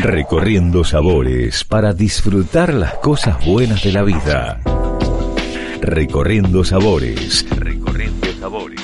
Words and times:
Recorriendo 0.00 0.84
sabores 0.84 1.64
para 1.64 1.92
disfrutar 1.92 2.72
las 2.72 2.94
cosas 2.94 3.44
buenas 3.44 3.82
de 3.82 3.90
la 3.90 4.04
vida. 4.04 4.60
Recorriendo 5.80 6.62
sabores. 6.62 7.44
Recorriendo 7.50 8.28
sabores. 8.38 8.80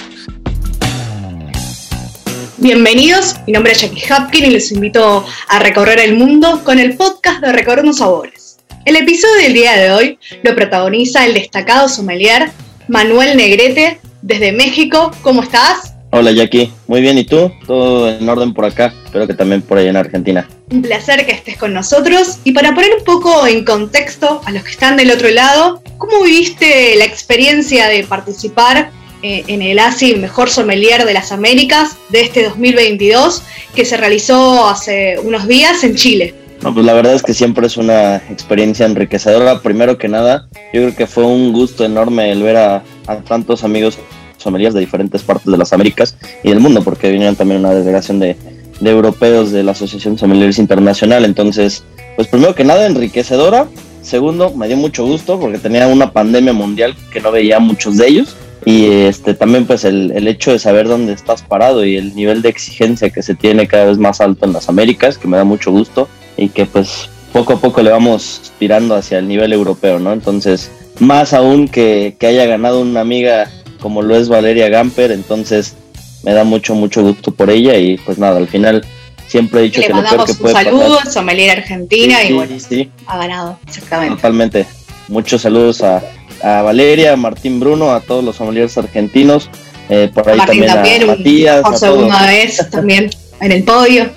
Bienvenidos, 2.56 3.36
mi 3.46 3.52
nombre 3.52 3.72
es 3.72 3.80
Jackie 3.80 4.02
Hapkin 4.12 4.44
y 4.44 4.50
les 4.50 4.72
invito 4.72 5.24
a 5.48 5.58
recorrer 5.60 6.00
el 6.00 6.16
mundo 6.16 6.62
con 6.64 6.80
el 6.80 6.96
podcast 6.96 7.40
de 7.40 7.52
Recorriendo 7.52 7.92
Sabores. 7.92 8.58
El 8.84 8.96
episodio 8.96 9.36
del 9.36 9.54
día 9.54 9.76
de 9.76 9.92
hoy 9.92 10.18
lo 10.42 10.56
protagoniza 10.56 11.24
el 11.24 11.34
destacado 11.34 11.88
sommelier 11.88 12.50
Manuel 12.88 13.36
Negrete 13.36 14.00
desde 14.20 14.50
México. 14.50 15.12
¿Cómo 15.22 15.44
estás? 15.44 15.93
Hola 16.16 16.30
Jackie, 16.30 16.70
muy 16.86 17.00
bien, 17.00 17.18
¿y 17.18 17.24
tú? 17.24 17.50
Todo 17.66 18.08
en 18.08 18.28
orden 18.28 18.54
por 18.54 18.64
acá, 18.64 18.94
espero 19.04 19.26
que 19.26 19.34
también 19.34 19.62
por 19.62 19.78
ahí 19.78 19.88
en 19.88 19.96
Argentina. 19.96 20.48
Un 20.70 20.80
placer 20.80 21.26
que 21.26 21.32
estés 21.32 21.56
con 21.56 21.74
nosotros 21.74 22.38
y 22.44 22.52
para 22.52 22.72
poner 22.72 22.92
un 22.96 23.02
poco 23.02 23.44
en 23.48 23.64
contexto 23.64 24.40
a 24.44 24.52
los 24.52 24.62
que 24.62 24.70
están 24.70 24.96
del 24.96 25.10
otro 25.10 25.28
lado, 25.30 25.82
¿cómo 25.98 26.22
viviste 26.22 26.94
la 26.98 27.04
experiencia 27.04 27.88
de 27.88 28.04
participar 28.04 28.92
eh, 29.24 29.42
en 29.48 29.60
el 29.60 29.76
ASI 29.80 30.14
Mejor 30.14 30.50
Sommelier 30.50 31.04
de 31.04 31.14
las 31.14 31.32
Américas 31.32 31.96
de 32.10 32.20
este 32.20 32.44
2022 32.44 33.42
que 33.74 33.84
se 33.84 33.96
realizó 33.96 34.68
hace 34.68 35.18
unos 35.18 35.48
días 35.48 35.82
en 35.82 35.96
Chile? 35.96 36.32
No, 36.62 36.72
pues 36.72 36.86
la 36.86 36.92
verdad 36.92 37.14
es 37.14 37.24
que 37.24 37.34
siempre 37.34 37.66
es 37.66 37.76
una 37.76 38.18
experiencia 38.30 38.86
enriquecedora. 38.86 39.62
Primero 39.62 39.98
que 39.98 40.06
nada, 40.06 40.46
yo 40.72 40.82
creo 40.82 40.94
que 40.94 41.08
fue 41.08 41.24
un 41.24 41.52
gusto 41.52 41.84
enorme 41.84 42.30
el 42.30 42.40
ver 42.40 42.56
a, 42.56 42.84
a 43.08 43.16
tantos 43.16 43.64
amigos 43.64 43.98
sommeliers 44.44 44.74
de 44.74 44.80
diferentes 44.80 45.22
partes 45.22 45.50
de 45.50 45.58
las 45.58 45.72
Américas 45.72 46.16
y 46.42 46.50
del 46.50 46.60
mundo, 46.60 46.82
porque 46.82 47.10
vinieron 47.10 47.34
también 47.34 47.60
una 47.60 47.74
delegación 47.74 48.20
de, 48.20 48.36
europeos 48.80 49.50
de 49.50 49.62
la 49.62 49.72
Asociación 49.72 50.18
Sommeliers 50.18 50.58
Internacional. 50.58 51.24
Entonces, 51.24 51.82
pues 52.16 52.28
primero 52.28 52.54
que 52.54 52.64
nada, 52.64 52.86
enriquecedora. 52.86 53.66
Segundo, 54.02 54.52
me 54.54 54.68
dio 54.68 54.76
mucho 54.76 55.04
gusto 55.04 55.40
porque 55.40 55.58
tenía 55.58 55.88
una 55.88 56.12
pandemia 56.12 56.52
mundial 56.52 56.94
que 57.10 57.20
no 57.20 57.32
veía 57.32 57.58
muchos 57.58 57.96
de 57.96 58.06
ellos. 58.06 58.36
Y 58.66 58.86
este 58.86 59.34
también 59.34 59.66
pues 59.66 59.84
el, 59.84 60.26
hecho 60.26 60.52
de 60.52 60.58
saber 60.58 60.88
dónde 60.88 61.12
estás 61.12 61.42
parado 61.42 61.84
y 61.84 61.96
el 61.96 62.14
nivel 62.14 62.40
de 62.40 62.48
exigencia 62.48 63.10
que 63.10 63.22
se 63.22 63.34
tiene 63.34 63.66
cada 63.66 63.86
vez 63.86 63.98
más 63.98 64.20
alto 64.20 64.46
en 64.46 64.54
las 64.54 64.68
Américas, 64.68 65.18
que 65.18 65.28
me 65.28 65.36
da 65.36 65.44
mucho 65.44 65.70
gusto 65.70 66.08
y 66.36 66.48
que 66.48 66.64
pues 66.64 67.10
poco 67.32 67.54
a 67.54 67.60
poco 67.60 67.82
le 67.82 67.90
vamos 67.90 68.52
tirando 68.58 68.94
hacia 68.94 69.18
el 69.18 69.28
nivel 69.28 69.52
europeo, 69.52 69.98
¿no? 69.98 70.12
Entonces, 70.12 70.70
más 71.00 71.32
aún 71.32 71.68
que, 71.68 72.16
que 72.18 72.26
haya 72.28 72.46
ganado 72.46 72.80
una 72.80 73.00
amiga 73.00 73.50
como 73.84 74.00
lo 74.00 74.16
es 74.16 74.30
Valeria 74.30 74.70
Gamper, 74.70 75.12
entonces 75.12 75.74
me 76.22 76.32
da 76.32 76.42
mucho, 76.42 76.74
mucho 76.74 77.02
gusto 77.02 77.32
por 77.32 77.50
ella 77.50 77.76
y 77.76 77.98
pues 77.98 78.16
nada, 78.16 78.38
al 78.38 78.48
final 78.48 78.82
siempre 79.28 79.60
he 79.60 79.64
dicho 79.64 79.82
que 79.82 79.90
lo 79.90 80.02
peor 80.02 80.24
que 80.24 80.32
puede 80.32 80.54
saludos, 80.54 81.12
sommelier 81.12 81.58
argentina 81.58 82.24
y 82.24 82.32
bueno, 82.32 82.56
ha 83.04 83.18
ganado, 83.18 83.58
exactamente. 83.68 84.16
Totalmente. 84.16 84.66
Muchos 85.08 85.42
saludos 85.42 85.82
a, 85.82 86.02
a, 86.42 86.62
Valeria, 86.62 87.12
a 87.12 87.16
Martín 87.16 87.60
Bruno, 87.60 87.92
a 87.92 88.00
todos 88.00 88.24
los 88.24 88.36
sommeliers 88.36 88.78
argentinos, 88.78 89.50
eh, 89.90 90.10
por 90.14 90.30
ahí 90.30 90.38
también, 90.38 91.02
a 91.02 91.06
Matías. 91.06 91.60
Por 91.60 91.76
segunda 91.76 92.26
vez 92.26 92.66
también 92.70 93.10
en 93.42 93.52
el 93.52 93.64
podio. 93.64 94.08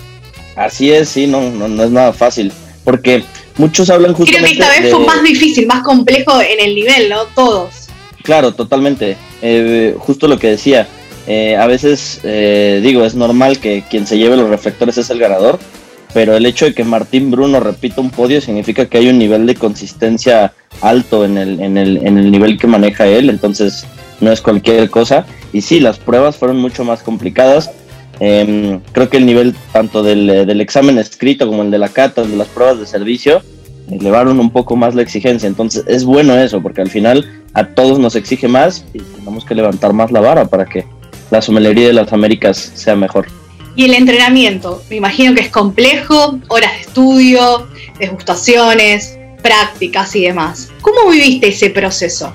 Así 0.55 0.93
es, 0.93 1.09
sí, 1.09 1.27
no, 1.27 1.41
no, 1.41 1.83
es 1.83 1.91
nada 1.91 2.13
fácil, 2.13 2.53
porque 2.85 3.21
muchos 3.57 3.89
hablan 3.89 4.13
justamente 4.13 4.55
Creo 4.55 4.69
que 4.69 4.75
esta 4.75 4.81
vez 4.81 4.95
fue 4.95 5.05
más 5.05 5.23
difícil, 5.23 5.67
más 5.67 5.83
complejo 5.83 6.39
en 6.39 6.61
el 6.61 6.73
nivel, 6.73 7.09
¿no? 7.09 7.25
Todos. 7.35 7.89
Claro, 8.23 8.53
totalmente. 8.53 9.17
Eh, 9.41 9.95
justo 9.97 10.27
lo 10.27 10.39
que 10.39 10.47
decía. 10.47 10.87
Eh, 11.27 11.57
a 11.57 11.67
veces, 11.67 12.21
eh, 12.23 12.79
digo, 12.81 13.03
es 13.03 13.15
normal 13.15 13.59
que 13.59 13.83
quien 13.89 14.07
se 14.07 14.17
lleve 14.17 14.37
los 14.37 14.49
reflectores 14.49 14.97
es 14.97 15.09
el 15.09 15.19
ganador, 15.19 15.59
pero 16.13 16.35
el 16.35 16.45
hecho 16.45 16.65
de 16.65 16.73
que 16.73 16.85
Martín 16.85 17.31
Bruno 17.31 17.59
repita 17.59 17.99
un 17.99 18.11
podio 18.11 18.39
significa 18.39 18.85
que 18.85 18.97
hay 18.97 19.09
un 19.09 19.19
nivel 19.19 19.45
de 19.45 19.55
consistencia 19.55 20.53
alto 20.79 21.25
en 21.25 21.37
el, 21.37 21.59
en 21.59 21.77
el, 21.77 21.97
en 21.97 22.17
el 22.17 22.31
nivel 22.31 22.57
que 22.57 22.67
maneja 22.67 23.05
él, 23.07 23.29
entonces 23.29 23.85
no 24.21 24.31
es 24.31 24.39
cualquier 24.39 24.89
cosa. 24.89 25.25
Y 25.51 25.61
sí, 25.61 25.81
las 25.81 25.99
pruebas 25.99 26.37
fueron 26.37 26.57
mucho 26.57 26.85
más 26.85 27.03
complicadas. 27.03 27.71
Em, 28.19 28.79
creo 28.93 29.09
que 29.09 29.17
el 29.17 29.25
nivel 29.25 29.53
tanto 29.73 30.01
del, 30.01 30.47
del 30.47 30.61
examen 30.61 30.97
escrito 30.97 31.45
como 31.45 31.61
el 31.61 31.71
de 31.71 31.77
la 31.77 31.89
cata, 31.89 32.23
de 32.23 32.35
las 32.35 32.47
pruebas 32.47 32.79
de 32.79 32.87
servicio, 32.87 33.43
elevaron 33.89 34.39
un 34.39 34.49
poco 34.49 34.75
más 34.75 34.95
la 34.95 35.01
exigencia. 35.01 35.47
Entonces 35.47 35.83
es 35.87 36.05
bueno 36.05 36.37
eso, 36.37 36.61
porque 36.61 36.81
al 36.81 36.89
final 36.89 37.43
a 37.53 37.65
todos 37.65 37.99
nos 37.99 38.15
exige 38.15 38.47
más 38.47 38.85
y 38.93 38.99
tenemos 38.99 39.45
que 39.45 39.55
levantar 39.55 39.93
más 39.93 40.11
la 40.11 40.19
vara 40.19 40.45
para 40.45 40.65
que 40.65 40.85
la 41.31 41.41
somelería 41.41 41.87
de 41.87 41.93
las 41.93 42.11
Américas 42.13 42.71
sea 42.75 42.95
mejor. 42.95 43.27
Y 43.75 43.85
el 43.85 43.93
entrenamiento, 43.93 44.81
me 44.89 44.95
imagino 44.95 45.35
que 45.35 45.41
es 45.41 45.49
complejo, 45.49 46.39
horas 46.47 46.73
de 46.73 46.81
estudio, 46.81 47.67
degustaciones, 47.99 49.17
prácticas 49.43 50.15
y 50.15 50.23
demás. 50.23 50.69
¿Cómo 50.81 51.09
viviste 51.11 51.49
ese 51.49 51.69
proceso? 51.69 52.33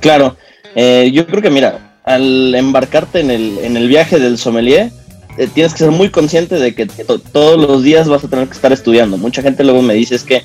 Claro, 0.00 0.36
eh, 0.74 1.10
yo 1.12 1.26
creo 1.26 1.42
que 1.42 1.50
mira, 1.50 1.94
al 2.04 2.54
embarcarte 2.54 3.20
en 3.20 3.30
el, 3.30 3.58
en 3.58 3.76
el 3.76 3.86
viaje 3.88 4.18
del 4.18 4.36
sommelier, 4.36 4.90
eh, 5.38 5.48
tienes 5.52 5.72
que 5.72 5.78
ser 5.78 5.90
muy 5.90 6.10
consciente 6.10 6.56
de 6.56 6.74
que 6.74 6.86
todos 6.86 7.60
los 7.60 7.82
días 7.84 8.08
vas 8.08 8.24
a 8.24 8.28
tener 8.28 8.48
que 8.48 8.54
estar 8.54 8.72
estudiando. 8.72 9.16
Mucha 9.16 9.42
gente 9.42 9.62
luego 9.62 9.82
me 9.82 9.94
dice 9.94 10.16
es 10.16 10.24
que 10.24 10.42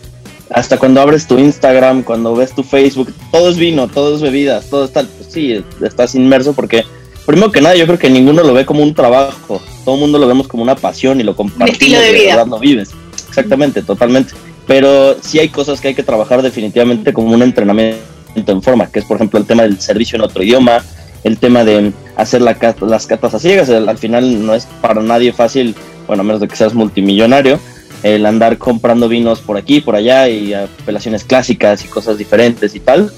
hasta 0.50 0.78
cuando 0.78 1.02
abres 1.02 1.28
tu 1.28 1.38
Instagram, 1.38 2.04
cuando 2.04 2.36
ves 2.36 2.54
tu 2.54 2.64
Facebook, 2.64 3.14
todo 3.32 3.50
es 3.50 3.58
vino, 3.58 3.88
todo 3.88 4.16
es 4.16 4.22
bebidas, 4.22 4.70
todo 4.70 4.86
está, 4.86 5.04
pues 5.04 5.32
sí, 5.32 5.64
estás 5.82 6.16
inmerso 6.16 6.54
porque, 6.54 6.84
primero 7.26 7.52
que 7.52 7.62
nada, 7.62 7.76
yo 7.76 7.86
creo 7.86 8.00
que 8.00 8.10
ninguno 8.10 8.44
lo 8.44 8.54
ve 8.54 8.66
como 8.66 8.84
un 8.84 8.94
trabajo, 8.94 9.62
todo 9.84 9.96
el 9.96 10.02
mundo 10.02 10.20
lo 10.20 10.28
vemos 10.28 10.48
como 10.48 10.64
una 10.64 10.76
pasión 10.76 11.20
y 11.20 11.24
lo 11.24 11.36
compartimos. 11.36 11.72
estilo 11.72 12.00
de 12.00 12.12
vida. 12.12 12.36
verdad 12.36 12.48
no 12.48 12.60
vives. 12.60 12.92
Exactamente, 13.28 13.82
totalmente. 13.82 14.34
Pero 14.68 15.18
sí 15.22 15.40
hay 15.40 15.50
cosas 15.50 15.82
que 15.82 15.90
hay 15.90 15.96
que 15.96 16.04
trabajar 16.04 16.42
definitivamente 16.42 17.14
como 17.14 17.34
un 17.34 17.42
entrenamiento 17.42 18.02
en 18.36 18.62
forma, 18.62 18.88
que 18.88 19.00
es 19.00 19.06
por 19.06 19.18
ejemplo 19.18 19.40
el 19.40 19.46
tema 19.46 19.64
del 19.64 19.80
servicio 19.80 20.16
en 20.16 20.24
otro 20.24 20.44
idioma, 20.44 20.84
el 21.24 21.38
tema 21.38 21.64
de 21.64 21.92
hacer 22.16 22.42
la, 22.42 22.58
las 22.82 23.08
catas 23.08 23.34
a 23.34 23.40
ciegas, 23.40 23.70
al 23.70 23.98
final 23.98 24.46
no 24.46 24.54
es 24.54 24.68
para 24.82 25.02
nadie 25.02 25.34
fácil, 25.34 25.76
bueno, 26.08 26.22
a 26.22 26.24
menos 26.24 26.42
de 26.42 26.48
que 26.48 26.56
seas 26.56 26.74
multimillonario, 26.74 27.60
el 28.06 28.28
andar 28.28 28.60
comprando 28.60 29.10
vinos 29.10 29.40
por 29.40 29.58
aquí, 29.58 29.82
por 29.82 29.96
allá 29.96 30.30
y 30.30 30.54
apelaciones 30.54 31.24
clásicas 31.24 31.84
y 31.84 31.88
cosas 31.88 32.20
diferentes 32.20 32.76
y 32.76 32.80
tal. 32.80 33.12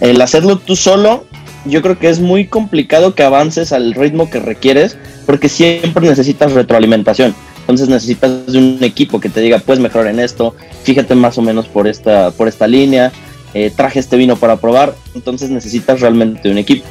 El 0.00 0.20
hacerlo 0.20 0.58
tú 0.58 0.76
solo, 0.76 1.24
yo 1.64 1.80
creo 1.80 1.98
que 1.98 2.10
es 2.10 2.20
muy 2.20 2.46
complicado 2.46 3.14
que 3.14 3.22
avances 3.22 3.72
al 3.72 3.94
ritmo 3.94 4.28
que 4.28 4.40
requieres 4.40 4.98
porque 5.24 5.48
siempre 5.48 6.06
necesitas 6.06 6.52
retroalimentación. 6.52 7.34
Entonces 7.60 7.88
necesitas 7.88 8.52
de 8.52 8.58
un 8.58 8.78
equipo 8.82 9.18
que 9.18 9.30
te 9.30 9.40
diga, 9.40 9.60
puedes 9.60 9.80
mejorar 9.80 10.08
en 10.08 10.20
esto, 10.20 10.54
fíjate 10.82 11.14
más 11.14 11.38
o 11.38 11.42
menos 11.42 11.64
por 11.64 11.88
esta, 11.88 12.30
por 12.30 12.46
esta 12.46 12.66
línea, 12.66 13.12
eh, 13.54 13.72
traje 13.74 13.98
este 13.98 14.18
vino 14.18 14.36
para 14.36 14.58
probar, 14.58 14.94
entonces 15.14 15.48
necesitas 15.48 16.02
realmente 16.02 16.50
un 16.50 16.58
equipo. 16.58 16.84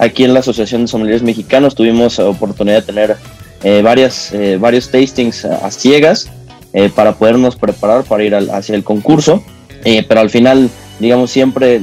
Aquí 0.00 0.24
en 0.24 0.34
la 0.34 0.40
Asociación 0.40 0.82
de 0.82 0.88
Sommeliers 0.88 1.22
Mexicanos 1.22 1.76
tuvimos 1.76 2.18
oportunidad 2.18 2.80
de 2.80 2.82
tener 2.82 3.16
eh, 3.62 3.80
varias, 3.84 4.32
eh, 4.32 4.58
varios 4.60 4.90
tastings 4.90 5.44
a 5.44 5.70
ciegas 5.70 6.28
eh, 6.76 6.90
para 6.94 7.14
podernos 7.14 7.56
preparar 7.56 8.04
para 8.04 8.22
ir 8.22 8.34
hacia 8.34 8.74
el 8.74 8.84
concurso. 8.84 9.42
Eh, 9.82 10.04
pero 10.06 10.20
al 10.20 10.28
final, 10.28 10.68
digamos, 11.00 11.30
siempre, 11.30 11.80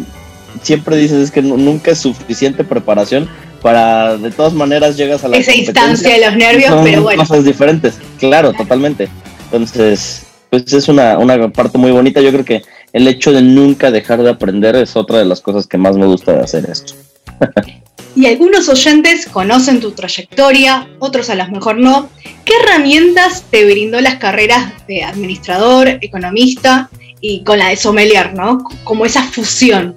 siempre 0.61 0.95
dices 0.97 1.17
es 1.17 1.31
que 1.31 1.41
nunca 1.41 1.89
es 1.89 1.97
suficiente 1.97 2.63
preparación 2.63 3.27
para, 3.63 4.17
de 4.17 4.29
todas 4.29 4.53
maneras, 4.53 4.95
llegas 4.95 5.23
a 5.23 5.29
la 5.29 5.37
Esa 5.37 5.55
instancia 5.55 6.13
de 6.13 6.23
los 6.23 6.35
nervios, 6.35 6.75
pero 6.83 7.01
bueno. 7.01 7.23
Cosas 7.23 7.43
diferentes, 7.43 7.95
claro, 8.19 8.53
totalmente. 8.53 9.09
Entonces, 9.45 10.27
pues 10.51 10.71
es 10.71 10.87
una, 10.87 11.17
una 11.17 11.49
parte 11.49 11.79
muy 11.79 11.89
bonita. 11.89 12.21
Yo 12.21 12.31
creo 12.31 12.45
que 12.45 12.61
el 12.91 13.07
hecho 13.07 13.31
de 13.31 13.41
nunca 13.41 13.89
dejar 13.89 14.21
de 14.21 14.29
aprender 14.29 14.75
es 14.75 14.95
otra 14.95 15.17
de 15.17 15.25
las 15.25 15.41
cosas 15.41 15.65
que 15.65 15.79
más 15.79 15.97
me 15.97 16.05
gusta 16.05 16.33
de 16.33 16.41
hacer 16.41 16.69
esto. 16.69 16.93
y 18.15 18.27
algunos 18.27 18.69
oyentes 18.69 19.27
conocen 19.27 19.79
tu 19.79 19.91
trayectoria, 19.91 20.87
otros 20.99 21.29
a 21.29 21.35
lo 21.35 21.47
mejor 21.47 21.79
no. 21.79 22.09
¿Qué 22.45 22.53
herramientas 22.61 23.45
te 23.49 23.65
brindó 23.65 23.99
las 24.01 24.15
carreras 24.15 24.73
de 24.87 25.03
administrador, 25.03 25.87
economista 26.01 26.89
y 27.21 27.43
con 27.43 27.57
la 27.57 27.69
de 27.69 27.77
sommelier, 27.77 28.33
¿no? 28.33 28.63
Como 28.83 29.05
esa 29.05 29.23
fusión. 29.23 29.95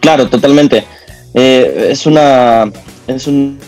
Claro, 0.00 0.28
totalmente. 0.28 0.84
Eh, 1.34 1.88
es 1.90 2.06
una 2.06 2.70
es 3.06 3.26
un 3.26 3.58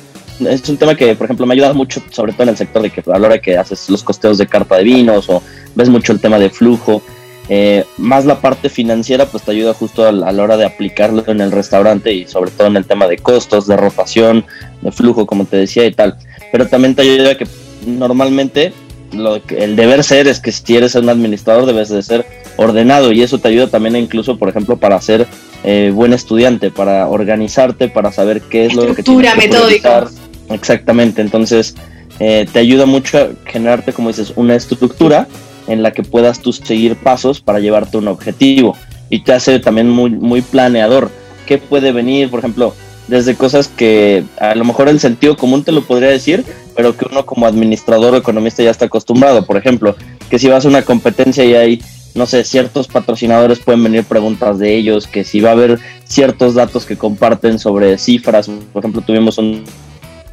es 0.46 0.68
un 0.68 0.76
tema 0.76 0.94
que, 0.94 1.16
por 1.16 1.24
ejemplo, 1.24 1.46
me 1.46 1.52
ha 1.52 1.56
ayudado 1.56 1.74
mucho, 1.74 2.00
sobre 2.10 2.32
todo 2.32 2.44
en 2.44 2.50
el 2.50 2.56
sector 2.56 2.82
de 2.82 2.90
que 2.90 3.02
a 3.04 3.18
la 3.18 3.26
hora 3.26 3.40
que 3.40 3.56
haces 3.56 3.90
los 3.90 4.04
costeos 4.04 4.38
de 4.38 4.46
carta 4.46 4.76
de 4.76 4.84
vinos 4.84 5.28
o 5.28 5.42
ves 5.74 5.88
mucho 5.88 6.12
el 6.12 6.20
tema 6.20 6.38
de 6.38 6.50
flujo, 6.50 7.02
eh, 7.48 7.86
más 7.96 8.26
la 8.26 8.40
parte 8.40 8.68
financiera, 8.68 9.26
pues 9.26 9.42
te 9.42 9.52
ayuda 9.52 9.72
justo 9.72 10.06
a, 10.06 10.12
la 10.12 10.42
hora 10.42 10.56
de 10.56 10.66
aplicarlo 10.66 11.24
en 11.26 11.40
el 11.40 11.50
restaurante 11.50 12.12
y 12.12 12.26
sobre 12.26 12.50
todo 12.50 12.66
en 12.66 12.76
el 12.76 12.84
tema 12.84 13.06
de 13.06 13.16
costos, 13.16 13.66
de 13.66 13.76
rotación, 13.76 14.44
de 14.82 14.92
flujo, 14.92 15.26
como 15.26 15.46
te 15.46 15.56
decía 15.56 15.86
y 15.86 15.92
tal. 15.92 16.16
Pero 16.52 16.66
también 16.66 16.94
te 16.94 17.02
ayuda 17.02 17.32
a 17.32 17.34
que 17.36 17.46
normalmente 17.86 18.72
lo 19.12 19.42
que, 19.42 19.64
el 19.64 19.76
deber 19.76 20.04
ser 20.04 20.28
es 20.28 20.40
que 20.40 20.52
si 20.52 20.76
eres 20.76 20.94
un 20.94 21.08
administrador 21.08 21.64
debes 21.64 21.88
de 21.88 22.02
ser 22.02 22.26
ordenado 22.56 23.12
y 23.12 23.22
eso 23.22 23.38
te 23.38 23.48
ayuda 23.48 23.68
también 23.68 23.96
incluso, 23.96 24.36
por 24.36 24.50
ejemplo, 24.50 24.76
para 24.76 25.00
ser 25.00 25.26
eh, 25.64 25.90
buen 25.94 26.12
estudiante, 26.12 26.70
para 26.70 27.08
organizarte, 27.08 27.88
para 27.88 28.12
saber 28.12 28.42
qué 28.42 28.66
es 28.66 28.74
lo 28.74 28.94
que 28.94 29.02
tienes 29.02 29.32
que 29.32 29.38
metódica. 29.38 30.06
Exactamente, 30.50 31.22
entonces 31.22 31.74
eh, 32.20 32.46
te 32.52 32.58
ayuda 32.58 32.84
mucho 32.84 33.18
a 33.18 33.28
generarte, 33.46 33.92
como 33.92 34.08
dices, 34.08 34.32
una 34.36 34.54
estructura 34.54 35.26
en 35.68 35.82
la 35.82 35.92
que 35.92 36.02
puedas 36.02 36.40
tú 36.40 36.52
seguir 36.52 36.96
pasos 36.96 37.40
para 37.40 37.60
llevarte 37.60 37.98
un 37.98 38.08
objetivo 38.08 38.76
y 39.10 39.20
te 39.20 39.32
hace 39.32 39.58
también 39.60 39.88
muy, 39.88 40.10
muy 40.10 40.42
planeador. 40.42 41.10
¿Qué 41.46 41.58
puede 41.58 41.92
venir? 41.92 42.30
Por 42.30 42.40
ejemplo, 42.40 42.74
desde 43.06 43.36
cosas 43.36 43.68
que 43.68 44.24
a 44.38 44.54
lo 44.54 44.64
mejor 44.64 44.88
el 44.88 45.00
sentido 45.00 45.36
común 45.36 45.64
te 45.64 45.72
lo 45.72 45.82
podría 45.82 46.10
decir, 46.10 46.44
pero 46.76 46.96
que 46.96 47.06
uno 47.10 47.24
como 47.24 47.46
administrador 47.46 48.14
o 48.14 48.18
economista 48.18 48.62
ya 48.62 48.70
está 48.70 48.86
acostumbrado. 48.86 49.44
Por 49.44 49.56
ejemplo, 49.56 49.96
que 50.30 50.38
si 50.38 50.48
vas 50.48 50.64
a 50.64 50.68
una 50.68 50.82
competencia 50.82 51.44
y 51.44 51.54
hay, 51.54 51.82
no 52.14 52.26
sé, 52.26 52.44
ciertos 52.44 52.86
patrocinadores 52.86 53.58
pueden 53.60 53.82
venir 53.82 54.04
preguntas 54.04 54.58
de 54.58 54.76
ellos, 54.76 55.06
que 55.06 55.24
si 55.24 55.40
va 55.40 55.50
a 55.50 55.52
haber 55.52 55.78
ciertos 56.04 56.54
datos 56.54 56.84
que 56.84 56.96
comparten 56.96 57.58
sobre 57.58 57.96
cifras. 57.98 58.48
Por 58.72 58.80
ejemplo, 58.80 59.02
tuvimos 59.02 59.38
un, 59.38 59.64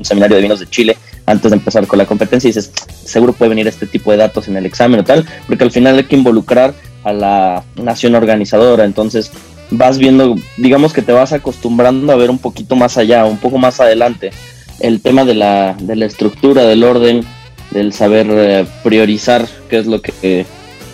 seminario 0.02 0.36
de 0.36 0.44
vinos 0.44 0.60
de 0.60 0.70
Chile 0.70 0.98
antes 1.26 1.52
de 1.52 1.58
empezar 1.58 1.88
con 1.88 1.98
la 1.98 2.06
competencia 2.06 2.48
y 2.48 2.52
dices, 2.52 2.72
seguro 3.04 3.34
puede 3.34 3.50
venir 3.50 3.68
este 3.68 3.88
tipo 3.88 4.12
de 4.12 4.18
datos 4.18 4.48
en 4.48 4.58
el 4.58 4.66
examen 4.66 5.00
o 5.00 5.04
tal, 5.04 5.26
porque 5.48 5.64
al 5.64 5.72
final 5.72 5.98
hay 5.98 6.04
que 6.04 6.16
involucrar 6.16 6.74
a 7.04 7.14
la 7.14 7.64
nación 7.76 8.16
organizadora. 8.16 8.86
Entonces, 8.86 9.32
vas 9.72 9.98
viendo, 9.98 10.36
digamos 10.58 10.94
que 10.94 11.02
te 11.02 11.12
vas 11.12 11.34
acostumbrando 11.34 12.12
a 12.12 12.16
ver 12.16 12.30
un 12.30 12.40
poquito 12.40 12.76
más 12.76 12.98
allá, 12.98 13.26
un 13.26 13.38
poco 13.38 13.58
más 13.58 13.80
adelante. 13.80 14.32
El 14.80 15.02
tema 15.02 15.26
de 15.26 15.36
la, 15.36 15.76
de 15.80 15.96
la 15.96 16.06
estructura, 16.06 16.64
del 16.64 16.84
orden, 16.84 17.24
del 17.72 17.94
saber 17.94 18.28
eh, 18.30 18.66
priorizar 18.84 19.48
qué 19.70 19.80
es 19.80 19.86
lo 19.86 20.02
que, 20.02 20.46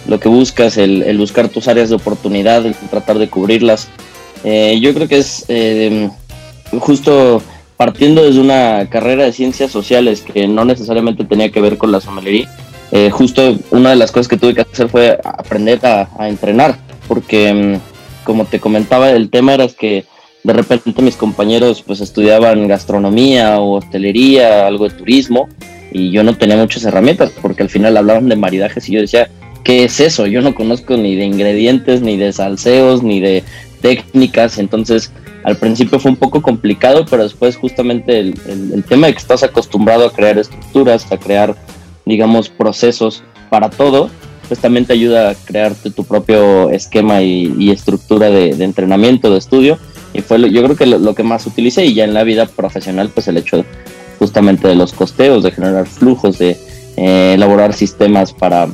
lo 0.08 0.20
que 0.20 0.30
buscas, 0.30 0.78
el, 0.78 1.18
buscar 1.18 1.50
tus 1.50 1.68
áreas 1.68 1.90
de 1.90 1.96
oportunidad, 1.96 2.66
el 2.66 2.76
tratar 2.76 3.18
de 3.18 3.30
cubrirlas. 3.30 3.88
Eh, 4.44 4.80
yo 4.82 4.94
creo 4.94 5.08
que 5.08 5.18
es 5.18 5.46
eh, 5.48 6.10
justo 6.80 7.42
partiendo 7.82 8.24
desde 8.24 8.40
una 8.40 8.88
carrera 8.92 9.24
de 9.24 9.34
ciencias 9.34 9.72
sociales 9.72 10.22
que 10.22 10.48
no 10.48 10.66
necesariamente 10.66 11.26
tenía 11.26 11.52
que 11.52 11.62
ver 11.62 11.80
con 11.80 11.92
la 11.92 12.00
somelería, 12.00 12.48
justo 13.10 13.58
una 13.72 13.90
de 13.90 13.96
las 13.96 14.12
cosas 14.12 14.28
que 14.28 14.38
tuve 14.38 14.54
que 14.54 14.62
hacer 14.62 14.88
fue 14.88 15.20
aprender 15.24 15.84
a, 15.84 16.08
a 16.20 16.30
entrenar, 16.30 16.78
porque 17.08 17.52
mm, 17.52 18.24
como 18.24 18.46
te 18.46 18.60
comentaba, 18.60 19.10
el 19.10 19.32
tema 19.32 19.56
era 19.56 19.68
que 19.68 20.06
de 20.44 20.54
repente 20.54 21.02
mis 21.02 21.16
compañeros 21.16 21.82
pues 21.82 22.02
estudiaban 22.02 22.68
gastronomía 22.68 23.60
o 23.60 23.78
hostelería, 23.78 24.68
algo 24.68 24.88
de 24.88 24.96
turismo, 24.96 25.50
y 25.92 26.12
yo 26.12 26.24
no 26.24 26.38
tenía 26.38 26.58
muchas 26.58 26.84
herramientas 26.86 27.32
porque 27.42 27.64
al 27.64 27.70
final 27.72 27.98
hablaban 27.98 28.30
de 28.30 28.36
maridajes 28.36 28.88
y 28.90 28.92
yo 28.92 29.02
decía, 29.02 29.28
¿qué 29.64 29.86
es 29.86 30.00
eso? 30.00 30.28
Yo 30.28 30.42
no 30.42 30.54
conozco 30.54 30.98
ni 30.98 31.16
de 31.16 31.26
ingredientes, 31.26 32.04
ni 32.04 32.16
de 32.16 32.32
salseos, 32.32 33.02
ni 33.02 33.20
de 33.22 33.44
técnicas, 33.82 34.60
entonces 34.60 35.12
al 35.44 35.58
principio 35.58 36.00
fue 36.00 36.12
un 36.12 36.18
poco 36.18 36.42
complicado, 36.42 37.06
pero 37.10 37.24
después 37.24 37.56
justamente 37.56 38.20
el, 38.20 38.40
el 38.74 38.84
tema 38.84 39.08
de 39.08 39.14
que 39.14 39.20
estás 39.20 39.44
acostumbrado 39.44 40.06
a 40.06 40.14
crear 40.14 40.38
estructuras, 40.38 41.12
a 41.12 41.18
crear, 41.18 41.56
digamos, 42.06 42.50
procesos 42.50 43.24
para 43.50 43.70
todo, 43.70 44.10
pues 44.52 44.60
también 44.60 44.86
te 44.86 44.92
ayuda 44.92 45.30
a 45.30 45.36
crearte 45.36 45.92
tu 45.92 46.04
propio 46.04 46.70
esquema 46.72 47.22
y, 47.22 47.72
estructura 47.72 48.30
de, 48.30 48.50
entrenamiento, 48.66 49.32
de 49.32 49.38
estudio. 49.38 49.80
Y 50.14 50.20
fue 50.20 50.52
yo 50.52 50.62
creo 50.62 50.76
que 50.76 50.86
lo, 50.86 51.16
que 51.16 51.24
más 51.24 51.48
utilicé 51.48 51.86
y 51.86 51.94
ya 51.94 52.04
en 52.04 52.14
la 52.14 52.26
vida 52.26 52.46
profesional, 52.48 53.10
pues 53.14 53.30
el 53.30 53.38
hecho 53.38 53.64
justamente 54.20 54.68
de 54.68 54.76
los 54.76 54.92
costeos, 54.92 55.44
de 55.44 55.52
generar 55.52 55.88
flujos, 55.88 56.38
de 56.38 56.58
eh, 56.98 57.36
elaborar 57.36 57.72
sistemas 57.74 58.34
para, 58.34 58.68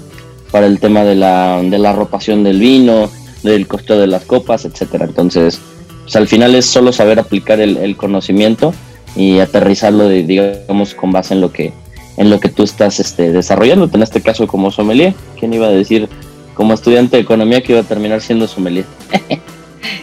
para 0.49 0.65
el 0.65 0.79
tema 0.79 1.03
de 1.03 1.13
la, 1.13 1.61
de 1.61 1.77
la 1.77 1.93
rotación 1.93 2.43
del 2.43 2.59
vino, 2.59 3.11
del 3.43 3.67
costeo 3.67 3.99
de 3.99 4.07
las 4.07 4.23
copas, 4.23 4.65
etcétera. 4.65 5.05
Entonces, 5.05 5.61
pues 6.07 6.15
al 6.15 6.29
final 6.29 6.55
es 6.55 6.65
solo 6.65 6.93
saber 6.93 7.19
aplicar 7.19 7.59
el, 7.59 7.75
el 7.75 7.97
conocimiento 7.97 8.73
y 9.13 9.39
aterrizarlo, 9.39 10.07
de, 10.07 10.23
digamos, 10.23 10.93
con 10.95 11.11
base 11.11 11.33
en 11.33 11.41
lo 11.41 11.51
que 11.51 11.73
en 12.15 12.29
lo 12.29 12.39
que 12.39 12.47
tú 12.47 12.63
estás 12.63 13.01
este, 13.01 13.33
desarrollando, 13.33 13.89
en 13.93 14.01
este 14.01 14.21
caso 14.21 14.47
como 14.47 14.71
sommelier. 14.71 15.13
¿Quién 15.37 15.53
iba 15.53 15.67
a 15.67 15.71
decir 15.71 16.07
como 16.53 16.73
estudiante 16.73 17.17
de 17.17 17.23
economía 17.23 17.61
que 17.61 17.73
iba 17.73 17.81
a 17.81 17.83
terminar 17.83 18.21
siendo 18.21 18.47
sommelier? 18.47 18.85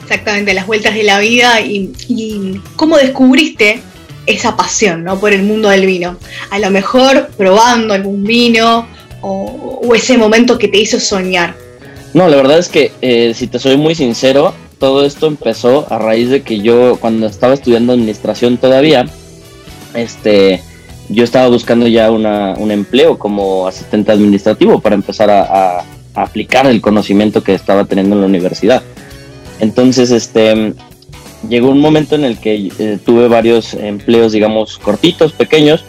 Exactamente, 0.03 0.53
las 0.53 0.67
vueltas 0.67 0.95
de 0.95 1.05
la 1.05 1.19
vida 1.19 1.63
y, 1.63 2.61
cómo 2.77 2.99
descubriste 2.99 3.81
esa 4.27 4.57
pasión 4.57 5.05
¿no? 5.05 5.19
por 5.19 5.33
el 5.33 5.43
mundo 5.43 5.71
del 5.71 5.87
vino. 5.87 6.19
A 6.51 6.59
lo 6.59 6.71
mejor 6.71 7.31
probando 7.39 7.95
algún 7.95 8.25
vino 8.25 8.87
o, 9.23 9.81
ese 9.95 10.19
momento 10.19 10.59
que 10.59 10.69
te 10.69 10.77
hizo 10.77 11.01
soñar. 11.01 11.57
No, 12.13 12.29
la 12.29 12.37
verdad 12.37 12.59
es 12.59 12.69
que 12.69 12.93
eh, 13.01 13.33
si 13.35 13.47
te 13.47 13.59
soy 13.59 13.79
muy 13.79 13.95
sincero, 13.95 14.55
todo 14.79 15.05
esto 15.05 15.27
empezó 15.27 15.87
a 15.93 15.99
raíz 15.99 16.31
de 16.31 16.43
que 16.43 16.61
yo 16.61 16.97
cuando 17.01 17.27
estaba 17.27 17.55
estudiando 17.55 17.93
administración 17.93 18.59
todavía, 18.59 19.07
este, 19.95 20.63
yo 21.09 21.25
estaba 21.25 21.49
buscando 21.49 21.87
ya 21.87 22.11
un 22.11 22.71
empleo 22.71 23.19
como 23.19 23.67
asistente 23.67 24.13
administrativo 24.13 24.81
para 24.81 24.95
empezar 24.95 25.31
a, 25.31 25.85
aplicar 26.17 26.65
el 26.69 26.81
conocimiento 26.81 27.43
que 27.43 27.55
estaba 27.55 27.87
teniendo 27.87 28.15
en 28.15 28.21
la 28.21 28.29
universidad. 28.29 28.85
Entonces, 29.59 30.13
este, 30.13 30.73
llegó 31.49 31.71
un 31.71 31.81
momento 31.81 32.15
en 32.15 32.25
el 32.25 32.39
que 32.39 32.71
eh, 32.79 32.99
tuve 33.05 33.27
varios 33.27 33.75
empleos, 33.75 34.31
digamos, 34.31 34.79
cortitos, 34.79 35.33
pequeños, 35.33 35.85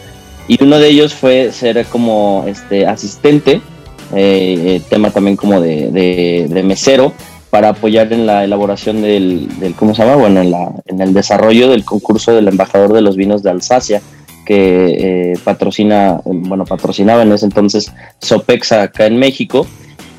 y 0.48 0.62
uno 0.62 0.80
de 0.80 0.88
ellos 0.88 1.14
fue 1.14 1.52
ser 1.52 1.84
como 1.86 2.44
este, 2.48 2.86
asistente, 2.86 3.60
eh, 4.14 4.80
tema 4.88 5.10
también 5.10 5.36
como 5.36 5.60
de, 5.60 6.62
mesero, 6.64 7.12
para 7.50 7.70
apoyar 7.70 8.12
en 8.12 8.26
la 8.26 8.44
elaboración 8.44 9.02
del, 9.02 9.48
¿cómo 9.78 9.94
se 9.94 10.02
llama? 10.02 10.16
Bueno, 10.16 10.40
en, 10.40 10.50
la, 10.50 10.72
en 10.86 11.00
el 11.00 11.14
desarrollo 11.14 11.68
del 11.68 11.84
concurso 11.84 12.32
del 12.34 12.48
embajador 12.48 12.92
de 12.92 13.00
los 13.00 13.16
vinos 13.16 13.42
de 13.42 13.50
Alsacia 13.50 14.02
que 14.46 15.32
eh, 15.32 15.38
patrocina, 15.44 16.20
bueno, 16.24 16.64
patrocinaba 16.64 17.22
en 17.22 17.32
ese 17.32 17.44
entonces 17.46 17.92
Sopexa 18.20 18.82
acá 18.82 19.06
en 19.06 19.18
México. 19.18 19.66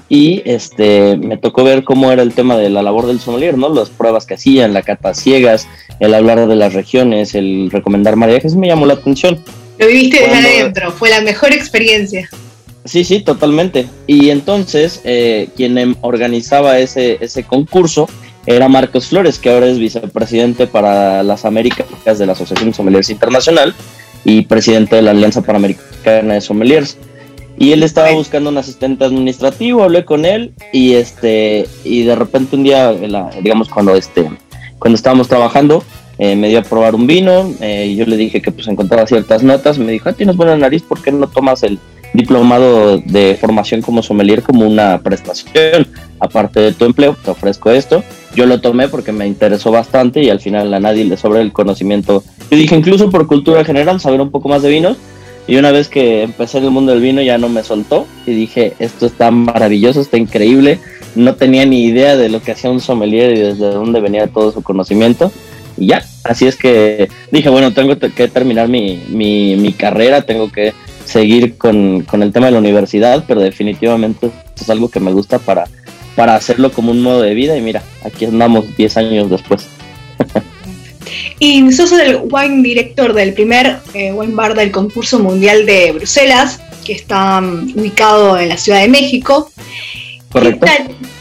Y 0.09 0.41
este, 0.45 1.17
me 1.17 1.37
tocó 1.37 1.65
ver 1.65 1.83
cómo 1.83 2.11
era 2.11 2.21
el 2.21 2.33
tema 2.33 2.55
de 2.57 2.69
la 2.69 2.81
labor 2.81 3.07
del 3.07 3.19
sommelier, 3.19 3.57
¿no? 3.57 3.73
Las 3.73 3.89
pruebas 3.89 4.25
que 4.25 4.35
hacían, 4.35 4.73
la 4.73 4.81
cata 4.81 5.13
ciegas, 5.13 5.67
el 5.99 6.13
hablar 6.13 6.47
de 6.47 6.55
las 6.55 6.73
regiones, 6.73 7.35
el 7.35 7.69
recomendar 7.71 8.15
mariajes, 8.15 8.55
me 8.55 8.67
llamó 8.67 8.85
la 8.85 8.93
atención. 8.93 9.43
Lo 9.77 9.87
viviste 9.87 10.21
desde 10.21 10.61
adentro, 10.61 10.91
fue 10.91 11.09
la 11.09 11.21
mejor 11.21 11.51
experiencia. 11.51 12.29
Sí, 12.87 13.03
sí, 13.03 13.19
totalmente. 13.19 13.87
Y 14.07 14.29
entonces, 14.29 15.01
eh, 15.03 15.49
quien 15.55 15.77
em, 15.77 15.95
organizaba 16.01 16.79
ese, 16.79 17.17
ese 17.19 17.43
concurso 17.43 18.07
era 18.45 18.69
Marcos 18.69 19.07
Flores, 19.07 19.39
que 19.39 19.49
ahora 19.49 19.67
es 19.67 19.77
vicepresidente 19.77 20.67
para 20.67 21.21
las 21.21 21.43
Américas 21.43 22.17
de 22.17 22.25
la 22.25 22.31
Asociación 22.31 22.73
Sommeliers 22.73 23.09
Internacional 23.09 23.75
y 24.23 24.43
presidente 24.43 24.95
de 24.95 25.01
la 25.01 25.11
Alianza 25.11 25.41
Panamericana 25.41 26.35
de 26.35 26.41
Sommeliers. 26.41 26.97
Y 27.59 27.73
él 27.73 27.83
estaba 27.83 28.11
buscando 28.11 28.49
un 28.49 28.57
asistente 28.57 29.03
administrativo, 29.03 29.83
hablé 29.83 30.05
con 30.05 30.25
él 30.25 30.53
y 30.71 30.93
este 30.93 31.67
y 31.83 32.03
de 32.03 32.15
repente 32.15 32.55
un 32.55 32.63
día, 32.63 32.93
digamos 33.41 33.67
cuando 33.67 33.95
este 33.95 34.29
cuando 34.77 34.95
estábamos 34.95 35.27
trabajando, 35.27 35.83
eh, 36.19 36.35
me 36.35 36.49
dio 36.49 36.59
a 36.59 36.61
probar 36.61 36.93
un 36.93 37.07
vino 37.07 37.51
eh, 37.59 37.87
y 37.87 37.95
yo 37.95 38.05
le 38.05 38.15
dije 38.15 38.41
que 38.41 38.51
pues 38.51 38.67
encontraba 38.67 39.07
ciertas 39.07 39.41
notas, 39.41 39.79
me 39.79 39.91
dijo, 39.91 40.07
ah, 40.07 40.13
tienes 40.13 40.37
buena 40.37 40.55
nariz, 40.55 40.83
¿por 40.83 41.01
qué 41.01 41.11
no 41.11 41.27
tomas 41.27 41.63
el 41.63 41.79
diplomado 42.13 42.97
de 42.97 43.37
formación 43.39 43.81
como 43.81 44.01
sommelier 44.01 44.43
como 44.43 44.65
una 44.65 44.99
prestación? 44.99 45.87
Aparte 46.19 46.59
de 46.59 46.71
tu 46.73 46.85
empleo, 46.85 47.15
te 47.23 47.31
ofrezco 47.31 47.69
esto. 47.71 48.03
Yo 48.35 48.45
lo 48.45 48.59
tomé 48.59 48.87
porque 48.87 49.11
me 49.11 49.27
interesó 49.27 49.71
bastante 49.71 50.23
y 50.23 50.29
al 50.29 50.39
final 50.39 50.73
a 50.73 50.79
nadie 50.79 51.05
le 51.05 51.17
sobra 51.17 51.41
el 51.41 51.53
conocimiento. 51.53 52.23
Yo 52.49 52.57
dije, 52.57 52.75
incluso 52.75 53.09
por 53.09 53.27
cultura 53.27 53.63
general, 53.63 53.99
saber 53.99 54.21
un 54.21 54.31
poco 54.31 54.49
más 54.49 54.61
de 54.61 54.69
vinos. 54.69 54.97
Y 55.47 55.55
una 55.55 55.71
vez 55.71 55.87
que 55.87 56.23
empecé 56.23 56.57
en 56.57 56.65
el 56.65 56.71
mundo 56.71 56.91
del 56.91 57.01
vino 57.01 57.21
ya 57.21 57.37
no 57.37 57.47
me 57.47 57.63
soltó 57.63 58.05
y 58.25 58.31
dije, 58.31 58.73
esto 58.79 59.05
está 59.05 59.31
maravilloso, 59.31 60.01
está 60.01 60.17
increíble. 60.17 60.79
No 61.15 61.35
tenía 61.35 61.65
ni 61.65 61.85
idea 61.85 62.17
de 62.17 62.27
lo 62.27 62.41
que 62.41 62.51
hacía 62.51 62.69
un 62.69 62.81
sommelier 62.81 63.31
y 63.31 63.39
desde 63.39 63.69
dónde 63.71 64.01
venía 64.01 64.27
todo 64.27 64.51
su 64.51 64.61
conocimiento. 64.61 65.31
Y 65.77 65.87
ya, 65.87 66.03
así 66.23 66.47
es 66.47 66.57
que 66.57 67.07
dije, 67.31 67.49
bueno, 67.49 67.73
tengo 67.73 67.97
que 67.97 68.27
terminar 68.27 68.67
mi, 68.67 69.01
mi, 69.09 69.55
mi 69.55 69.71
carrera, 69.71 70.23
tengo 70.23 70.51
que 70.51 70.73
seguir 71.07 71.57
con, 71.57 72.03
con, 72.03 72.21
el 72.21 72.31
tema 72.31 72.47
de 72.47 72.53
la 72.53 72.59
universidad, 72.59 73.23
pero 73.27 73.41
definitivamente 73.41 74.29
es 74.59 74.69
algo 74.69 74.89
que 74.89 74.99
me 74.99 75.11
gusta 75.11 75.39
para 75.39 75.65
para 76.17 76.35
hacerlo 76.35 76.71
como 76.71 76.91
un 76.91 77.03
modo 77.03 77.21
de 77.21 77.35
vida 77.35 77.55
y 77.55 77.61
mira, 77.61 77.83
aquí 78.03 78.25
andamos 78.25 78.75
10 78.75 78.97
años 78.97 79.29
después. 79.29 79.67
y 81.39 81.71
sos 81.71 81.91
el 81.91 82.21
wine 82.31 82.63
director 82.63 83.13
del 83.13 83.35
primer 83.35 83.77
eh, 83.93 84.11
wine 84.11 84.33
bar 84.33 84.55
del 84.55 84.71
concurso 84.71 85.19
mundial 85.19 85.67
de 85.67 85.91
Bruselas, 85.91 86.59
que 86.83 86.93
está 86.93 87.39
mm, 87.39 87.73
ubicado 87.77 88.35
en 88.39 88.49
la 88.49 88.57
Ciudad 88.57 88.81
de 88.81 88.87
México. 88.87 89.51
Correcto. 90.31 90.65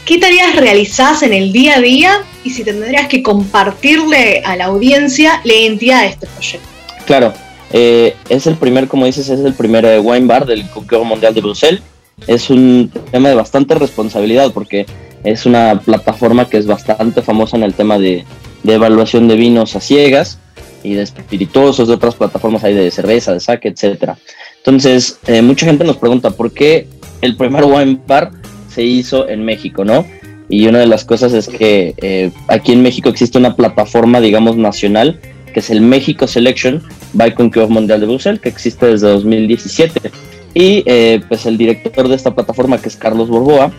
¿Qué, 0.03 0.17
tareas 0.17 0.55
realizás 0.55 1.21
en 1.21 1.31
el 1.31 1.53
día 1.53 1.75
a 1.75 1.81
día 1.81 2.13
y 2.43 2.49
si 2.49 2.63
tendrías 2.63 3.07
que 3.07 3.21
compartirle 3.21 4.41
a 4.43 4.55
la 4.55 4.65
audiencia 4.65 5.41
la 5.43 5.53
identidad 5.53 6.01
de 6.01 6.07
este 6.07 6.25
proyecto? 6.25 6.67
Claro, 7.05 7.33
eh, 7.71 8.15
es 8.29 8.47
el 8.47 8.55
primer, 8.55 8.87
como 8.87 9.05
dices, 9.05 9.29
es 9.29 9.39
el 9.39 9.53
primer 9.53 9.85
eh, 9.85 9.99
wine 9.99 10.27
bar 10.27 10.45
del 10.45 10.69
concurso 10.69 11.03
mundial 11.03 11.33
de 11.33 11.41
Bruselas 11.41 11.81
es 12.25 12.49
un 12.49 12.91
tema 13.11 13.29
de 13.29 13.35
bastante 13.35 13.75
responsabilidad 13.75 14.51
porque 14.51 14.87
es 15.23 15.45
una 15.45 15.79
plataforma 15.83 16.49
que 16.49 16.57
es 16.57 16.65
bastante 16.65 17.21
famosa 17.21 17.57
en 17.57 17.63
el 17.63 17.73
tema 17.73 17.99
de, 17.99 18.25
evaluación 18.63 19.27
de 19.27 19.35
vinos 19.35 19.75
a 19.75 19.81
ciegas 19.81 20.39
y 20.83 20.93
de 20.93 21.03
espirituosos, 21.03 21.87
de 21.87 21.93
otras 21.93 22.15
plataformas 22.15 22.63
hay 22.63 22.73
de 22.73 22.91
cerveza, 22.91 23.33
de 23.33 23.39
saque, 23.39 23.69
etcétera. 23.69 24.17
Entonces, 24.57 25.19
eh, 25.27 25.41
mucha 25.41 25.65
gente 25.65 25.83
nos 25.83 25.97
pregunta 25.97 26.31
por 26.31 26.51
qué 26.51 26.87
el 27.21 27.37
primer 27.37 27.63
wine 27.63 27.99
bar 28.05 28.31
se 28.73 28.83
hizo 28.83 29.27
en 29.29 29.45
México, 29.45 29.85
¿no? 29.85 30.05
Y 30.49 30.67
una 30.67 30.79
de 30.79 30.87
las 30.87 31.05
cosas 31.05 31.33
es 31.33 31.47
que 31.47 31.93
eh, 31.97 32.31
aquí 32.47 32.73
en 32.73 32.81
México 32.81 33.09
existe 33.09 33.37
una 33.37 33.55
plataforma, 33.55 34.19
digamos, 34.19 34.57
nacional, 34.57 35.19
que 35.57 35.61
es 35.61 35.71
el 35.71 35.81
México 35.81 36.27
Selection 36.27 36.83
by 37.13 37.33
Concurso 37.33 37.67
Mundial 37.67 37.99
de 37.99 38.05
Bruselas, 38.05 38.39
que 38.39 38.47
existe 38.47 38.85
desde 38.85 39.07
2017. 39.07 40.11
Y 40.53 40.83
eh, 40.85 41.19
pues 41.27 41.47
el 41.47 41.57
director 41.57 42.07
de 42.07 42.13
esta 42.13 42.35
plataforma, 42.35 42.77
que 42.77 42.89
es 42.89 42.95
Carlos 42.95 43.27
Borboa, 43.27 43.71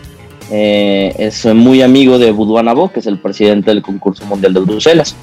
eh, 0.51 1.15
es 1.17 1.45
muy 1.45 1.81
amigo 1.81 2.19
de 2.19 2.31
Boudouin 2.31 2.89
que 2.89 2.99
es 2.99 3.05
el 3.05 3.17
presidente 3.17 3.71
del 3.71 3.81
concurso 3.81 4.25
mundial 4.25 4.55
de 4.55 4.59
Bruselas. 4.59 5.15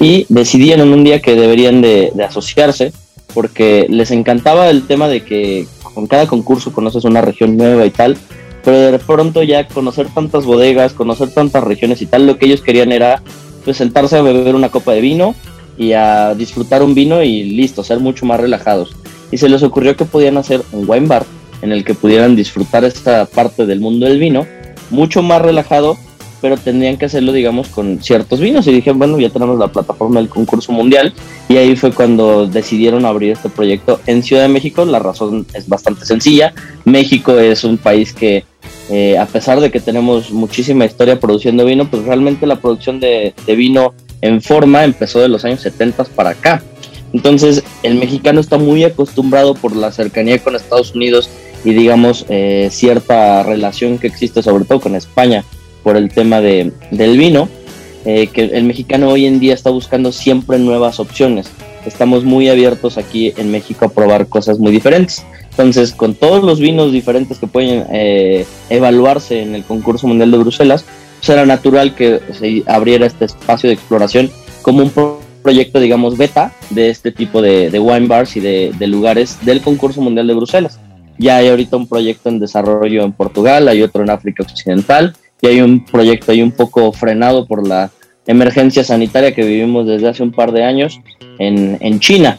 Y 0.00 0.24
decidieron 0.30 0.94
un 0.94 1.04
día 1.04 1.20
que 1.20 1.34
deberían 1.36 1.82
de, 1.82 2.10
de 2.14 2.24
asociarse 2.24 2.90
porque 3.34 3.84
les 3.90 4.10
encantaba 4.10 4.70
el 4.70 4.86
tema 4.86 5.08
de 5.08 5.22
que 5.22 5.66
con 5.82 6.06
cada 6.06 6.26
concurso 6.26 6.72
conoces 6.72 7.04
una 7.04 7.20
región 7.20 7.58
nueva 7.58 7.84
y 7.84 7.90
tal, 7.90 8.16
pero 8.64 8.92
de 8.92 8.98
pronto 8.98 9.42
ya 9.42 9.68
conocer 9.68 10.06
tantas 10.14 10.46
bodegas, 10.46 10.94
conocer 10.94 11.28
tantas 11.34 11.62
regiones 11.64 12.00
y 12.00 12.06
tal, 12.06 12.26
lo 12.26 12.38
que 12.38 12.46
ellos 12.46 12.62
querían 12.62 12.92
era 12.92 13.22
pues 13.66 13.76
sentarse 13.76 14.16
a 14.16 14.22
beber 14.22 14.54
una 14.54 14.70
copa 14.70 14.92
de 14.92 15.02
vino 15.02 15.34
y 15.78 15.92
a 15.92 16.34
disfrutar 16.34 16.82
un 16.82 16.94
vino 16.94 17.22
y 17.22 17.44
listo, 17.44 17.84
ser 17.84 18.00
mucho 18.00 18.26
más 18.26 18.40
relajados. 18.40 18.94
Y 19.30 19.38
se 19.38 19.48
les 19.48 19.62
ocurrió 19.62 19.96
que 19.96 20.04
podían 20.04 20.36
hacer 20.36 20.62
un 20.72 20.88
wine 20.88 21.06
bar 21.06 21.24
en 21.62 21.72
el 21.72 21.84
que 21.84 21.94
pudieran 21.94 22.36
disfrutar 22.36 22.84
esta 22.84 23.26
parte 23.26 23.66
del 23.66 23.80
mundo 23.80 24.06
del 24.06 24.18
vino, 24.18 24.46
mucho 24.90 25.22
más 25.22 25.42
relajado, 25.42 25.96
pero 26.40 26.56
tendrían 26.56 26.96
que 26.96 27.06
hacerlo, 27.06 27.32
digamos, 27.32 27.68
con 27.68 28.02
ciertos 28.02 28.40
vinos. 28.40 28.66
Y 28.66 28.72
dije, 28.72 28.92
bueno, 28.92 29.18
ya 29.18 29.30
tenemos 29.30 29.58
la 29.58 29.68
plataforma 29.68 30.20
del 30.20 30.28
concurso 30.28 30.72
mundial. 30.72 31.12
Y 31.48 31.56
ahí 31.56 31.76
fue 31.76 31.92
cuando 31.92 32.46
decidieron 32.46 33.04
abrir 33.04 33.32
este 33.32 33.48
proyecto 33.48 34.00
en 34.06 34.22
Ciudad 34.22 34.42
de 34.42 34.48
México. 34.48 34.84
La 34.84 34.98
razón 34.98 35.46
es 35.54 35.68
bastante 35.68 36.04
sencilla. 36.04 36.52
México 36.84 37.38
es 37.38 37.64
un 37.64 37.76
país 37.78 38.12
que, 38.12 38.44
eh, 38.90 39.18
a 39.18 39.26
pesar 39.26 39.60
de 39.60 39.70
que 39.70 39.80
tenemos 39.80 40.30
muchísima 40.30 40.84
historia 40.84 41.18
produciendo 41.18 41.64
vino, 41.64 41.90
pues 41.90 42.04
realmente 42.04 42.46
la 42.46 42.60
producción 42.60 43.00
de, 43.00 43.34
vino 43.46 43.94
en 44.20 44.42
forma 44.42 44.84
empezó 44.84 45.20
de 45.20 45.28
los 45.28 45.44
años 45.44 45.60
70 45.60 46.04
para 46.04 46.30
acá. 46.30 46.62
Entonces, 47.12 47.62
el 47.82 47.94
mexicano 47.94 48.40
está 48.40 48.58
muy 48.58 48.84
acostumbrado 48.84 49.54
por 49.54 49.74
la 49.74 49.92
cercanía 49.92 50.38
con 50.38 50.54
Estados 50.54 50.94
Unidos 50.94 51.30
y, 51.64 51.72
digamos, 51.72 52.26
eh, 52.28 52.68
cierta 52.70 53.42
relación 53.42 53.98
que 53.98 54.06
existe 54.06 54.42
sobre 54.42 54.64
todo 54.64 54.80
con 54.80 54.94
España 54.94 55.44
por 55.82 55.96
el 55.96 56.10
tema 56.10 56.40
de, 56.40 56.72
del 56.90 57.16
vino, 57.16 57.48
eh, 58.04 58.26
que 58.26 58.42
el 58.44 58.64
mexicano 58.64 59.08
hoy 59.08 59.26
en 59.26 59.40
día 59.40 59.54
está 59.54 59.70
buscando 59.70 60.12
siempre 60.12 60.58
nuevas 60.58 61.00
opciones. 61.00 61.50
Estamos 61.86 62.24
muy 62.24 62.48
abiertos 62.48 62.98
aquí 62.98 63.32
en 63.36 63.50
México 63.50 63.86
a 63.86 63.88
probar 63.88 64.26
cosas 64.26 64.58
muy 64.58 64.72
diferentes. 64.72 65.24
Entonces, 65.50 65.92
con 65.92 66.14
todos 66.14 66.44
los 66.44 66.60
vinos 66.60 66.92
diferentes 66.92 67.38
que 67.38 67.46
pueden 67.46 67.86
eh, 67.90 68.46
evaluarse 68.70 69.42
en 69.42 69.54
el 69.54 69.64
concurso 69.64 70.06
mundial 70.06 70.30
de 70.30 70.38
Bruselas, 70.38 70.84
pues 71.18 71.28
era 71.28 71.46
natural 71.46 71.94
que 71.94 72.20
se 72.32 72.62
abriera 72.66 73.06
este 73.06 73.26
espacio 73.26 73.68
de 73.68 73.74
exploración 73.74 74.30
como 74.62 74.82
un 74.82 74.92
proyecto, 75.42 75.80
digamos, 75.80 76.16
beta 76.16 76.52
de 76.70 76.90
este 76.90 77.12
tipo 77.12 77.40
de, 77.40 77.78
wine 77.78 78.06
bars 78.06 78.36
y 78.36 78.40
de, 78.40 78.86
lugares 78.86 79.38
del 79.42 79.60
concurso 79.60 80.00
mundial 80.00 80.26
de 80.26 80.34
Bruselas. 80.34 80.78
Ya 81.18 81.36
hay 81.36 81.48
ahorita 81.48 81.76
un 81.76 81.88
proyecto 81.88 82.28
en 82.28 82.38
desarrollo 82.38 83.02
en 83.02 83.12
Portugal, 83.12 83.68
hay 83.68 83.82
otro 83.82 84.02
en 84.02 84.10
África 84.10 84.42
Occidental, 84.42 85.16
y 85.40 85.46
hay 85.46 85.60
un 85.60 85.84
proyecto 85.84 86.32
ahí 86.32 86.42
un 86.42 86.52
poco 86.52 86.92
frenado 86.92 87.46
por 87.46 87.66
la 87.66 87.90
emergencia 88.26 88.84
sanitaria 88.84 89.34
que 89.34 89.42
vivimos 89.42 89.86
desde 89.86 90.08
hace 90.08 90.22
un 90.22 90.32
par 90.32 90.52
de 90.52 90.64
años 90.64 91.00
en, 91.38 91.78
en 91.80 91.98
China. 91.98 92.38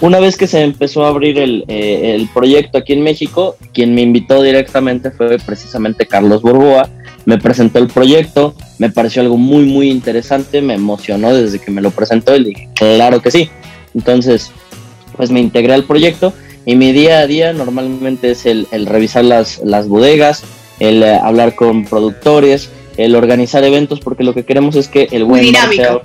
Una 0.00 0.18
vez 0.18 0.36
que 0.36 0.46
se 0.46 0.62
empezó 0.62 1.04
a 1.04 1.08
abrir 1.08 1.38
el, 1.38 1.64
eh, 1.68 2.14
el, 2.14 2.28
proyecto 2.28 2.78
aquí 2.78 2.94
en 2.94 3.02
México, 3.02 3.56
quien 3.74 3.94
me 3.94 4.00
invitó 4.00 4.42
directamente 4.42 5.10
fue 5.10 5.38
precisamente 5.38 6.06
Carlos 6.06 6.40
Borboa. 6.40 6.88
Me 7.24 7.38
presentó 7.38 7.78
el 7.78 7.88
proyecto, 7.88 8.54
me 8.78 8.90
pareció 8.90 9.22
algo 9.22 9.36
muy, 9.36 9.64
muy 9.64 9.90
interesante, 9.90 10.62
me 10.62 10.74
emocionó 10.74 11.34
desde 11.34 11.58
que 11.58 11.70
me 11.70 11.82
lo 11.82 11.90
presentó 11.90 12.34
y 12.36 12.44
dije, 12.44 12.68
claro 12.74 13.20
que 13.20 13.30
sí. 13.30 13.50
Entonces, 13.94 14.50
pues 15.16 15.30
me 15.30 15.40
integré 15.40 15.74
al 15.74 15.84
proyecto 15.84 16.32
y 16.64 16.76
mi 16.76 16.92
día 16.92 17.20
a 17.20 17.26
día 17.26 17.52
normalmente 17.52 18.30
es 18.30 18.46
el, 18.46 18.66
el 18.70 18.86
revisar 18.86 19.24
las, 19.24 19.60
las 19.64 19.88
bodegas, 19.88 20.44
el 20.78 21.02
eh, 21.02 21.14
hablar 21.14 21.54
con 21.54 21.84
productores, 21.84 22.70
el 22.96 23.14
organizar 23.14 23.64
eventos, 23.64 24.00
porque 24.00 24.24
lo 24.24 24.34
que 24.34 24.44
queremos 24.44 24.76
es 24.76 24.88
que 24.88 25.08
el 25.10 25.24
buen 25.24 25.42
dinámico. 25.42 26.02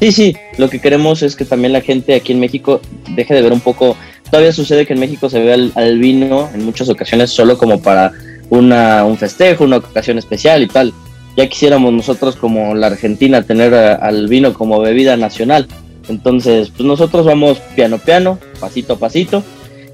Sí, 0.00 0.12
sí, 0.12 0.36
lo 0.56 0.70
que 0.70 0.80
queremos 0.80 1.22
es 1.22 1.36
que 1.36 1.44
también 1.44 1.74
la 1.74 1.82
gente 1.82 2.14
aquí 2.14 2.32
en 2.32 2.40
México 2.40 2.80
deje 3.14 3.34
de 3.34 3.42
ver 3.42 3.52
un 3.52 3.60
poco, 3.60 3.96
todavía 4.30 4.50
sucede 4.50 4.86
que 4.86 4.94
en 4.94 5.00
México 5.00 5.28
se 5.28 5.40
ve 5.40 5.52
al, 5.52 5.98
vino 5.98 6.48
en 6.54 6.64
muchas 6.64 6.88
ocasiones 6.88 7.30
solo 7.30 7.58
como 7.58 7.82
para 7.82 8.12
una, 8.50 9.04
un 9.04 9.16
festejo, 9.16 9.64
una 9.64 9.78
ocasión 9.78 10.18
especial 10.18 10.62
y 10.62 10.66
tal. 10.66 10.92
Ya 11.36 11.48
quisiéramos 11.48 11.92
nosotros 11.92 12.36
como 12.36 12.74
la 12.74 12.88
Argentina 12.88 13.42
tener 13.42 13.72
al 13.74 14.28
vino 14.28 14.52
como 14.52 14.80
bebida 14.80 15.16
nacional. 15.16 15.66
Entonces, 16.08 16.70
pues 16.70 16.84
nosotros 16.84 17.24
vamos 17.24 17.58
piano 17.76 17.98
piano, 17.98 18.38
pasito 18.58 18.94
a 18.94 18.98
pasito, 18.98 19.44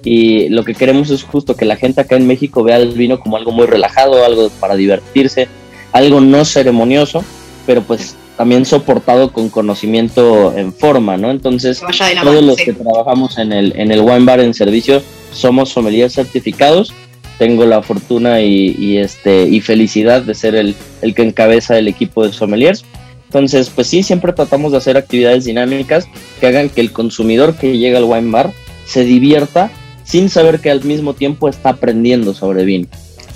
y 0.03 0.49
lo 0.49 0.65
que 0.65 0.75
queremos 0.75 1.11
es 1.11 1.25
justo 1.25 1.57
que 1.57 1.65
la 1.65 1.77
gente 1.77 2.01
acá 2.01 2.17
en 2.17 2.27
México 2.27 2.63
vea 2.63 2.77
el 2.77 2.93
vino 2.93 3.21
como 3.21 3.37
algo 3.37 3.53
muy 3.53 3.67
relajado, 3.67 4.25
algo 4.25 4.49
para 4.61 4.77
divertirse, 4.77 5.49
algo 5.93 6.21
no 6.21 6.45
ceremonioso, 6.45 7.25
pero 7.67 7.83
pues 7.83 8.17
también 8.37 8.65
soportado 8.65 9.33
con 9.33 9.49
conocimiento 9.49 10.57
en 10.57 10.73
forma, 10.73 11.17
¿no? 11.17 11.31
Entonces, 11.31 11.83
todos 12.23 12.45
los 12.45 12.57
que 12.57 12.73
trabajamos 12.73 13.39
en 13.39 13.53
el, 13.53 13.73
en 13.77 13.91
el 13.91 14.01
wine 14.01 14.25
bar 14.25 14.41
en 14.41 14.55
servicio 14.55 15.03
somos 15.33 15.71
sommeliers 15.71 16.15
certificados. 16.15 16.93
Tengo 17.39 17.67
la 17.67 17.83
fortuna 17.83 18.41
y, 18.41 18.99
este, 18.99 19.47
y 19.49 19.61
felicidad 19.61 20.23
de 20.23 20.35
ser 20.35 20.55
el, 20.55 20.75
el 21.03 21.15
que 21.15 21.23
encabeza 21.23 21.79
el 21.79 21.89
equipo 21.89 22.27
de 22.27 22.33
sommeliers. 22.33 22.85
Entonces, 23.27 23.71
pues 23.71 23.89
sí, 23.89 24.03
siempre 24.03 24.33
tratamos 24.33 24.73
de 24.73 24.79
hacer 24.79 24.97
actividades 24.97 25.45
dinámicas 25.45 26.07
que 26.41 26.47
hagan 26.47 26.71
que 26.71 26.81
el 26.81 26.93
consumidor 26.93 27.57
que 27.57 27.77
llega 27.77 27.99
al 27.99 28.05
wine 28.05 28.31
bar 28.31 28.53
se 28.87 29.05
divierta 29.05 29.71
sin 30.05 30.31
saber 30.31 30.61
que 30.61 30.71
al 30.71 30.85
mismo 30.85 31.15
tiempo 31.15 31.49
está 31.49 31.71
aprendiendo 31.71 32.33
sobre 32.33 32.65
vino. 32.65 32.89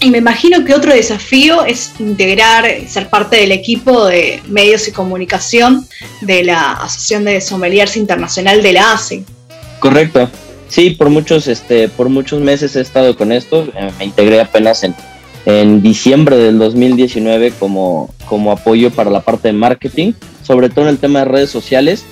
Y 0.02 0.10
me 0.10 0.18
imagino 0.18 0.64
que 0.64 0.72
otro 0.72 0.94
desafío 0.94 1.64
es 1.66 1.92
integrar, 1.98 2.64
ser 2.88 3.10
parte 3.10 3.36
del 3.36 3.52
equipo 3.52 4.06
de 4.06 4.40
medios 4.48 4.88
y 4.88 4.92
comunicación 4.92 5.86
de 6.22 6.42
la 6.42 6.72
Asociación 6.72 7.24
de 7.24 7.40
Sommeliers 7.42 7.98
Internacional 7.98 8.62
de 8.62 8.72
la 8.72 8.92
ASE. 8.92 9.24
Correcto. 9.78 10.30
Sí, 10.70 10.90
por 10.90 11.10
muchos, 11.10 11.48
este, 11.48 11.88
por 11.88 12.08
muchos 12.08 12.40
meses 12.40 12.76
he 12.76 12.80
estado 12.80 13.16
con 13.16 13.32
esto. 13.32 13.66
Eh, 13.76 13.90
me 13.98 14.04
integré 14.04 14.40
apenas 14.40 14.84
en, 14.84 14.94
en 15.44 15.82
diciembre 15.82 16.36
del 16.36 16.58
2019 16.58 17.52
como, 17.58 18.14
como 18.26 18.52
apoyo 18.52 18.90
para 18.92 19.10
la 19.10 19.20
parte 19.20 19.48
de 19.48 19.52
marketing, 19.52 20.12
sobre 20.42 20.70
todo 20.70 20.84
en 20.84 20.90
el 20.90 20.98
tema 20.98 21.18
de 21.20 21.24
redes 21.26 21.50
sociales. 21.50 22.04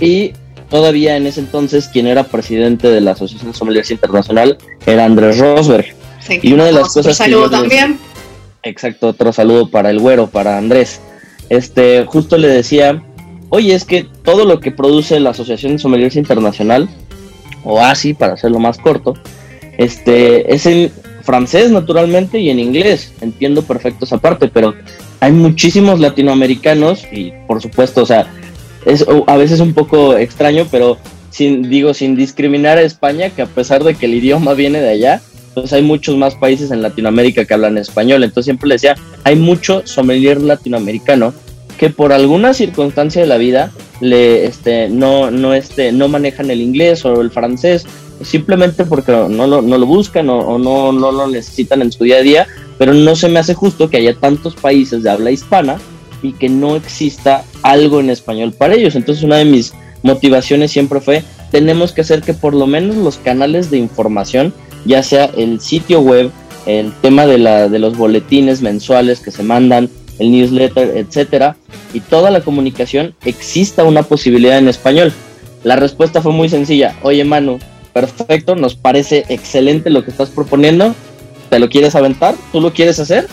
Y 0.00 0.32
todavía 0.70 1.16
en 1.16 1.26
ese 1.26 1.40
entonces 1.40 1.88
quien 1.88 2.06
era 2.06 2.24
presidente 2.24 2.88
de 2.88 3.02
la 3.02 3.12
Asociación 3.12 3.52
de 3.52 3.58
Sommeliers 3.58 3.90
Internacional 3.90 4.56
era 4.86 5.04
Andrés 5.04 5.38
Rosberg. 5.38 5.94
y 6.42 6.52
una 6.54 6.64
de 6.64 6.72
las 6.72 6.94
cosas... 6.94 7.18
Saludo 7.18 7.50
también. 7.50 7.98
exacto, 8.62 9.08
otro 9.08 9.30
saludo 9.32 9.70
para 9.70 9.90
el 9.90 9.98
güero, 9.98 10.26
para 10.26 10.56
Andrés. 10.56 11.00
Este, 11.50 12.04
justo 12.06 12.38
le 12.38 12.48
decía, 12.48 13.02
oye, 13.50 13.74
es 13.74 13.84
que 13.84 14.06
todo 14.24 14.46
lo 14.46 14.58
que 14.58 14.70
produce 14.70 15.20
la 15.20 15.30
Asociación 15.30 15.72
de 15.72 15.78
Sommeliers 15.78 16.16
Internacional, 16.16 16.88
o 17.66 17.80
ASI 17.80 18.14
para 18.14 18.34
hacerlo 18.34 18.58
más 18.58 18.78
corto, 18.78 19.14
este, 19.76 20.54
es 20.54 20.64
en 20.66 20.90
francés 21.22 21.70
naturalmente 21.70 22.38
y 22.38 22.50
en 22.50 22.60
inglés. 22.60 23.12
Entiendo 23.20 23.62
perfecto 23.62 24.04
esa 24.04 24.18
parte, 24.18 24.48
pero 24.48 24.74
hay 25.20 25.32
muchísimos 25.32 26.00
latinoamericanos 26.00 27.04
y 27.12 27.32
por 27.46 27.60
supuesto, 27.60 28.02
o 28.02 28.06
sea, 28.06 28.26
es 28.86 29.04
a 29.26 29.36
veces 29.36 29.60
un 29.60 29.74
poco 29.74 30.16
extraño, 30.16 30.66
pero 30.70 30.96
sin, 31.30 31.68
digo, 31.68 31.92
sin 31.92 32.16
discriminar 32.16 32.78
a 32.78 32.82
España, 32.82 33.30
que 33.30 33.42
a 33.42 33.46
pesar 33.46 33.84
de 33.84 33.94
que 33.94 34.06
el 34.06 34.14
idioma 34.14 34.54
viene 34.54 34.80
de 34.80 34.90
allá, 34.90 35.20
pues 35.54 35.72
hay 35.72 35.82
muchos 35.82 36.16
más 36.16 36.34
países 36.34 36.70
en 36.70 36.82
Latinoamérica 36.82 37.44
que 37.44 37.54
hablan 37.54 37.78
español. 37.78 38.22
Entonces 38.22 38.44
siempre 38.44 38.68
le 38.68 38.74
decía, 38.76 38.94
hay 39.24 39.36
mucho 39.36 39.82
sommelier 39.86 40.40
latinoamericano 40.40 41.34
que 41.78 41.90
por 41.90 42.12
alguna 42.12 42.54
circunstancia 42.54 43.20
de 43.22 43.28
la 43.28 43.36
vida 43.36 43.72
le 44.00 44.46
este 44.46 44.88
no 44.88 45.30
no 45.30 45.54
este 45.54 45.92
no 45.92 46.08
manejan 46.08 46.50
el 46.50 46.60
inglés 46.60 47.04
o 47.04 47.20
el 47.20 47.30
francés 47.30 47.86
simplemente 48.22 48.84
porque 48.84 49.12
no 49.12 49.46
lo, 49.46 49.62
no 49.62 49.78
lo 49.78 49.86
buscan 49.86 50.28
o, 50.30 50.38
o, 50.38 50.58
no, 50.58 50.92
no 50.92 51.12
lo 51.12 51.26
necesitan 51.28 51.82
en 51.82 51.92
su 51.92 52.04
día 52.04 52.16
a 52.16 52.22
día 52.22 52.46
pero 52.78 52.94
no 52.94 53.16
se 53.16 53.28
me 53.28 53.38
hace 53.38 53.54
justo 53.54 53.90
que 53.90 53.98
haya 53.98 54.14
tantos 54.14 54.54
países 54.54 55.02
de 55.02 55.10
habla 55.10 55.30
hispana 55.30 55.78
y 56.22 56.32
que 56.32 56.48
no 56.48 56.76
exista 56.76 57.44
algo 57.62 58.00
en 58.00 58.10
español 58.10 58.52
para 58.52 58.74
ellos. 58.74 58.94
Entonces 58.94 59.24
una 59.24 59.36
de 59.36 59.44
mis 59.44 59.72
motivaciones 60.02 60.70
siempre 60.70 61.00
fue, 61.00 61.24
tenemos 61.50 61.92
que 61.92 62.02
hacer 62.02 62.22
que 62.22 62.34
por 62.34 62.54
lo 62.54 62.66
menos 62.66 62.96
los 62.96 63.16
canales 63.16 63.70
de 63.70 63.78
información, 63.78 64.52
ya 64.84 65.02
sea 65.02 65.26
el 65.36 65.60
sitio 65.60 66.00
web, 66.00 66.30
el 66.66 66.92
tema 67.00 67.26
de, 67.26 67.38
la, 67.38 67.68
de 67.68 67.78
los 67.78 67.96
boletines 67.96 68.60
mensuales 68.60 69.20
que 69.20 69.30
se 69.30 69.42
mandan, 69.42 69.88
el 70.18 70.30
newsletter, 70.30 70.96
etcétera, 70.96 71.56
y 71.92 72.00
toda 72.00 72.30
la 72.30 72.40
comunicación 72.40 73.14
exista 73.24 73.84
una 73.84 74.02
posibilidad 74.02 74.58
en 74.58 74.68
español. 74.68 75.12
La 75.64 75.76
respuesta 75.76 76.22
fue 76.22 76.32
muy 76.32 76.48
sencilla. 76.48 76.94
Oye, 77.02 77.24
Manu, 77.24 77.58
perfecto, 77.92 78.54
nos 78.56 78.74
parece 78.74 79.24
excelente 79.28 79.90
lo 79.90 80.04
que 80.04 80.10
estás 80.10 80.30
proponiendo, 80.30 80.94
¿te 81.50 81.58
lo 81.58 81.68
quieres 81.68 81.94
aventar? 81.94 82.34
¿Tú 82.52 82.60
lo 82.60 82.72
quieres 82.72 82.98
hacer? 82.98 83.26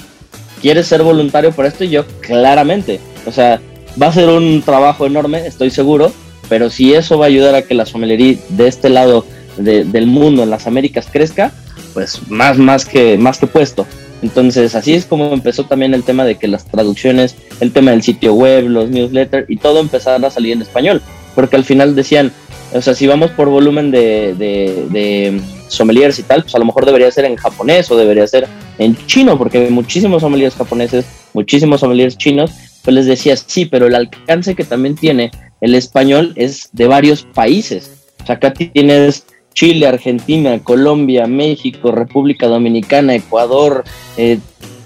¿Quieres 0.61 0.87
ser 0.87 1.03
voluntario 1.03 1.51
para 1.51 1.67
esto? 1.67 1.83
Y 1.83 1.89
yo, 1.89 2.05
claramente. 2.21 2.99
O 3.25 3.31
sea, 3.31 3.59
va 4.01 4.07
a 4.07 4.13
ser 4.13 4.29
un 4.29 4.61
trabajo 4.61 5.05
enorme, 5.05 5.45
estoy 5.45 5.69
seguro, 5.69 6.11
pero 6.49 6.69
si 6.69 6.93
eso 6.93 7.17
va 7.17 7.25
a 7.25 7.27
ayudar 7.27 7.55
a 7.55 7.63
que 7.63 7.73
la 7.73 7.85
somelería 7.85 8.37
de 8.49 8.67
este 8.67 8.89
lado 8.89 9.25
del 9.57 10.07
mundo, 10.07 10.43
en 10.43 10.49
las 10.49 10.65
Américas, 10.65 11.07
crezca, 11.11 11.51
pues 11.93 12.29
más, 12.29 12.57
más, 12.57 12.85
que, 12.85 13.17
más 13.17 13.37
que 13.37 13.47
puesto. 13.47 13.85
Entonces, 14.23 14.73
así 14.73 14.93
es 14.93 15.05
como 15.05 15.33
empezó 15.33 15.65
también 15.65 15.93
el 15.93 16.03
tema 16.03 16.23
de 16.23 16.35
que 16.35 16.47
las 16.47 16.65
traducciones, 16.65 17.35
el 17.59 17.73
tema 17.73 17.91
del 17.91 18.01
sitio 18.01 18.33
web, 18.33 18.69
los 18.69 18.89
newsletters 18.89 19.49
y 19.49 19.57
todo 19.57 19.81
empezaron 19.81 20.23
a 20.23 20.29
salir 20.29 20.53
en 20.53 20.61
español. 20.61 21.01
Porque 21.35 21.57
al 21.57 21.65
final 21.65 21.93
decían, 21.93 22.31
o 22.73 22.81
sea, 22.81 22.95
si 22.95 23.05
vamos 23.05 23.31
por 23.31 23.49
volumen 23.49 23.91
de, 23.91 24.33
de, 24.35 24.87
de 24.91 25.41
sommeliers 25.67 26.17
y 26.19 26.23
tal, 26.23 26.43
pues 26.43 26.55
a 26.55 26.59
lo 26.59 26.63
mejor 26.63 26.85
debería 26.85 27.11
ser 27.11 27.25
en 27.25 27.35
japonés 27.35 27.91
o 27.91 27.97
debería 27.97 28.25
ser 28.25 28.47
en 28.77 28.95
chino, 29.07 29.37
porque 29.37 29.57
hay 29.57 29.69
muchísimos 29.69 30.21
sommeliers 30.21 30.55
japoneses, 30.55 31.05
muchísimos 31.33 31.81
sommeliers 31.81 32.17
chinos. 32.17 32.51
Pues 32.81 32.95
les 32.95 33.05
decía, 33.05 33.35
sí, 33.35 33.65
pero 33.65 33.87
el 33.87 33.95
alcance 33.95 34.55
que 34.55 34.63
también 34.63 34.95
tiene 34.95 35.31
el 35.59 35.75
español 35.75 36.31
es 36.37 36.69
de 36.71 36.87
varios 36.87 37.23
países. 37.23 37.91
O 38.23 38.25
sea, 38.25 38.35
acá 38.35 38.53
tienes 38.53 39.25
Chile, 39.53 39.87
Argentina, 39.87 40.59
Colombia, 40.59 41.27
México, 41.27 41.91
República 41.91 42.47
Dominicana, 42.47 43.15
Ecuador, 43.15 43.83
eh, 44.17 44.39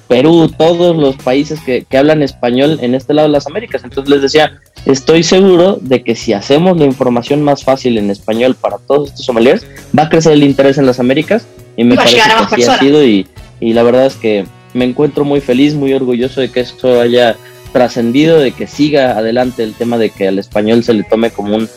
Perú, 0.08 0.50
todos 0.58 0.96
los 0.96 1.18
países 1.18 1.60
que, 1.60 1.86
hablan 1.98 2.24
español 2.24 2.80
en 2.82 2.96
este 2.96 3.14
lado 3.14 3.28
de 3.28 3.34
las 3.34 3.48
Américas. 3.48 3.84
Entonces 3.84 4.10
les 4.10 4.22
decía, 4.22 4.60
estoy 4.86 5.24
seguro 5.24 5.78
de 5.82 6.04
que 6.04 6.16
si 6.16 6.34
hacemos 6.34 6.78
la 6.78 6.86
información 6.86 7.44
más 7.44 7.64
fácil 7.64 7.98
en 7.98 8.10
español 8.10 8.56
para 8.56 8.78
todos 8.78 9.10
estos 9.10 9.26
sommeliers, 9.26 9.66
va 9.98 10.04
a 10.04 10.10
crecer 10.10 10.34
el 10.34 10.44
interés 10.44 10.78
en 10.78 10.86
las 10.86 11.00
Américas 11.00 11.46
y 11.76 11.84
me 11.84 11.96
parece 11.96 12.16
que 12.16 12.22
así 12.22 12.64
ha 12.64 12.80
sido 12.80 13.06
y, 13.06 13.28
y 13.60 13.74
la 13.74 13.84
verdad 13.84 14.06
es 14.06 14.16
que 14.16 14.46
me 14.74 14.86
encuentro 14.86 15.26
muy 15.26 15.42
feliz, 15.42 15.76
muy 15.76 15.94
orgulloso 15.94 16.40
de 16.40 16.50
que 16.50 16.62
esto 16.62 17.02
haya 17.02 17.36
trascendido, 17.74 18.40
de 18.40 18.52
que 18.52 18.68
siga 18.68 19.18
adelante 19.18 19.64
el 19.64 19.74
tema 19.74 19.98
de 19.98 20.10
que 20.10 20.30
al 20.30 20.40
español 20.40 20.84
se 20.84 20.94
le 20.94 21.04
tome 21.04 21.32
como 21.32 21.56
un, 21.56 21.68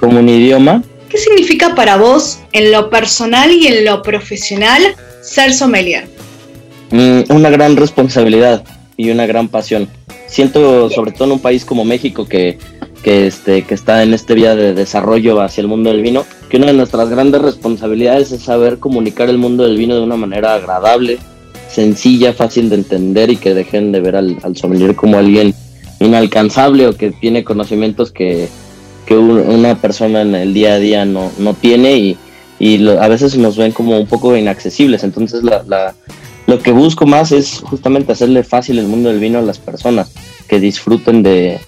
como 0.00 0.18
un 0.18 0.28
idioma 0.28 0.82
¿Qué 1.16 1.22
significa 1.22 1.74
para 1.74 1.96
vos 1.96 2.40
en 2.52 2.70
lo 2.70 2.90
personal 2.90 3.50
y 3.50 3.66
en 3.68 3.86
lo 3.86 4.02
profesional 4.02 4.82
ser 5.22 5.54
sommelier? 5.54 6.06
Mm, 6.90 7.32
una 7.34 7.48
gran 7.48 7.74
responsabilidad 7.74 8.62
y 8.98 9.08
una 9.08 9.24
gran 9.24 9.48
pasión. 9.48 9.88
Siento, 10.26 10.90
sobre 10.90 11.12
todo 11.12 11.24
en 11.24 11.32
un 11.32 11.38
país 11.38 11.64
como 11.64 11.86
México, 11.86 12.28
que, 12.28 12.58
que, 13.02 13.28
este, 13.28 13.62
que 13.62 13.72
está 13.72 14.02
en 14.02 14.12
este 14.12 14.34
vía 14.34 14.54
de 14.54 14.74
desarrollo 14.74 15.40
hacia 15.40 15.62
el 15.62 15.68
mundo 15.68 15.88
del 15.88 16.02
vino, 16.02 16.26
que 16.50 16.58
una 16.58 16.66
de 16.66 16.74
nuestras 16.74 17.08
grandes 17.08 17.40
responsabilidades 17.40 18.30
es 18.32 18.42
saber 18.42 18.78
comunicar 18.78 19.30
el 19.30 19.38
mundo 19.38 19.64
del 19.64 19.78
vino 19.78 19.94
de 19.94 20.02
una 20.02 20.16
manera 20.16 20.54
agradable, 20.54 21.16
sencilla, 21.70 22.34
fácil 22.34 22.68
de 22.68 22.76
entender 22.76 23.30
y 23.30 23.38
que 23.38 23.54
dejen 23.54 23.90
de 23.90 24.00
ver 24.00 24.16
al, 24.16 24.36
al 24.42 24.54
sommelier 24.54 24.94
como 24.94 25.16
alguien 25.16 25.54
inalcanzable 25.98 26.86
o 26.86 26.94
que 26.94 27.10
tiene 27.10 27.42
conocimientos 27.42 28.12
que, 28.12 28.50
que 29.06 29.16
una 29.16 29.80
persona 29.80 30.22
en 30.22 30.34
el 30.34 30.52
día 30.52 30.74
a 30.74 30.78
día 30.78 31.04
no, 31.04 31.30
no 31.38 31.54
tiene 31.54 31.96
y, 31.96 32.18
y 32.58 32.88
a 32.88 33.08
veces 33.08 33.36
nos 33.38 33.56
ven 33.56 33.72
como 33.72 33.98
un 33.98 34.06
poco 34.06 34.36
inaccesibles. 34.36 35.04
Entonces 35.04 35.42
la, 35.42 35.62
la, 35.66 35.94
lo 36.46 36.58
que 36.58 36.72
busco 36.72 37.06
más 37.06 37.32
es 37.32 37.60
justamente 37.60 38.12
hacerle 38.12 38.44
fácil 38.44 38.78
el 38.78 38.86
mundo 38.86 39.08
del 39.08 39.20
vino 39.20 39.38
a 39.38 39.42
las 39.42 39.58
personas, 39.58 40.12
que 40.48 40.60
disfruten 40.60 41.22
de, 41.22 41.60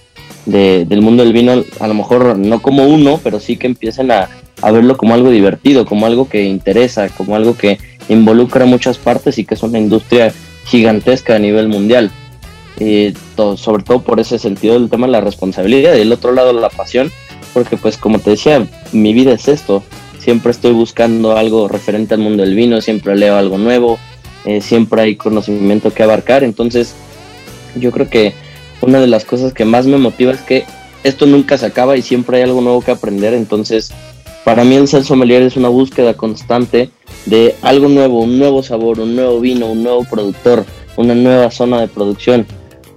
del 0.45 1.01
mundo 1.01 1.23
del 1.23 1.33
vino, 1.33 1.63
a 1.79 1.87
lo 1.87 1.93
mejor 1.93 2.37
no 2.37 2.61
como 2.61 2.85
uno, 2.85 3.19
pero 3.23 3.39
sí 3.39 3.57
que 3.57 3.67
empiecen 3.67 4.11
a, 4.11 4.29
a 4.61 4.71
verlo 4.71 4.97
como 4.97 5.13
algo 5.13 5.29
divertido, 5.29 5.85
como 5.85 6.05
algo 6.05 6.27
que 6.27 6.43
interesa, 6.43 7.09
como 7.09 7.35
algo 7.35 7.55
que 7.55 7.77
involucra 8.09 8.65
muchas 8.65 8.97
partes 8.97 9.37
y 9.37 9.45
que 9.45 9.55
es 9.55 9.63
una 9.63 9.79
industria 9.79 10.33
gigantesca 10.65 11.35
a 11.35 11.39
nivel 11.39 11.67
mundial. 11.67 12.11
Y 12.79 13.13
sobre 13.57 13.83
todo 13.83 14.01
por 14.01 14.19
ese 14.21 14.39
sentido 14.39 14.79
del 14.79 14.89
tema 14.89 15.05
de 15.07 15.11
la 15.11 15.21
responsabilidad 15.21 15.95
y 15.95 15.99
del 15.99 16.13
otro 16.13 16.31
lado 16.31 16.53
la 16.53 16.69
pasión, 16.69 17.11
porque 17.53 17.77
pues 17.77 17.97
como 17.97 18.19
te 18.19 18.31
decía, 18.31 18.65
mi 18.91 19.13
vida 19.13 19.33
es 19.33 19.47
esto, 19.47 19.83
siempre 20.19 20.51
estoy 20.51 20.73
buscando 20.73 21.35
algo 21.37 21.67
referente 21.67 22.13
al 22.13 22.19
mundo 22.19 22.43
del 22.43 22.55
vino, 22.55 22.81
siempre 22.81 23.15
leo 23.15 23.35
algo 23.35 23.57
nuevo, 23.57 23.97
eh, 24.45 24.61
siempre 24.61 25.01
hay 25.01 25.15
conocimiento 25.15 25.93
que 25.93 26.03
abarcar, 26.03 26.43
entonces 26.43 26.93
yo 27.75 27.91
creo 27.91 28.09
que 28.09 28.33
una 28.81 28.99
de 28.99 29.07
las 29.07 29.25
cosas 29.25 29.53
que 29.53 29.65
más 29.65 29.85
me 29.85 29.97
motiva 29.97 30.31
es 30.31 30.41
que 30.41 30.65
esto 31.03 31.25
nunca 31.25 31.57
se 31.57 31.65
acaba 31.65 31.97
y 31.97 32.01
siempre 32.01 32.37
hay 32.37 32.43
algo 32.43 32.61
nuevo 32.61 32.81
que 32.81 32.91
aprender, 32.91 33.33
entonces 33.33 33.91
para 34.43 34.63
mí 34.63 34.75
el 34.75 34.87
ser 34.87 35.03
sommelier 35.03 35.43
es 35.43 35.57
una 35.57 35.69
búsqueda 35.69 36.13
constante 36.13 36.89
de 37.25 37.55
algo 37.61 37.87
nuevo, 37.87 38.21
un 38.21 38.39
nuevo 38.39 38.63
sabor, 38.63 38.99
un 38.99 39.15
nuevo 39.15 39.39
vino, 39.39 39.67
un 39.67 39.83
nuevo 39.83 40.03
productor, 40.03 40.65
una 40.97 41.13
nueva 41.13 41.51
zona 41.51 41.81
de 41.81 41.87
producción. 41.87 42.45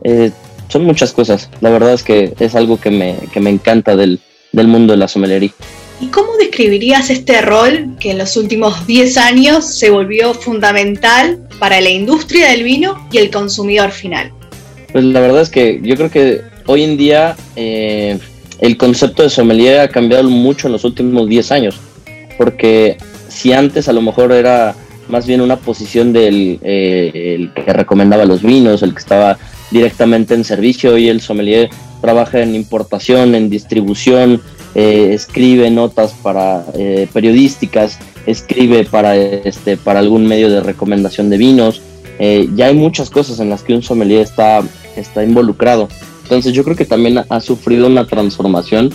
Eh, 0.05 0.31
son 0.69 0.85
muchas 0.85 1.13
cosas, 1.13 1.51
la 1.61 1.71
verdad 1.71 1.93
es 1.93 2.03
que 2.03 2.33
es 2.39 2.55
algo 2.55 2.81
que 2.81 2.91
me, 2.91 3.17
que 3.33 3.41
me 3.41 3.51
encanta 3.51 3.95
del, 3.97 4.21
del 4.53 4.69
mundo 4.69 4.93
de 4.93 4.99
la 4.99 5.09
sommelería. 5.09 5.51
¿Y 6.01 6.07
cómo 6.07 6.37
describirías 6.37 7.11
este 7.11 7.41
rol 7.43 7.97
que 8.01 8.11
en 8.11 8.19
los 8.19 8.37
últimos 8.37 8.87
10 8.87 9.17
años 9.19 9.79
se 9.79 9.91
volvió 9.91 10.35
fundamental 10.35 11.39
para 11.59 11.81
la 11.81 11.91
industria 11.91 12.51
del 12.51 12.65
vino 12.65 13.07
y 13.13 13.19
el 13.19 13.31
consumidor 13.31 13.91
final? 13.93 14.33
Pues 14.93 15.05
la 15.05 15.21
verdad 15.21 15.43
es 15.43 15.49
que 15.49 15.81
yo 15.83 15.97
creo 15.97 16.11
que 16.11 16.41
hoy 16.67 16.83
en 16.83 16.97
día 16.97 17.37
eh, 17.57 18.19
el 18.61 18.77
concepto 18.77 19.23
de 19.23 19.31
sommelier 19.31 19.81
ha 19.81 19.89
cambiado 19.89 20.29
mucho 20.29 20.67
en 20.67 20.73
los 20.73 20.85
últimos 20.85 21.29
10 21.29 21.53
años, 21.53 21.81
porque 22.37 22.97
si 23.29 23.53
antes 23.53 23.89
a 23.89 23.93
lo 23.93 24.03
mejor 24.03 24.33
era 24.33 24.75
más 25.09 25.27
bien 25.27 25.41
una 25.41 25.57
posición 25.57 26.13
del 26.13 26.59
eh, 26.63 27.37
el 27.37 27.53
que 27.53 27.73
recomendaba 27.73 28.25
los 28.25 28.43
vinos, 28.43 28.83
el 28.83 28.93
que 28.93 29.01
estaba 29.01 29.39
directamente 29.73 30.35
en 30.35 30.45
servicio, 30.45 30.97
y 30.99 31.09
el 31.09 31.21
sommelier 31.21 31.71
trabaja 32.01 32.41
en 32.41 32.55
importación, 32.55 33.35
en 33.35 33.49
distribución, 33.49 34.41
eh, 34.75 35.11
escribe 35.13 35.71
notas 35.71 36.13
para 36.23 36.65
eh, 36.75 37.07
periodísticas, 37.13 37.99
escribe 38.27 38.85
para 38.85 39.17
este 39.17 39.77
para 39.77 40.01
algún 40.01 40.27
medio 40.27 40.51
de 40.51 40.61
recomendación 40.61 41.29
de 41.31 41.37
vinos. 41.37 41.83
Eh, 42.19 42.49
ya 42.55 42.67
hay 42.67 42.75
muchas 42.75 43.11
cosas 43.11 43.41
en 43.41 43.51
las 43.51 43.63
que 43.63 43.75
un 43.75 43.83
sommelier 43.83 44.21
está, 44.21 44.63
está 44.97 45.25
involucrado. 45.25 45.89
Entonces 46.23 46.53
yo 46.53 46.65
creo 46.65 46.77
que 46.77 46.85
también 46.85 47.23
ha 47.29 47.41
sufrido 47.41 47.87
una 47.87 48.07
transformación 48.07 48.91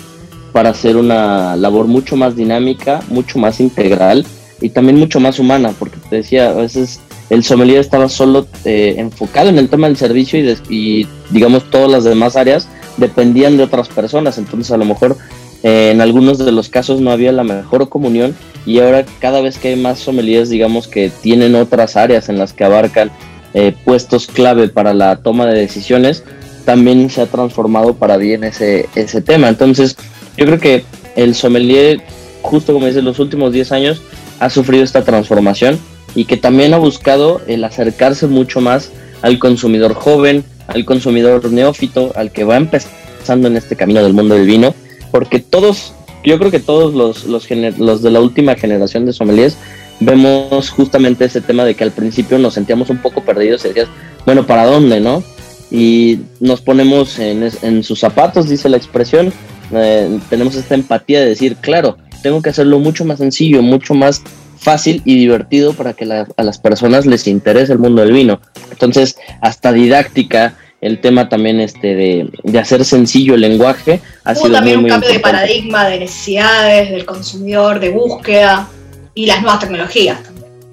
para 0.51 0.69
hacer 0.69 0.97
una 0.97 1.55
labor 1.55 1.85
mucho 1.85 2.15
más 2.15 2.35
dinámica, 2.35 3.01
mucho 3.09 3.37
más 3.37 3.59
integral 3.59 4.25
y 4.59 4.69
también 4.69 4.97
mucho 4.97 5.19
más 5.19 5.37
humana, 5.37 5.73
porque 5.77 5.97
te 6.09 6.15
decía, 6.17 6.49
a 6.49 6.53
veces 6.53 6.99
el 7.29 7.43
sommelier 7.43 7.79
estaba 7.79 8.09
solo 8.09 8.47
enfocado 8.63 9.49
en 9.49 9.57
el 9.57 9.69
tema 9.69 9.87
del 9.87 9.97
servicio 9.97 10.39
y, 10.39 10.57
y 10.69 11.07
digamos 11.29 11.69
todas 11.69 11.91
las 11.91 12.03
demás 12.03 12.35
áreas 12.35 12.67
dependían 12.97 13.57
de 13.57 13.63
otras 13.63 13.89
personas, 13.89 14.37
entonces 14.37 14.71
a 14.71 14.77
lo 14.77 14.85
mejor 14.85 15.17
eh, 15.63 15.91
en 15.91 16.01
algunos 16.01 16.37
de 16.37 16.51
los 16.51 16.69
casos 16.69 17.01
no 17.01 17.11
había 17.11 17.31
la 17.31 17.43
mejor 17.43 17.89
comunión 17.89 18.35
y 18.65 18.79
ahora 18.79 19.05
cada 19.19 19.41
vez 19.41 19.57
que 19.57 19.69
hay 19.69 19.75
más 19.75 19.99
sommeliers 19.99 20.49
digamos 20.49 20.87
que 20.87 21.09
tienen 21.21 21.55
otras 21.55 21.95
áreas 21.95 22.29
en 22.29 22.37
las 22.37 22.53
que 22.53 22.63
abarcan 22.63 23.11
eh, 23.53 23.73
puestos 23.83 24.27
clave 24.27 24.67
para 24.69 24.93
la 24.93 25.15
toma 25.15 25.47
de 25.47 25.57
decisiones, 25.57 26.23
también 26.63 27.09
se 27.09 27.21
ha 27.21 27.25
transformado 27.25 27.95
para 27.95 28.17
bien 28.17 28.43
ese, 28.43 28.87
ese 28.93 29.21
tema. 29.21 29.47
Entonces 29.47 29.95
yo 30.37 30.45
creo 30.45 30.59
que 30.59 30.83
el 31.15 31.33
sommelier, 31.33 32.01
justo 32.43 32.73
como 32.73 32.85
dice, 32.85 33.01
los 33.01 33.17
últimos 33.19 33.51
10 33.51 33.71
años 33.71 34.01
ha 34.39 34.49
sufrido 34.51 34.83
esta 34.83 35.03
transformación 35.03 35.79
y 36.17 36.25
que 36.25 36.35
también 36.35 36.73
ha 36.73 36.77
buscado 36.77 37.41
el 37.45 37.63
acercarse 37.63 38.25
mucho 38.25 38.59
más 38.59 38.91
al 39.21 39.37
consumidor 39.37 39.93
joven, 39.93 40.43
al 40.65 40.83
consumidor 40.83 41.51
neófito, 41.51 42.11
al 42.15 42.31
que 42.31 42.43
va 42.43 42.57
empezando 42.57 43.47
en 43.47 43.55
este 43.55 43.75
camino 43.75 44.01
del 44.01 44.13
mundo 44.13 44.33
del 44.33 44.47
vino, 44.47 44.73
porque 45.11 45.39
todos, 45.39 45.93
yo 46.25 46.39
creo 46.39 46.49
que 46.49 46.59
todos 46.59 46.95
los, 46.95 47.25
los, 47.25 47.47
los 47.77 48.01
de 48.01 48.09
la 48.09 48.19
última 48.19 48.55
generación 48.55 49.05
de 49.05 49.13
sommeliers 49.13 49.57
vemos 49.99 50.71
justamente 50.71 51.25
ese 51.25 51.39
tema 51.39 51.65
de 51.65 51.75
que 51.75 51.83
al 51.83 51.91
principio 51.91 52.39
nos 52.39 52.55
sentíamos 52.55 52.89
un 52.89 52.97
poco 52.97 53.21
perdidos 53.21 53.63
y 53.65 53.67
decías, 53.67 53.87
bueno, 54.25 54.47
¿para 54.47 54.65
dónde, 54.65 54.99
no? 54.99 55.23
Y 55.69 56.21
nos 56.39 56.61
ponemos 56.61 57.19
en, 57.19 57.47
en 57.61 57.83
sus 57.83 57.99
zapatos, 57.99 58.49
dice 58.49 58.69
la 58.69 58.77
expresión, 58.77 59.31
eh, 59.71 60.19
tenemos 60.31 60.55
esta 60.55 60.73
empatía 60.73 61.19
de 61.19 61.27
decir, 61.27 61.57
claro, 61.57 61.97
tengo 62.23 62.41
que 62.41 62.49
hacerlo 62.49 62.79
mucho 62.79 63.05
más 63.05 63.19
sencillo, 63.19 63.61
mucho 63.61 63.93
más 63.93 64.23
fácil 64.57 65.01
y 65.05 65.15
divertido 65.15 65.73
para 65.73 65.93
que 65.93 66.05
a 66.05 66.43
las 66.43 66.57
personas 66.59 67.05
les 67.05 67.27
interese 67.27 67.73
el 67.73 67.79
mundo 67.79 68.01
del 68.01 68.13
vino. 68.13 68.41
Entonces, 68.71 69.17
hasta 69.41 69.71
didáctica, 69.71 70.55
el 70.81 70.99
tema 71.01 71.27
también 71.27 71.59
este 71.59 71.95
de, 71.95 72.59
hacer 72.59 72.85
sencillo 72.85 73.33
el 73.33 73.41
lenguaje 73.41 73.99
ha 74.23 74.35
sido 74.35 74.51
también 74.51 74.79
un 74.79 74.87
cambio 74.87 75.09
de 75.09 75.19
paradigma, 75.19 75.87
de 75.87 75.99
necesidades 75.99 76.91
del 76.91 77.05
consumidor, 77.05 77.79
de 77.79 77.89
búsqueda 77.89 78.67
y 79.15 79.25
las 79.25 79.41
nuevas 79.41 79.59
tecnologías 79.59 80.19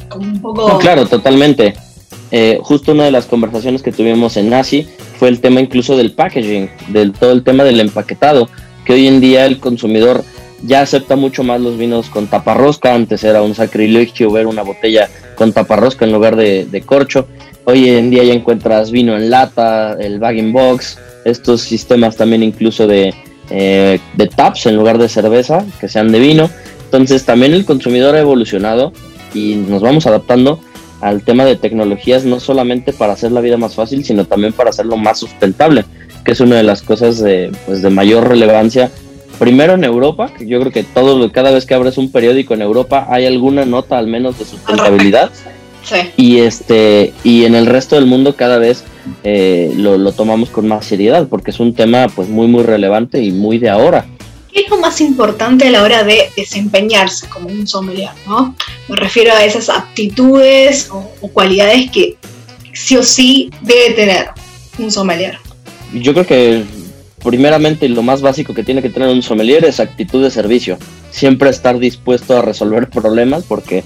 Como 0.09 0.27
un 0.27 0.43
poco... 0.43 0.79
claro, 0.79 1.07
totalmente. 1.07 1.75
Eh, 2.31 2.59
justo 2.63 2.93
una 2.93 3.05
de 3.05 3.13
las 3.13 3.27
conversaciones 3.27 3.83
que 3.83 3.93
tuvimos 3.93 4.37
en 4.37 4.51
NASI 4.51 4.87
fue 5.19 5.29
el 5.29 5.41
tema 5.41 5.61
incluso 5.61 5.97
del 5.97 6.13
packaging, 6.13 6.69
del 6.89 7.13
todo 7.13 7.33
el 7.33 7.45
tema 7.45 7.65
del 7.65 7.81
empaquetado, 7.81 8.49
que 8.85 8.93
hoy 8.93 9.07
en 9.07 9.21
día 9.21 9.47
el 9.47 9.61
consumidor 9.61 10.25
ya 10.67 10.81
acepta 10.81 11.17
mucho 11.17 11.45
más 11.45 11.61
los 11.61 11.77
vinos 11.77 12.09
con 12.09 12.27
taparrosca. 12.27 12.95
Antes 12.95 13.25
era 13.25 13.43
un 13.43 13.55
sacrilegio 13.55 14.31
ver 14.31 14.47
una 14.47 14.63
botella 14.63 15.09
con 15.35 15.53
taparrosca 15.53 16.05
en 16.05 16.13
lugar 16.13 16.37
de, 16.37 16.83
corcho. 16.85 17.27
Hoy 17.65 17.89
en 17.89 18.11
día 18.11 18.25
ya 18.25 18.35
encuentras 18.35 18.91
vino 18.91 19.17
en 19.17 19.31
lata, 19.31 19.95
el 19.99 20.19
bagging 20.19 20.53
box, 20.53 20.99
estos 21.25 21.63
sistemas 21.63 22.17
también 22.17 22.43
incluso 22.43 22.87
de, 22.87 23.15
eh, 23.51 23.99
de 24.15 24.27
taps 24.27 24.67
en 24.67 24.77
lugar 24.77 24.99
de 24.99 25.09
cerveza, 25.09 25.65
que 25.81 25.89
sean 25.89 26.13
de 26.13 26.19
vino. 26.19 26.51
Entonces 26.85 27.25
también 27.25 27.55
el 27.55 27.65
consumidor 27.65 28.15
ha 28.15 28.21
evolucionado 28.21 28.93
y 29.35 29.57
nos 29.57 29.83
vamos 29.83 30.07
adaptando 30.07 30.61
al 31.01 31.23
tema 31.23 31.45
de 31.45 31.57
tecnologías 31.57 32.25
no 32.25 32.41
solamente 32.41 32.93
para 32.93 33.13
hacer 33.13 33.33
la 33.33 33.41
vida 33.41 33.59
más 33.59 33.75
fácil, 33.75 34.05
sino 34.05 34.25
también 34.25 34.53
para 34.53 34.71
hacerlo 34.71 34.97
más 34.97 35.19
sustentable, 35.19 35.85
que 36.25 36.33
es 36.33 36.41
una 36.41 36.57
de 36.57 36.63
las 36.63 36.83
cosas 36.83 37.19
de, 37.19 37.53
pues, 37.67 37.83
de 37.83 37.91
mayor 37.91 38.29
relevancia. 38.29 38.91
Primero 39.39 39.75
en 39.75 39.85
Europa, 39.85 40.33
que 40.37 40.47
yo 40.47 40.61
creo 40.61 40.73
que 40.73 40.85
todo, 40.85 41.31
cada 41.33 41.51
vez 41.51 41.67
que 41.67 41.75
abres 41.75 41.99
un 41.99 42.11
periódico 42.11 42.55
en 42.55 42.63
Europa 42.63 43.07
hay 43.11 43.27
alguna 43.27 43.65
nota 43.65 43.99
al 43.99 44.07
menos 44.07 44.39
de 44.39 44.45
sustentabilidad. 44.45 45.31
Y 46.17 46.39
este 46.39 47.13
y 47.25 47.45
en 47.45 47.55
el 47.55 47.67
resto 47.67 47.97
del 47.97 48.07
mundo 48.07 48.37
cada 48.37 48.59
vez 48.59 48.85
eh, 49.23 49.71
lo, 49.77 50.13
tomamos 50.13 50.49
con 50.49 50.67
más 50.67 50.87
seriedad 50.87 51.29
porque 51.29 51.51
es 51.51 51.61
un 51.61 51.75
tema 51.75 52.09
pues 52.09 52.29
muy 52.29 52.47
muy 52.47 52.63
relevante 52.63 53.23
y 53.23 53.33
muy 53.33 53.59
de 53.59 53.69
ahora. 53.69 54.07
¿Qué 54.51 54.61
es 54.61 54.71
lo 54.71 54.79
más 54.79 55.01
importante 55.01 55.67
a 55.67 55.71
la 55.71 55.83
hora 55.83 56.05
de 56.05 56.31
desempeñarse 56.37 57.29
como 57.29 57.49
un 57.49 57.67
sommelier? 57.67 58.11
¿no? 58.27 58.55
Me 58.89 58.97
refiero 58.97 59.33
a 59.35 59.45
esas 59.45 59.69
aptitudes 59.69 60.89
o, 60.91 61.13
o 61.21 61.29
cualidades 61.29 61.91
que 61.91 62.17
sí 62.73 62.97
o 62.97 63.03
sí 63.03 63.51
debe 63.61 63.95
tener 63.95 64.29
un 64.79 64.91
sommelier. 64.91 65.39
Yo 65.93 66.13
creo 66.13 66.27
que 66.27 66.65
primeramente 67.25 67.89
lo 67.89 68.03
más 68.03 68.23
básico 68.23 68.55
que 68.55 68.63
tiene 68.63 68.83
que 68.83 68.91
tener 68.91 69.09
un 69.09 69.23
sommelier 69.23 69.65
es 69.65 69.81
actitud 69.81 70.23
de 70.23 70.31
servicio. 70.31 70.79
Siempre 71.11 71.51
estar 71.51 71.79
dispuesto 71.79 72.37
a 72.37 72.43
resolver 72.43 72.89
problemas 72.89 73.43
porque 73.43 73.83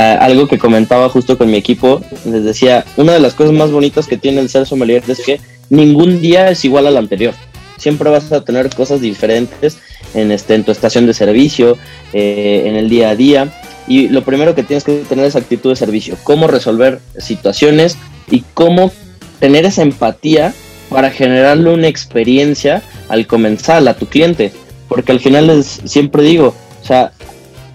Ah, 0.00 0.16
algo 0.20 0.46
que 0.46 0.58
comentaba 0.58 1.08
justo 1.08 1.36
con 1.36 1.50
mi 1.50 1.56
equipo, 1.56 2.00
les 2.24 2.44
decía, 2.44 2.84
una 2.96 3.14
de 3.14 3.18
las 3.18 3.34
cosas 3.34 3.52
más 3.52 3.72
bonitas 3.72 4.06
que 4.06 4.16
tiene 4.16 4.40
el 4.40 4.48
ser 4.48 4.64
sommelier 4.64 5.02
es 5.08 5.18
que 5.18 5.40
ningún 5.70 6.20
día 6.20 6.50
es 6.50 6.64
igual 6.64 6.86
al 6.86 6.96
anterior. 6.96 7.34
Siempre 7.78 8.08
vas 8.08 8.30
a 8.30 8.44
tener 8.44 8.70
cosas 8.70 9.00
diferentes 9.00 9.78
en, 10.14 10.30
este, 10.30 10.54
en 10.54 10.62
tu 10.62 10.70
estación 10.70 11.06
de 11.06 11.14
servicio, 11.14 11.76
eh, 12.12 12.62
en 12.66 12.76
el 12.76 12.88
día 12.88 13.10
a 13.10 13.16
día. 13.16 13.52
Y 13.88 14.06
lo 14.06 14.22
primero 14.22 14.54
que 14.54 14.62
tienes 14.62 14.84
que 14.84 14.98
tener 14.98 15.24
es 15.24 15.34
actitud 15.34 15.70
de 15.70 15.74
servicio, 15.74 16.16
cómo 16.22 16.46
resolver 16.46 17.00
situaciones 17.18 17.98
y 18.30 18.44
cómo 18.54 18.92
tener 19.40 19.66
esa 19.66 19.82
empatía 19.82 20.54
para 20.88 21.10
generarle 21.10 21.72
una 21.72 21.88
experiencia 21.88 22.82
al 23.08 23.26
comensal, 23.26 23.88
a 23.88 23.94
tu 23.94 24.06
cliente. 24.06 24.52
Porque 24.88 25.12
al 25.12 25.20
final 25.20 25.46
les 25.46 25.66
siempre 25.84 26.22
digo, 26.22 26.54
o 26.80 26.84
sea, 26.84 27.12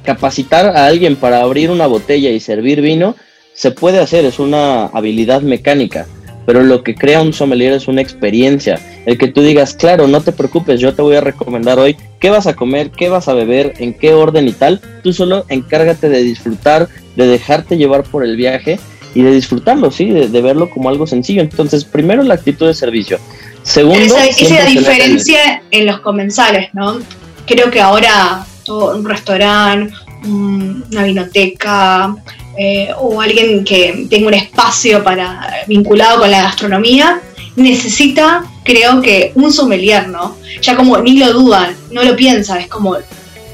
capacitar 0.04 0.68
a 0.68 0.86
alguien 0.86 1.16
para 1.16 1.42
abrir 1.42 1.72
una 1.72 1.88
botella 1.88 2.30
y 2.30 2.40
servir 2.40 2.82
vino 2.82 3.16
se 3.54 3.72
puede 3.72 4.00
hacer, 4.00 4.26
es 4.26 4.40
una 4.40 4.86
habilidad 4.88 5.42
mecánica, 5.42 6.08
pero 6.46 6.64
lo 6.64 6.84
que 6.84 6.96
crea 6.96 7.22
un 7.22 7.34
sommelier 7.34 7.74
es 7.74 7.88
una 7.88 8.02
experiencia. 8.02 8.80
El 9.06 9.18
que 9.18 9.28
tú 9.28 9.42
digas, 9.42 9.76
claro, 9.76 10.08
no 10.08 10.22
te 10.22 10.32
preocupes, 10.32 10.80
yo 10.80 10.94
te 10.94 11.02
voy 11.02 11.16
a 11.16 11.22
recomendar 11.22 11.80
hoy 11.80 11.96
qué 12.20 12.30
vas 12.30 12.48
a 12.48 12.56
comer, 12.56 12.90
qué 12.90 13.10
vas 13.10 13.28
a 13.28 13.34
beber, 13.34 13.74
en 13.78 13.94
qué 13.94 14.14
orden 14.14 14.48
y 14.48 14.54
tal. 14.54 14.82
Tú 15.04 15.14
solo 15.14 15.46
encárgate 15.50 16.10
de 16.10 16.24
disfrutar, 16.24 16.90
de 17.16 17.28
dejarte 17.28 17.78
llevar 17.78 18.04
por 18.04 18.24
el 18.24 18.36
viaje 18.36 18.80
y 19.16 19.22
de 19.22 19.32
disfrutarlo, 19.32 19.92
sí, 19.92 20.06
de, 20.06 20.42
verlo 20.42 20.70
como 20.70 20.90
algo 20.90 21.06
sencillo. 21.06 21.42
Entonces, 21.42 21.86
primero 21.86 22.24
la 22.24 22.34
actitud 22.36 22.68
de 22.68 22.74
servicio. 22.74 23.20
Segundo, 23.62 24.00
esa, 24.00 24.26
es 24.26 24.50
la 24.50 24.66
diferencia 24.66 25.64
en 25.72 25.86
los 25.86 26.00
comensales, 26.00 26.70
¿no? 26.74 27.00
Creo 27.46 27.70
que 27.72 27.80
ahora 27.80 28.46
un 28.68 29.06
restaurante, 29.06 29.94
una 30.26 31.04
vinoteca 31.04 32.16
eh, 32.58 32.90
o 32.98 33.22
alguien 33.22 33.64
que 33.64 34.08
tenga 34.10 34.28
un 34.28 34.34
espacio 34.34 35.04
para 35.04 35.64
vinculado 35.68 36.20
con 36.20 36.32
la 36.32 36.44
gastronomía, 36.44 37.22
necesita, 37.56 38.44
creo 38.64 39.02
que, 39.02 39.32
un 39.36 39.52
sommelier, 39.52 40.08
¿no? 40.08 40.36
Ya 40.62 40.76
como 40.76 40.98
ni 41.00 41.18
lo 41.18 41.32
dudan, 41.34 41.76
no 41.92 42.04
lo 42.04 42.16
piensan, 42.16 42.60
es 42.60 42.68
como 42.68 42.98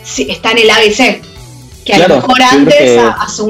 si 0.03 0.29
está 0.29 0.51
en 0.51 0.59
el 0.59 0.69
ABC. 0.69 1.21
Que 1.95 2.03
a 2.03 2.07
lo 2.07 2.15
mejor 2.17 2.41
antes, 2.41 3.01
hace, 3.19 3.41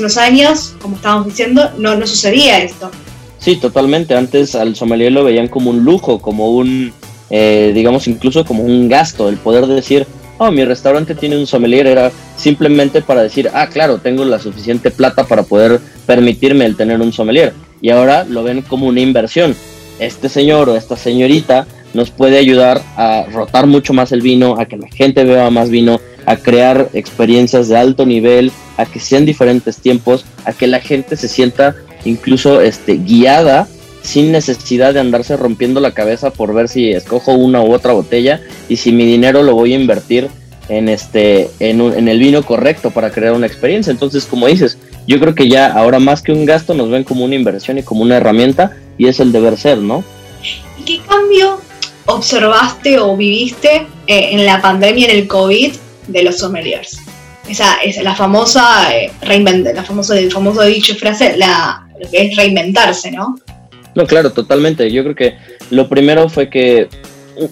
unos 0.00 0.16
años, 0.18 0.74
como 0.80 0.96
estábamos 0.96 1.26
diciendo, 1.26 1.70
no, 1.78 1.96
no 1.96 2.06
sucedía 2.06 2.58
esto. 2.58 2.90
Sí, 3.38 3.56
totalmente. 3.56 4.14
Antes 4.14 4.54
al 4.54 4.76
sommelier 4.76 5.12
lo 5.12 5.24
veían 5.24 5.48
como 5.48 5.70
un 5.70 5.84
lujo, 5.84 6.20
como 6.20 6.50
un, 6.50 6.92
eh, 7.30 7.72
digamos, 7.74 8.06
incluso 8.08 8.44
como 8.44 8.62
un 8.62 8.88
gasto, 8.88 9.28
el 9.28 9.36
poder 9.36 9.66
decir, 9.66 10.06
oh, 10.38 10.50
mi 10.50 10.64
restaurante 10.64 11.14
tiene 11.14 11.36
un 11.36 11.46
sommelier, 11.46 11.86
era 11.86 12.12
simplemente 12.36 13.00
para 13.00 13.22
decir, 13.22 13.50
ah, 13.54 13.68
claro, 13.68 13.98
tengo 13.98 14.24
la 14.24 14.38
suficiente 14.38 14.90
plata 14.90 15.24
para 15.24 15.42
poder 15.42 15.80
permitirme 16.06 16.66
el 16.66 16.76
tener 16.76 17.00
un 17.00 17.12
sommelier. 17.12 17.54
Y 17.80 17.90
ahora 17.90 18.24
lo 18.24 18.42
ven 18.42 18.62
como 18.62 18.86
una 18.86 19.00
inversión. 19.00 19.54
Este 19.98 20.28
señor 20.28 20.68
o 20.68 20.76
esta 20.76 20.96
señorita 20.96 21.66
nos 21.94 22.10
puede 22.10 22.38
ayudar 22.38 22.82
a 22.96 23.24
rotar 23.32 23.66
mucho 23.66 23.92
más 23.92 24.12
el 24.12 24.20
vino, 24.20 24.56
a 24.58 24.66
que 24.66 24.76
la 24.76 24.88
gente 24.88 25.24
beba 25.24 25.50
más 25.50 25.70
vino, 25.70 26.00
a 26.28 26.36
crear 26.36 26.90
experiencias 26.92 27.68
de 27.68 27.78
alto 27.78 28.04
nivel, 28.04 28.52
a 28.76 28.84
que 28.84 29.00
sean 29.00 29.24
diferentes 29.24 29.78
tiempos, 29.78 30.26
a 30.44 30.52
que 30.52 30.66
la 30.66 30.78
gente 30.78 31.16
se 31.16 31.26
sienta 31.26 31.74
incluso 32.04 32.60
este, 32.60 32.98
guiada 32.98 33.66
sin 34.02 34.30
necesidad 34.30 34.92
de 34.92 35.00
andarse 35.00 35.38
rompiendo 35.38 35.80
la 35.80 35.94
cabeza 35.94 36.30
por 36.30 36.52
ver 36.52 36.68
si 36.68 36.90
escojo 36.90 37.32
una 37.32 37.62
u 37.62 37.72
otra 37.72 37.94
botella 37.94 38.42
y 38.68 38.76
si 38.76 38.92
mi 38.92 39.06
dinero 39.06 39.42
lo 39.42 39.54
voy 39.54 39.72
a 39.72 39.78
invertir 39.78 40.28
en 40.68 40.90
este 40.90 41.48
en, 41.60 41.80
en 41.80 42.08
el 42.08 42.18
vino 42.18 42.42
correcto 42.42 42.90
para 42.90 43.10
crear 43.10 43.32
una 43.32 43.46
experiencia. 43.46 43.90
Entonces, 43.90 44.26
como 44.26 44.48
dices, 44.48 44.76
yo 45.06 45.18
creo 45.20 45.34
que 45.34 45.48
ya 45.48 45.72
ahora 45.72 45.98
más 45.98 46.20
que 46.20 46.32
un 46.32 46.44
gasto 46.44 46.74
nos 46.74 46.90
ven 46.90 47.04
como 47.04 47.24
una 47.24 47.36
inversión 47.36 47.78
y 47.78 47.82
como 47.82 48.02
una 48.02 48.18
herramienta 48.18 48.76
y 48.98 49.08
es 49.08 49.18
el 49.18 49.32
deber 49.32 49.56
ser, 49.56 49.78
¿no? 49.78 50.04
¿Y 50.78 50.84
qué 50.84 51.00
cambio 51.08 51.58
observaste 52.04 52.98
o 52.98 53.16
viviste 53.16 53.86
eh, 54.06 54.28
en 54.32 54.44
la 54.44 54.60
pandemia, 54.60 55.06
en 55.06 55.16
el 55.16 55.26
COVID, 55.26 55.72
de 56.08 56.22
los 56.24 56.38
sommeliers? 56.38 56.98
Esa 57.48 57.76
es 57.82 58.02
la 58.02 58.14
famosa 58.14 58.94
eh, 58.94 59.10
la 59.22 59.82
famosa, 59.82 60.18
el 60.18 60.30
famoso 60.30 60.62
dicho 60.62 60.94
frase, 60.96 61.36
la, 61.36 61.86
lo 61.98 62.10
que 62.10 62.26
es 62.26 62.36
reinventarse, 62.36 63.10
¿no? 63.10 63.36
No, 63.94 64.06
claro, 64.06 64.32
totalmente. 64.32 64.90
Yo 64.92 65.02
creo 65.02 65.14
que 65.14 65.36
lo 65.70 65.88
primero 65.88 66.28
fue 66.28 66.50
que, 66.50 66.88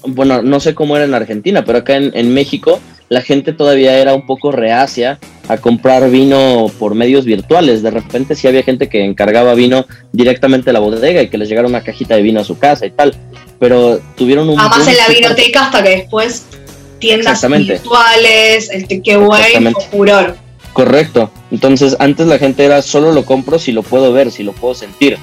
bueno, 0.06 0.42
no 0.42 0.60
sé 0.60 0.74
cómo 0.74 0.96
era 0.96 1.04
en 1.04 1.14
Argentina, 1.14 1.64
pero 1.64 1.78
acá 1.78 1.96
en, 1.96 2.34
México 2.34 2.80
la 3.08 3.22
gente 3.22 3.52
todavía 3.52 3.98
era 3.98 4.14
un 4.14 4.26
poco 4.26 4.52
reacia 4.52 5.18
a 5.48 5.56
comprar 5.58 6.10
vino 6.10 6.70
por 6.78 6.94
medios 6.94 7.24
virtuales. 7.24 7.82
De 7.82 7.90
repente 7.90 8.34
sí 8.34 8.48
había 8.48 8.62
gente 8.62 8.88
que 8.88 9.04
encargaba 9.04 9.54
vino 9.54 9.86
directamente 10.12 10.70
a 10.70 10.72
la 10.72 10.80
bodega 10.80 11.22
y 11.22 11.28
que 11.28 11.38
les 11.38 11.48
llegara 11.48 11.68
una 11.68 11.82
cajita 11.82 12.16
de 12.16 12.22
vino 12.22 12.40
a 12.40 12.44
su 12.44 12.58
casa 12.58 12.84
y 12.84 12.90
tal. 12.90 13.14
Pero 13.58 14.00
tuvieron 14.16 14.48
un... 14.48 14.60
Además 14.60 14.86
en 14.86 14.96
la 14.96 15.08
vinoteca 15.08 15.66
hasta 15.66 15.82
que 15.82 15.90
después 15.90 16.46
tiendas 16.98 17.48
virtuales, 17.48 18.70
el 18.70 18.86
takeaway 18.88 19.74
furor. 19.90 20.36
Correcto. 20.72 21.30
Entonces 21.50 21.96
antes 21.98 22.26
la 22.26 22.38
gente 22.38 22.64
era 22.64 22.82
solo 22.82 23.12
lo 23.12 23.24
compro 23.24 23.58
si 23.58 23.72
lo 23.72 23.82
puedo 23.82 24.12
ver, 24.12 24.30
si 24.30 24.42
lo 24.42 24.52
puedo 24.52 24.74
sentir 24.74 25.18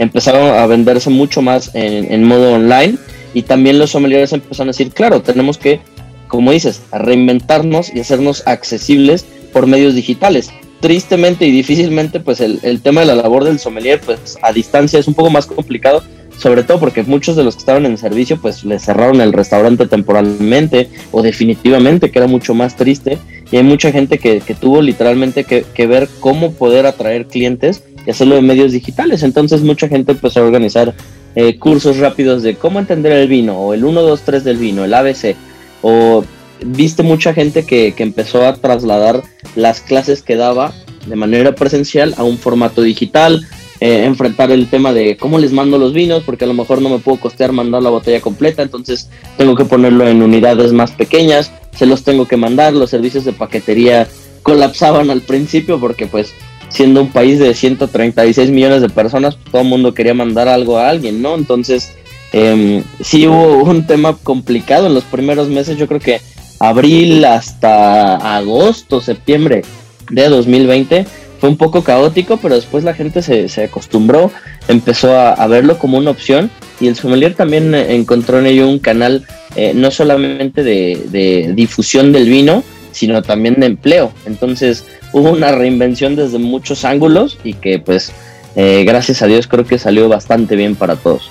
empezaron 0.00 0.54
a 0.56 0.66
venderse 0.66 1.10
mucho 1.10 1.42
más 1.42 1.70
en, 1.74 2.24
modo 2.24 2.54
online 2.54 2.96
y 3.34 3.42
también 3.42 3.78
los 3.78 3.90
sommeliers 3.90 4.32
empezaron 4.32 4.68
a 4.68 4.72
decir, 4.72 4.92
claro, 4.92 5.20
tenemos 5.20 5.58
que, 5.58 5.80
como 6.26 6.52
dices, 6.52 6.80
reinventarnos 6.90 7.94
y 7.94 8.00
hacernos 8.00 8.42
accesibles 8.46 9.26
por 9.52 9.66
medios 9.66 9.94
digitales. 9.94 10.50
Tristemente 10.80 11.44
y 11.44 11.50
difícilmente, 11.50 12.18
pues 12.18 12.40
el, 12.40 12.60
el, 12.62 12.80
tema 12.80 13.02
de 13.02 13.08
la 13.08 13.14
labor 13.14 13.44
del 13.44 13.58
sommelier, 13.58 14.00
pues 14.00 14.38
a 14.40 14.52
distancia 14.52 14.98
es 14.98 15.06
un 15.06 15.12
poco 15.12 15.28
más 15.28 15.44
complicado, 15.44 16.02
sobre 16.40 16.62
todo 16.62 16.80
porque 16.80 17.02
muchos 17.02 17.36
de 17.36 17.44
los 17.44 17.54
que 17.54 17.60
estaban 17.60 17.84
en 17.84 17.98
servicio, 17.98 18.40
pues 18.40 18.64
les 18.64 18.82
cerraron 18.82 19.20
el 19.20 19.34
restaurante 19.34 19.86
temporalmente 19.86 20.88
o 21.12 21.20
definitivamente, 21.20 22.10
que 22.10 22.18
era 22.18 22.28
mucho 22.28 22.54
más 22.54 22.76
triste. 22.76 23.18
Y 23.52 23.58
hay 23.58 23.62
mucha 23.62 23.92
gente 23.92 24.18
que, 24.18 24.40
que 24.40 24.54
tuvo 24.54 24.80
literalmente 24.80 25.44
que, 25.44 25.64
que 25.74 25.86
ver 25.86 26.08
cómo 26.20 26.52
poder 26.52 26.86
atraer 26.86 27.26
clientes 27.26 27.82
y 28.06 28.10
hacerlo 28.10 28.38
en 28.38 28.46
medios 28.46 28.72
digitales. 28.72 29.22
Entonces 29.22 29.60
mucha 29.60 29.86
gente 29.86 30.12
empezó 30.12 30.40
a 30.40 30.44
organizar 30.44 30.94
eh, 31.34 31.58
cursos 31.58 31.98
rápidos 31.98 32.42
de 32.42 32.54
cómo 32.54 32.78
entender 32.78 33.12
el 33.12 33.28
vino, 33.28 33.58
o 33.58 33.74
el 33.74 33.84
1, 33.84 34.00
2, 34.00 34.22
3 34.22 34.42
del 34.42 34.56
vino, 34.56 34.84
el 34.84 34.94
ABC, 34.94 35.36
o 35.82 36.24
viste 36.64 37.02
mucha 37.02 37.34
gente 37.34 37.64
que, 37.64 37.92
que 37.92 38.02
empezó 38.02 38.46
a 38.46 38.54
trasladar 38.54 39.22
las 39.56 39.80
clases 39.80 40.22
que 40.22 40.36
daba 40.36 40.72
de 41.06 41.16
manera 41.16 41.54
presencial 41.54 42.14
a 42.16 42.24
un 42.24 42.38
formato 42.38 42.82
digital, 42.82 43.46
eh, 43.80 44.04
enfrentar 44.04 44.50
el 44.50 44.68
tema 44.68 44.92
de 44.92 45.16
cómo 45.16 45.38
les 45.38 45.52
mando 45.52 45.78
los 45.78 45.92
vinos, 45.92 46.22
porque 46.24 46.44
a 46.44 46.48
lo 46.48 46.54
mejor 46.54 46.82
no 46.82 46.90
me 46.90 46.98
puedo 46.98 47.18
costear 47.18 47.52
mandar 47.52 47.82
la 47.82 47.90
botella 47.90 48.20
completa, 48.20 48.62
entonces 48.62 49.08
tengo 49.36 49.54
que 49.54 49.64
ponerlo 49.64 50.06
en 50.06 50.22
unidades 50.22 50.72
más 50.72 50.92
pequeñas, 50.92 51.50
se 51.74 51.86
los 51.86 52.04
tengo 52.04 52.26
que 52.26 52.36
mandar, 52.36 52.74
los 52.74 52.90
servicios 52.90 53.24
de 53.24 53.32
paquetería 53.32 54.06
colapsaban 54.42 55.10
al 55.10 55.22
principio 55.22 55.80
porque 55.80 56.06
pues 56.06 56.32
siendo 56.68 57.02
un 57.02 57.08
país 57.08 57.38
de 57.38 57.54
136 57.54 58.50
millones 58.50 58.80
de 58.80 58.88
personas, 58.88 59.36
todo 59.50 59.62
el 59.62 59.68
mundo 59.68 59.92
quería 59.94 60.14
mandar 60.14 60.48
algo 60.48 60.78
a 60.78 60.88
alguien, 60.88 61.20
¿no? 61.20 61.34
Entonces, 61.34 61.92
eh, 62.32 62.82
sí 63.00 63.26
hubo 63.26 63.64
un 63.64 63.86
tema 63.86 64.16
complicado 64.22 64.86
en 64.86 64.94
los 64.94 65.04
primeros 65.04 65.48
meses, 65.48 65.76
yo 65.76 65.88
creo 65.88 66.00
que 66.00 66.20
abril 66.60 67.24
hasta 67.24 68.36
agosto, 68.36 69.00
septiembre 69.00 69.62
de 70.10 70.28
2020, 70.28 71.06
fue 71.40 71.48
un 71.48 71.56
poco 71.56 71.82
caótico, 71.82 72.36
pero 72.36 72.54
después 72.54 72.84
la 72.84 72.92
gente 72.92 73.22
se, 73.22 73.48
se 73.48 73.64
acostumbró, 73.64 74.30
empezó 74.68 75.18
a, 75.18 75.46
verlo 75.46 75.78
como 75.78 75.96
una 75.96 76.10
opción 76.10 76.50
y 76.80 76.88
el 76.88 76.96
sommelier 76.96 77.34
también 77.34 77.74
encontró 77.74 78.38
en 78.38 78.46
ello 78.46 78.68
un 78.68 78.78
canal 78.78 79.24
eh, 79.56 79.72
no 79.74 79.90
solamente 79.90 80.62
de, 80.62 81.52
difusión 81.54 82.12
del 82.12 82.28
vino, 82.28 82.62
sino 82.92 83.22
también 83.22 83.58
de 83.58 83.66
empleo. 83.66 84.12
Entonces 84.26 84.84
hubo 85.12 85.30
una 85.30 85.50
reinvención 85.52 86.14
desde 86.14 86.38
muchos 86.38 86.84
ángulos 86.84 87.38
y 87.42 87.54
que 87.54 87.78
pues 87.78 88.12
eh, 88.54 88.84
gracias 88.86 89.22
a 89.22 89.26
Dios 89.26 89.46
creo 89.46 89.64
que 89.64 89.78
salió 89.78 90.08
bastante 90.10 90.56
bien 90.56 90.74
para 90.74 90.96
todos. 90.96 91.30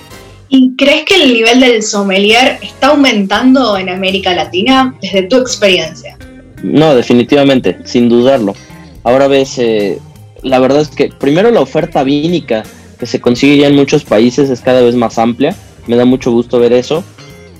¿Y 0.49 0.75
crees 0.75 1.05
que 1.05 1.21
el 1.21 1.31
nivel 1.31 1.59
del 1.59 1.83
sommelier 1.83 2.57
está 2.63 2.87
aumentando 2.87 3.77
en 3.77 3.89
América 3.89 4.33
Latina 4.33 4.95
desde 4.99 5.23
tu 5.23 5.37
experiencia? 5.37 6.17
No, 6.63 6.95
definitivamente, 6.95 7.77
sin 7.85 8.09
dudarlo. 8.09 8.55
Ahora 9.03 9.27
ves, 9.27 9.57
eh, 9.59 9.99
la 10.41 10.59
verdad 10.59 10.81
es 10.81 10.89
que 10.89 11.09
primero 11.09 11.51
la 11.51 11.61
oferta 11.61 12.03
vínica 12.03 12.63
que 12.99 13.05
se 13.05 13.21
consigue 13.21 13.57
ya 13.57 13.67
en 13.67 13.75
muchos 13.75 14.03
países 14.03 14.49
es 14.49 14.61
cada 14.61 14.81
vez 14.81 14.95
más 14.95 15.17
amplia. 15.17 15.55
Me 15.87 15.95
da 15.95 16.05
mucho 16.05 16.31
gusto 16.31 16.59
ver 16.59 16.73
eso. 16.73 17.03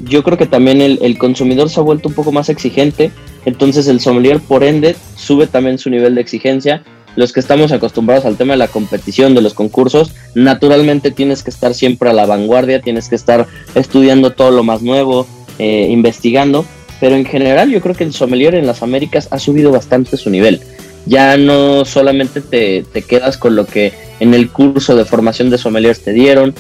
Yo 0.02 0.24
creo 0.24 0.38
que 0.38 0.46
también 0.46 0.82
el, 0.82 1.18
consumidor 1.18 1.70
se 1.70 1.80
ha 1.80 1.84
vuelto 1.84 2.08
un 2.08 2.16
poco 2.16 2.32
más 2.32 2.48
exigente, 2.48 3.12
entonces 3.44 3.88
el 3.88 4.00
sommelier 4.00 4.40
por 4.40 4.64
ende 4.64 4.96
sube 5.16 5.46
también 5.46 5.78
su 5.78 5.90
nivel 5.90 6.16
de 6.16 6.22
exigencia. 6.22 6.84
Los 7.18 7.34
que 7.34 7.42
estamos 7.42 7.74
acostumbrados 7.74 8.24
al 8.24 8.38
tema 8.38 8.54
de 8.54 8.60
la 8.60 8.70
competición, 8.70 9.36
de 9.36 9.42
los 9.42 9.54
concursos, 9.54 10.14
naturalmente 10.36 11.12
tienes 11.12 11.44
que 11.44 11.50
estar 11.50 11.74
siempre 11.74 12.10
a 12.10 12.14
la 12.14 12.26
vanguardia, 12.26 12.82
tienes 12.82 13.10
que 13.10 13.16
estar 13.16 13.48
estudiando 13.76 14.32
todo 14.32 14.52
lo 14.52 14.64
más 14.64 14.84
nuevo, 14.84 15.28
eh, 15.58 15.88
investigando, 15.90 16.66
pero 17.02 17.16
en 17.16 17.26
general 17.26 17.70
yo 17.70 17.82
creo 17.82 17.96
que 17.96 18.06
el 18.06 18.14
sommelier 18.14 18.56
en 18.56 18.68
las 18.68 18.84
Américas 18.84 19.28
ha 19.32 19.40
subido 19.40 19.72
bastante 19.72 20.16
su 20.16 20.30
nivel 20.30 20.62
ya 21.06 21.38
no 21.38 21.86
solamente 21.86 22.42
te, 22.42 22.84
quedas 23.02 23.38
con 23.38 23.56
lo 23.56 23.66
que 23.66 23.94
en 24.20 24.34
el 24.34 24.50
curso 24.50 24.96
de 24.96 25.06
formación 25.06 25.50
de 25.50 25.58
sommeliers 25.58 26.02
te 26.02 26.12
dieron, 26.12 26.54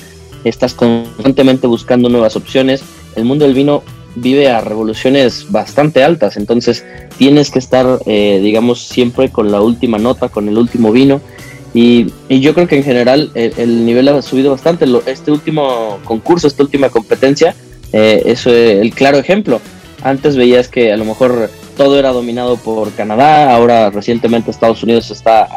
estás 0.43 0.73
constantemente 0.73 1.67
buscando 1.67 2.09
nuevas 2.09 2.35
opciones. 2.35 2.81
El 3.15 3.25
mundo 3.25 3.45
del 3.45 3.53
vino 3.53 3.83
vive 4.15 4.49
a 4.49 4.61
revoluciones 4.61 5.51
bastante 5.51 6.03
altas, 6.03 6.37
entonces 6.37 6.85
tienes 7.17 7.51
que 7.51 7.59
estar, 7.59 7.99
eh, 8.05 8.39
digamos, 8.41 8.87
siempre 8.87 9.29
con 9.29 9.51
la 9.51 9.61
última 9.61 9.97
nota, 9.97 10.29
con 10.29 10.47
el 10.47 10.57
último 10.57 10.91
vino. 10.91 11.21
Y, 11.73 12.07
yo 12.29 12.55
creo 12.55 12.67
que 12.67 12.77
en 12.77 12.83
general 12.83 13.31
el, 13.35 13.85
nivel 13.85 14.07
ha 14.07 14.21
subido 14.21 14.51
bastante. 14.51 14.85
este 15.05 15.31
último 15.31 15.99
concurso, 16.03 16.47
esta 16.47 16.63
última 16.63 16.89
competencia, 16.89 17.55
eh, 17.93 18.23
es 18.25 18.47
el 18.47 18.91
claro 18.93 19.17
ejemplo. 19.17 19.61
Antes 20.01 20.35
veías 20.35 20.67
que 20.67 20.91
a 20.91 20.97
lo 20.97 21.05
mejor 21.05 21.49
todo 21.79 21.97
era 21.97 22.11
dominado 22.11 22.57
por 22.57 22.91
Canadá, 22.91 23.55
ahora 23.55 23.89
recientemente 23.89 24.51
Estados 24.51 24.83
Unidos 24.83 25.11
está 25.11 25.47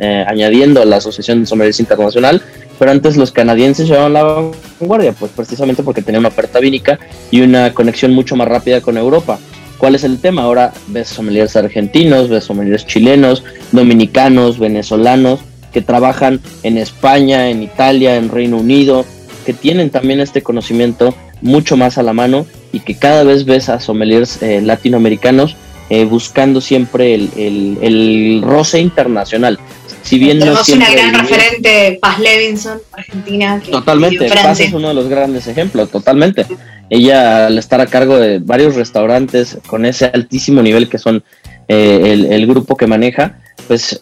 eh, 0.00 0.24
añadiendo 0.26 0.82
a 0.82 0.84
la 0.84 0.96
Asociación 0.96 1.38
de 1.38 1.46
Sommeliers 1.46 1.78
Internacional, 1.78 2.42
pero 2.76 2.90
antes 2.90 3.16
los 3.16 3.30
canadienses 3.30 3.86
llevaban 3.86 4.14
la 4.14 4.24
vanguardia, 4.24 5.12
pues 5.12 5.30
precisamente 5.30 5.84
porque 5.84 6.02
tenían 6.02 6.22
una 6.22 6.30
oferta 6.30 6.58
vínica 6.58 6.98
y 7.30 7.40
una 7.42 7.72
conexión 7.72 8.14
mucho 8.14 8.34
más 8.34 8.48
rápida 8.48 8.80
con 8.80 8.98
Europa. 8.98 9.38
¿Cuál 9.78 9.94
es 9.94 10.02
el 10.02 10.18
tema? 10.18 10.42
Ahora 10.42 10.72
ves 10.88 11.06
sommeliers 11.06 11.54
argentinos, 11.54 12.28
ves 12.28 12.42
sommeliers 12.42 12.84
chilenos, 12.84 13.44
dominicanos, 13.70 14.58
venezolanos, 14.58 15.38
que 15.72 15.82
trabajan 15.82 16.40
en 16.64 16.78
España, 16.78 17.48
en 17.48 17.62
Italia, 17.62 18.16
en 18.16 18.28
Reino 18.28 18.56
Unido, 18.56 19.04
que 19.46 19.52
tienen 19.52 19.90
también 19.90 20.18
este 20.18 20.42
conocimiento 20.42 21.14
mucho 21.40 21.76
más 21.76 21.98
a 21.98 22.02
la 22.02 22.12
mano 22.12 22.46
y 22.72 22.80
que 22.80 22.94
cada 22.94 23.24
vez 23.24 23.44
ves 23.44 23.68
a 23.68 23.80
sommeliers 23.80 24.42
eh, 24.42 24.60
latinoamericanos 24.60 25.56
eh, 25.90 26.04
buscando 26.04 26.60
siempre 26.60 27.14
el, 27.14 28.42
roce 28.44 28.80
internacional. 28.80 29.58
Si 30.02 30.18
bien 30.18 30.38
Tenemos 30.38 30.68
una 30.68 30.90
gran 30.90 31.14
referente, 31.14 31.98
Paz 32.00 32.18
Levinson, 32.18 32.78
Argentina. 32.92 33.60
totalmente, 33.70 34.28
Paz 34.28 34.60
es 34.60 34.72
uno 34.72 34.88
de 34.88 34.94
los 34.94 35.08
grandes 35.08 35.46
ejemplos, 35.46 35.90
totalmente. 35.90 36.46
Ella 36.90 37.46
al 37.46 37.58
estar 37.58 37.80
a 37.80 37.86
cargo 37.86 38.18
de 38.18 38.38
varios 38.38 38.74
restaurantes 38.74 39.58
con 39.66 39.84
ese 39.84 40.06
altísimo 40.06 40.62
nivel 40.62 40.88
que 40.88 40.98
son 40.98 41.22
eh, 41.68 42.26
el, 42.30 42.46
grupo 42.46 42.76
que 42.76 42.86
maneja, 42.86 43.38
pues, 43.66 43.98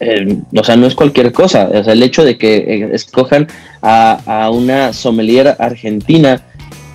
o 0.55 0.63
sea, 0.63 0.77
no 0.77 0.87
es 0.87 0.95
cualquier 0.95 1.33
cosa. 1.33 1.69
O 1.73 1.83
sea, 1.83 1.93
el 1.93 2.03
hecho 2.03 2.23
de 2.23 2.37
que 2.37 2.89
escojan 2.93 3.47
a, 3.81 4.19
a 4.25 4.49
una 4.49 4.93
sommelier 4.93 5.55
argentina 5.59 6.41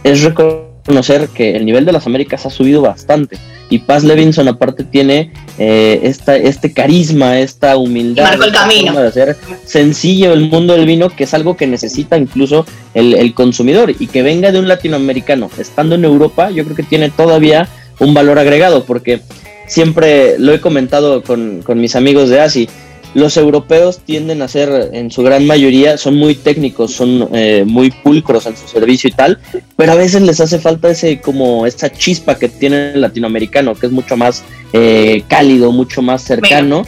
es 0.04 0.22
reconocer 0.22 1.28
que 1.28 1.56
el 1.56 1.64
nivel 1.64 1.84
de 1.84 1.92
las 1.92 2.06
Américas 2.06 2.46
ha 2.46 2.50
subido 2.50 2.82
bastante. 2.82 3.38
Y 3.70 3.78
Paz 3.78 4.04
Levinson 4.04 4.48
aparte 4.48 4.84
tiene 4.84 5.32
eh, 5.56 6.00
esta, 6.02 6.36
este 6.36 6.72
carisma, 6.74 7.38
esta 7.38 7.76
humildad. 7.76 8.24
Marco 8.24 8.44
el 8.44 8.52
camino. 8.52 9.00
De 9.00 9.08
hacer 9.08 9.36
sencillo 9.64 10.34
el 10.34 10.50
mundo 10.50 10.74
del 10.74 10.84
vino, 10.84 11.08
que 11.08 11.24
es 11.24 11.32
algo 11.32 11.56
que 11.56 11.66
necesita 11.66 12.18
incluso 12.18 12.66
el, 12.92 13.14
el 13.14 13.32
consumidor. 13.32 13.94
Y 13.98 14.08
que 14.08 14.22
venga 14.22 14.52
de 14.52 14.58
un 14.58 14.68
latinoamericano, 14.68 15.50
estando 15.56 15.94
en 15.94 16.04
Europa, 16.04 16.50
yo 16.50 16.64
creo 16.64 16.76
que 16.76 16.82
tiene 16.82 17.08
todavía 17.10 17.68
un 17.98 18.12
valor 18.12 18.38
agregado, 18.38 18.84
porque 18.84 19.22
siempre 19.66 20.38
lo 20.38 20.52
he 20.52 20.60
comentado 20.60 21.22
con, 21.22 21.62
con 21.62 21.80
mis 21.80 21.96
amigos 21.96 22.28
de 22.28 22.40
ASI 22.40 22.68
los 23.14 23.36
europeos 23.36 23.98
tienden 23.98 24.42
a 24.42 24.48
ser, 24.48 24.90
en 24.92 25.10
su 25.10 25.22
gran 25.22 25.46
mayoría, 25.46 25.98
son 25.98 26.16
muy 26.16 26.34
técnicos, 26.34 26.92
son 26.92 27.28
eh, 27.32 27.64
muy 27.66 27.90
pulcros 27.90 28.46
en 28.46 28.56
su 28.56 28.66
servicio 28.66 29.08
y 29.08 29.12
tal, 29.12 29.38
pero 29.76 29.92
a 29.92 29.96
veces 29.96 30.22
les 30.22 30.40
hace 30.40 30.58
falta 30.58 30.90
ese 30.90 31.20
como 31.20 31.66
esa 31.66 31.90
chispa 31.90 32.36
que 32.36 32.48
tiene 32.48 32.92
el 32.92 33.00
latinoamericano, 33.00 33.74
que 33.74 33.86
es 33.86 33.92
mucho 33.92 34.16
más 34.16 34.42
eh, 34.72 35.24
cálido, 35.28 35.72
mucho 35.72 36.02
más 36.02 36.22
cercano. 36.22 36.86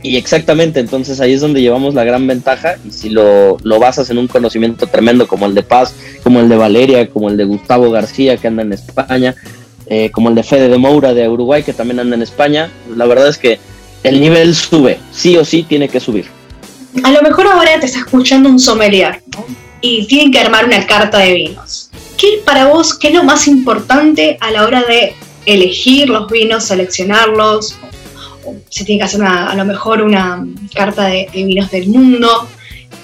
Y 0.00 0.16
exactamente, 0.16 0.78
entonces 0.78 1.20
ahí 1.20 1.32
es 1.32 1.40
donde 1.40 1.60
llevamos 1.60 1.92
la 1.92 2.04
gran 2.04 2.24
ventaja 2.24 2.76
y 2.86 2.92
si 2.92 3.10
lo, 3.10 3.56
lo 3.64 3.80
basas 3.80 4.10
en 4.10 4.18
un 4.18 4.28
conocimiento 4.28 4.86
tremendo 4.86 5.26
como 5.26 5.46
el 5.46 5.54
de 5.54 5.64
Paz, 5.64 5.92
como 6.22 6.38
el 6.38 6.48
de 6.48 6.56
Valeria, 6.56 7.08
como 7.08 7.28
el 7.28 7.36
de 7.36 7.44
Gustavo 7.44 7.90
García 7.90 8.36
que 8.36 8.46
anda 8.46 8.62
en 8.62 8.72
España, 8.72 9.34
eh, 9.86 10.10
como 10.12 10.28
el 10.28 10.36
de 10.36 10.44
Fede 10.44 10.68
de 10.68 10.78
Moura 10.78 11.14
de 11.14 11.28
Uruguay 11.28 11.64
que 11.64 11.72
también 11.72 11.98
anda 11.98 12.14
en 12.14 12.22
España, 12.22 12.70
la 12.94 13.06
verdad 13.06 13.28
es 13.28 13.38
que 13.38 13.58
el 14.02 14.20
nivel 14.20 14.54
sube, 14.54 14.98
sí 15.12 15.36
o 15.36 15.44
sí 15.44 15.62
tiene 15.62 15.88
que 15.88 16.00
subir. 16.00 16.26
A 17.02 17.10
lo 17.10 17.22
mejor 17.22 17.46
ahora 17.46 17.78
te 17.78 17.86
está 17.86 18.00
escuchando 18.00 18.48
un 18.48 18.58
sommelier 18.58 19.22
y 19.80 20.06
tienen 20.06 20.32
que 20.32 20.40
armar 20.40 20.64
una 20.64 20.86
carta 20.86 21.18
de 21.18 21.34
vinos. 21.34 21.90
¿Qué 22.16 22.40
para 22.44 22.66
vos, 22.66 22.94
qué 22.94 23.08
es 23.08 23.14
lo 23.14 23.22
más 23.22 23.46
importante 23.46 24.38
a 24.40 24.50
la 24.50 24.64
hora 24.64 24.82
de 24.82 25.14
elegir 25.46 26.08
los 26.08 26.28
vinos, 26.30 26.64
seleccionarlos? 26.64 27.78
O 28.44 28.56
se 28.68 28.84
tiene 28.84 29.00
que 29.00 29.04
hacer 29.04 29.22
a 29.22 29.54
lo 29.54 29.64
mejor 29.64 30.02
una 30.02 30.44
carta 30.74 31.06
de, 31.06 31.28
vinos 31.32 31.70
del 31.70 31.88
mundo. 31.88 32.48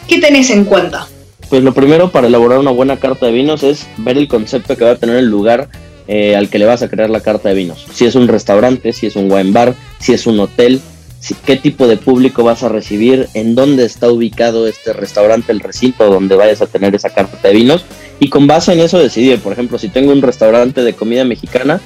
¿Qué 0.09 0.19
tenés 0.19 0.51
en 0.51 0.65
cuenta? 0.65 1.07
Pues 1.49 1.63
lo 1.63 1.73
primero 1.73 2.11
para 2.11 2.27
elaborar 2.27 2.59
una 2.59 2.71
buena 2.71 2.97
carta 2.97 3.27
de 3.27 3.33
vinos 3.33 3.63
es 3.63 3.87
ver 3.99 4.19
el 4.19 4.27
concepto 4.27 4.77
que 4.77 4.85
va 4.85 4.93
a 4.93 4.97
tener 4.97 5.17
el 5.17 5.27
lugar 5.27 5.69
eh, 6.09 6.37
al 6.37 6.49
que 6.49 6.59
le 6.59 6.67
vas 6.67 6.83
a 6.83 6.89
crear 6.89 7.11
la 7.11 7.21
carta 7.21 7.49
de 7.49 7.55
vinos. 7.55 7.87
Si 7.93 8.05
es 8.05 8.15
un 8.15 8.29
restaurante, 8.29 8.93
si 8.93 9.07
es 9.07 9.17
un 9.17 9.31
wine 9.31 9.53
bar, 9.53 9.75
si 9.99 10.13
es 10.13 10.27
un 10.27 10.39
hotel, 10.41 10.81
si, 11.21 11.35
qué 11.35 11.57
tipo 11.57 11.87
de 11.87 11.97
público 11.97 12.45
vas 12.45 12.63
a 12.63 12.69
recibir, 12.69 13.29
en 13.35 13.55
dónde 13.55 13.85
está 13.85 14.11
ubicado 14.11 14.67
este 14.67 14.93
restaurante, 14.93 15.53
el 15.53 15.61
recinto 15.61 16.11
donde 16.11 16.37
vayas 16.37 16.61
a 16.61 16.67
tener 16.67 16.95
esa 16.95 17.11
carta 17.11 17.37
de 17.49 17.55
vinos. 17.55 17.85
Y 18.21 18.29
con 18.29 18.47
base 18.47 18.73
en 18.73 18.81
eso 18.81 18.99
decidir, 18.99 19.39
por 19.41 19.53
ejemplo, 19.53 19.79
si 19.79 19.89
tengo 19.89 20.13
un 20.13 20.23
restaurante 20.23 20.83
de 20.83 20.93
comida 20.93 21.25
mexicana, 21.25 21.81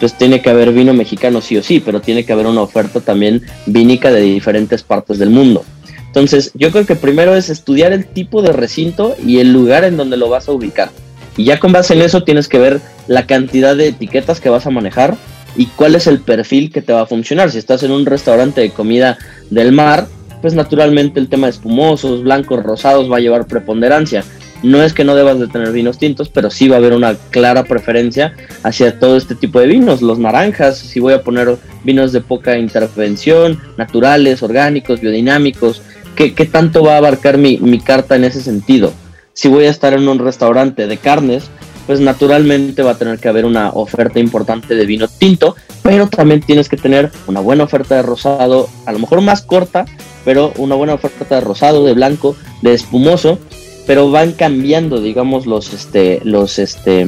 pues 0.00 0.16
tiene 0.16 0.42
que 0.42 0.50
haber 0.50 0.72
vino 0.72 0.92
mexicano 0.92 1.40
sí 1.40 1.56
o 1.56 1.62
sí, 1.62 1.80
pero 1.80 2.00
tiene 2.00 2.24
que 2.24 2.32
haber 2.32 2.46
una 2.46 2.62
oferta 2.62 3.00
también 3.00 3.42
vínica 3.66 4.10
de 4.10 4.20
diferentes 4.20 4.82
partes 4.82 5.18
del 5.18 5.30
mundo. 5.30 5.64
Entonces, 6.06 6.52
yo 6.54 6.70
creo 6.70 6.86
que 6.86 6.94
primero 6.94 7.34
es 7.34 7.50
estudiar 7.50 7.92
el 7.92 8.06
tipo 8.06 8.40
de 8.40 8.52
recinto 8.52 9.16
y 9.24 9.38
el 9.38 9.52
lugar 9.52 9.82
en 9.82 9.96
donde 9.96 10.16
lo 10.16 10.28
vas 10.28 10.48
a 10.48 10.52
ubicar. 10.52 10.90
Y 11.36 11.44
ya 11.44 11.58
con 11.58 11.72
base 11.72 11.94
en 11.94 12.02
eso 12.02 12.22
tienes 12.22 12.48
que 12.48 12.58
ver 12.58 12.80
la 13.08 13.26
cantidad 13.26 13.76
de 13.76 13.88
etiquetas 13.88 14.40
que 14.40 14.50
vas 14.50 14.66
a 14.66 14.70
manejar 14.70 15.16
y 15.56 15.66
cuál 15.66 15.94
es 15.94 16.06
el 16.06 16.20
perfil 16.20 16.72
que 16.72 16.82
te 16.82 16.92
va 16.92 17.02
a 17.02 17.06
funcionar. 17.06 17.50
Si 17.50 17.58
estás 17.58 17.82
en 17.82 17.90
un 17.90 18.06
restaurante 18.06 18.60
de 18.60 18.70
comida 18.70 19.18
del 19.50 19.72
mar, 19.72 20.06
pues 20.40 20.54
naturalmente 20.54 21.20
el 21.20 21.28
tema 21.28 21.46
de 21.46 21.52
espumosos, 21.52 22.22
blancos, 22.22 22.62
rosados 22.62 23.10
va 23.10 23.16
a 23.16 23.20
llevar 23.20 23.46
preponderancia. 23.46 24.24
No 24.62 24.82
es 24.82 24.94
que 24.94 25.04
no 25.04 25.14
debas 25.14 25.38
de 25.38 25.48
tener 25.48 25.72
vinos 25.72 25.98
tintos, 25.98 26.30
pero 26.30 26.50
sí 26.50 26.68
va 26.68 26.76
a 26.76 26.78
haber 26.78 26.94
una 26.94 27.16
clara 27.30 27.64
preferencia 27.64 28.34
hacia 28.62 28.98
todo 28.98 29.16
este 29.16 29.34
tipo 29.34 29.60
de 29.60 29.66
vinos. 29.66 30.00
Los 30.00 30.18
naranjas, 30.18 30.78
si 30.78 31.00
voy 31.00 31.12
a 31.12 31.22
poner 31.22 31.56
vinos 31.84 32.12
de 32.12 32.20
poca 32.20 32.56
intervención, 32.56 33.60
naturales, 33.76 34.42
orgánicos, 34.42 35.00
biodinámicos, 35.00 35.82
¿qué, 36.16 36.34
qué 36.34 36.46
tanto 36.46 36.82
va 36.82 36.94
a 36.94 36.98
abarcar 36.98 37.36
mi, 37.36 37.58
mi 37.58 37.78
carta 37.78 38.16
en 38.16 38.24
ese 38.24 38.40
sentido? 38.40 38.92
Si 39.34 39.48
voy 39.48 39.66
a 39.66 39.70
estar 39.70 39.92
en 39.92 40.08
un 40.08 40.18
restaurante 40.18 40.86
de 40.86 40.96
carnes, 40.96 41.50
pues 41.86 42.00
naturalmente 42.00 42.82
va 42.82 42.92
a 42.92 42.98
tener 42.98 43.18
que 43.18 43.28
haber 43.28 43.44
una 43.44 43.70
oferta 43.70 44.18
importante 44.18 44.74
de 44.74 44.86
vino 44.86 45.06
tinto, 45.06 45.54
pero 45.82 46.08
también 46.08 46.40
tienes 46.40 46.68
que 46.68 46.76
tener 46.76 47.10
una 47.26 47.40
buena 47.40 47.64
oferta 47.64 47.96
de 47.96 48.02
rosado, 48.02 48.68
a 48.86 48.92
lo 48.92 48.98
mejor 48.98 49.20
más 49.20 49.42
corta, 49.42 49.84
pero 50.24 50.52
una 50.56 50.76
buena 50.76 50.94
oferta 50.94 51.34
de 51.34 51.40
rosado, 51.42 51.84
de 51.84 51.92
blanco, 51.92 52.36
de 52.62 52.72
espumoso, 52.72 53.38
pero 53.86 54.10
van 54.10 54.32
cambiando, 54.32 55.00
digamos, 55.00 55.46
los, 55.46 55.74
este, 55.74 56.20
los, 56.24 56.58
este, 56.58 57.06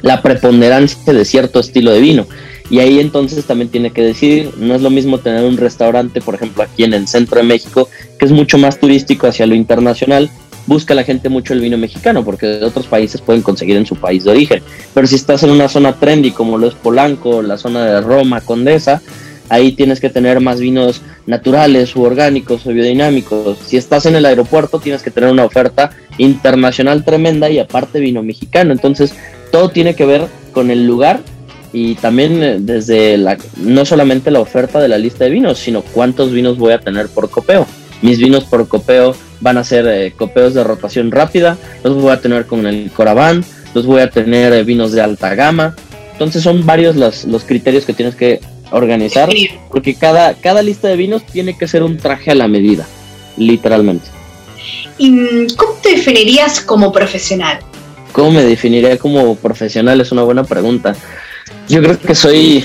la 0.00 0.22
preponderancia 0.22 1.12
de 1.12 1.24
cierto 1.24 1.60
estilo 1.60 1.92
de 1.92 2.00
vino. 2.00 2.26
Y 2.68 2.80
ahí 2.80 2.98
entonces 2.98 3.44
también 3.44 3.68
tiene 3.68 3.92
que 3.92 4.02
decidir, 4.02 4.52
no 4.56 4.74
es 4.74 4.82
lo 4.82 4.90
mismo 4.90 5.18
tener 5.18 5.44
un 5.44 5.56
restaurante, 5.56 6.20
por 6.20 6.34
ejemplo, 6.34 6.64
aquí 6.64 6.82
en 6.82 6.94
el 6.94 7.06
centro 7.06 7.38
de 7.38 7.44
México, 7.44 7.88
que 8.18 8.24
es 8.24 8.32
mucho 8.32 8.58
más 8.58 8.80
turístico 8.80 9.28
hacia 9.28 9.46
lo 9.46 9.54
internacional, 9.54 10.30
busca 10.66 10.94
la 10.94 11.04
gente 11.04 11.28
mucho 11.28 11.52
el 11.52 11.60
vino 11.60 11.78
mexicano, 11.78 12.24
porque 12.24 12.46
de 12.46 12.64
otros 12.64 12.86
países 12.86 13.20
pueden 13.20 13.42
conseguir 13.42 13.76
en 13.76 13.86
su 13.86 13.96
país 13.96 14.24
de 14.24 14.30
origen. 14.30 14.62
Pero 14.94 15.06
si 15.06 15.14
estás 15.14 15.42
en 15.42 15.50
una 15.50 15.68
zona 15.68 15.94
trendy 15.94 16.30
como 16.30 16.58
lo 16.58 16.68
es 16.68 16.74
Polanco, 16.74 17.42
la 17.42 17.56
zona 17.56 17.84
de 17.84 18.00
Roma, 18.00 18.40
Condesa, 18.40 19.00
ahí 19.48 19.72
tienes 19.72 20.00
que 20.00 20.10
tener 20.10 20.40
más 20.40 20.60
vinos 20.60 21.02
naturales 21.26 21.94
o 21.96 22.02
orgánicos 22.02 22.66
o 22.66 22.70
biodinámicos. 22.70 23.58
Si 23.66 23.76
estás 23.76 24.06
en 24.06 24.16
el 24.16 24.26
aeropuerto, 24.26 24.78
tienes 24.78 25.02
que 25.02 25.10
tener 25.10 25.30
una 25.30 25.44
oferta 25.44 25.90
internacional 26.18 27.04
tremenda 27.04 27.50
y 27.50 27.58
aparte 27.58 28.00
vino 28.00 28.22
mexicano. 28.22 28.72
Entonces, 28.72 29.14
todo 29.52 29.70
tiene 29.70 29.94
que 29.94 30.06
ver 30.06 30.26
con 30.52 30.70
el 30.70 30.86
lugar 30.86 31.20
y 31.72 31.94
también 31.96 32.42
eh, 32.42 32.56
desde 32.58 33.18
la, 33.18 33.36
no 33.56 33.84
solamente 33.84 34.30
la 34.30 34.40
oferta 34.40 34.80
de 34.80 34.88
la 34.88 34.98
lista 34.98 35.24
de 35.24 35.30
vinos, 35.30 35.58
sino 35.58 35.82
cuántos 35.82 36.32
vinos 36.32 36.58
voy 36.58 36.72
a 36.72 36.80
tener 36.80 37.08
por 37.08 37.28
copeo. 37.30 37.66
Mis 38.02 38.18
vinos 38.18 38.44
por 38.44 38.68
copeo 38.68 39.14
van 39.40 39.58
a 39.58 39.64
ser 39.64 39.86
eh, 39.86 40.12
copeos 40.16 40.54
de 40.54 40.64
rotación 40.64 41.10
rápida, 41.10 41.56
los 41.84 41.94
voy 41.94 42.12
a 42.12 42.20
tener 42.20 42.46
con 42.46 42.66
el 42.66 42.90
Coraván, 42.90 43.44
los 43.74 43.86
voy 43.86 44.00
a 44.00 44.10
tener 44.10 44.52
eh, 44.52 44.64
vinos 44.64 44.92
de 44.92 45.02
alta 45.02 45.34
gama. 45.34 45.76
Entonces 46.12 46.42
son 46.42 46.64
varios 46.64 46.96
los, 46.96 47.24
los 47.24 47.44
criterios 47.44 47.84
que 47.84 47.92
tienes 47.92 48.14
que 48.14 48.40
organizar, 48.70 49.28
porque 49.70 49.94
cada, 49.94 50.34
cada 50.34 50.62
lista 50.62 50.88
de 50.88 50.96
vinos 50.96 51.24
tiene 51.26 51.56
que 51.56 51.68
ser 51.68 51.82
un 51.82 51.98
traje 51.98 52.30
a 52.30 52.34
la 52.34 52.48
medida, 52.48 52.86
literalmente. 53.36 54.06
¿Y 54.98 55.46
cómo 55.54 55.74
te 55.82 55.90
definirías 55.90 56.60
como 56.60 56.90
profesional? 56.90 57.58
¿Cómo 58.12 58.30
me 58.30 58.42
definiría 58.42 58.96
como 58.98 59.36
profesional? 59.36 60.00
Es 60.00 60.10
una 60.10 60.22
buena 60.22 60.42
pregunta. 60.42 60.96
Yo 61.68 61.82
creo 61.82 61.98
que 61.98 62.14
soy, 62.14 62.64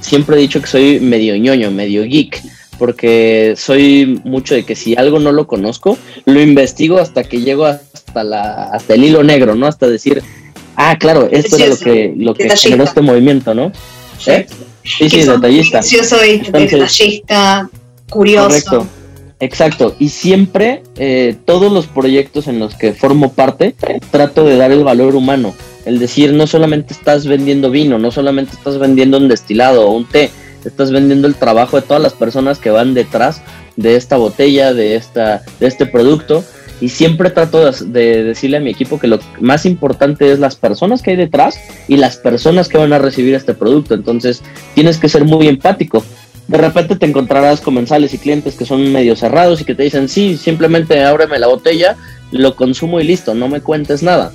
siempre 0.00 0.36
he 0.36 0.40
dicho 0.40 0.60
que 0.60 0.66
soy 0.66 1.00
medio 1.00 1.36
ñoño, 1.36 1.70
medio 1.70 2.02
geek, 2.02 2.42
porque 2.78 3.54
soy 3.56 4.20
mucho 4.24 4.54
de 4.54 4.64
que 4.64 4.74
si 4.74 4.94
algo 4.96 5.18
no 5.18 5.32
lo 5.32 5.46
conozco, 5.46 5.98
lo 6.24 6.40
investigo 6.40 6.98
hasta 6.98 7.24
que 7.24 7.40
llego 7.40 7.66
hasta, 7.66 8.24
la, 8.24 8.64
hasta 8.70 8.94
el 8.94 9.04
hilo 9.04 9.22
negro, 9.22 9.54
¿no? 9.54 9.66
Hasta 9.66 9.88
decir, 9.88 10.22
ah, 10.76 10.96
claro, 10.98 11.28
esto 11.30 11.56
es 11.56 11.68
lo 11.68 11.76
que, 11.76 12.14
lo 12.16 12.34
que 12.34 12.50
generó 12.56 12.84
este 12.84 13.00
movimiento, 13.00 13.54
¿no? 13.54 13.72
¿Eh? 14.26 14.46
Sí, 14.84 15.10
sí, 15.10 15.22
detallista. 15.22 15.80
Yo 15.80 16.02
soy 16.04 16.38
detallista, 16.38 17.68
curioso. 18.08 18.48
Correcto. 18.48 18.86
Exacto, 19.40 19.94
y 20.00 20.08
siempre 20.08 20.82
eh, 20.96 21.36
todos 21.44 21.70
los 21.70 21.86
proyectos 21.86 22.48
en 22.48 22.58
los 22.58 22.74
que 22.74 22.92
formo 22.92 23.32
parte 23.32 23.76
trato 24.10 24.44
de 24.44 24.56
dar 24.56 24.72
el 24.72 24.82
valor 24.82 25.14
humano, 25.14 25.54
el 25.84 26.00
decir 26.00 26.32
no 26.32 26.48
solamente 26.48 26.92
estás 26.92 27.24
vendiendo 27.24 27.70
vino, 27.70 28.00
no 28.00 28.10
solamente 28.10 28.54
estás 28.54 28.78
vendiendo 28.78 29.16
un 29.16 29.28
destilado 29.28 29.86
o 29.86 29.92
un 29.92 30.06
té, 30.06 30.30
estás 30.64 30.90
vendiendo 30.90 31.26
el 31.26 31.34
trabajo 31.34 31.80
de 31.80 31.86
todas 31.86 32.02
las 32.02 32.14
personas 32.14 32.58
que 32.58 32.70
van 32.70 32.94
detrás 32.94 33.42
de 33.76 33.96
esta 33.96 34.16
botella, 34.16 34.74
de, 34.74 34.96
esta, 34.96 35.42
de 35.60 35.66
este 35.66 35.86
producto, 35.86 36.44
y 36.80 36.88
siempre 36.88 37.30
trato 37.30 37.70
de, 37.70 38.24
decirle 38.24 38.58
a 38.58 38.60
mi 38.60 38.70
equipo 38.70 38.98
que 38.98 39.08
lo 39.08 39.18
más 39.40 39.66
importante 39.66 40.30
es 40.32 40.38
las 40.38 40.56
personas 40.56 41.02
que 41.02 41.10
hay 41.10 41.16
detrás 41.16 41.58
y 41.88 41.96
las 41.96 42.16
personas 42.16 42.68
que 42.68 42.78
van 42.78 42.92
a 42.92 42.98
recibir 42.98 43.34
este 43.34 43.54
producto. 43.54 43.94
Entonces 43.94 44.42
tienes 44.74 44.98
que 44.98 45.08
ser 45.08 45.24
muy 45.24 45.48
empático. 45.48 46.04
De 46.46 46.56
repente 46.56 46.96
te 46.96 47.06
encontrarás 47.06 47.60
comensales 47.60 48.14
y 48.14 48.18
clientes 48.18 48.54
que 48.54 48.64
son 48.64 48.92
medio 48.92 49.16
cerrados 49.16 49.60
y 49.60 49.64
que 49.64 49.74
te 49.74 49.82
dicen, 49.82 50.08
sí, 50.08 50.36
simplemente 50.36 51.04
ábreme 51.04 51.38
la 51.38 51.48
botella, 51.48 51.96
lo 52.30 52.54
consumo 52.54 53.00
y 53.00 53.04
listo, 53.04 53.34
no 53.34 53.48
me 53.48 53.60
cuentes 53.60 54.02
nada. 54.02 54.32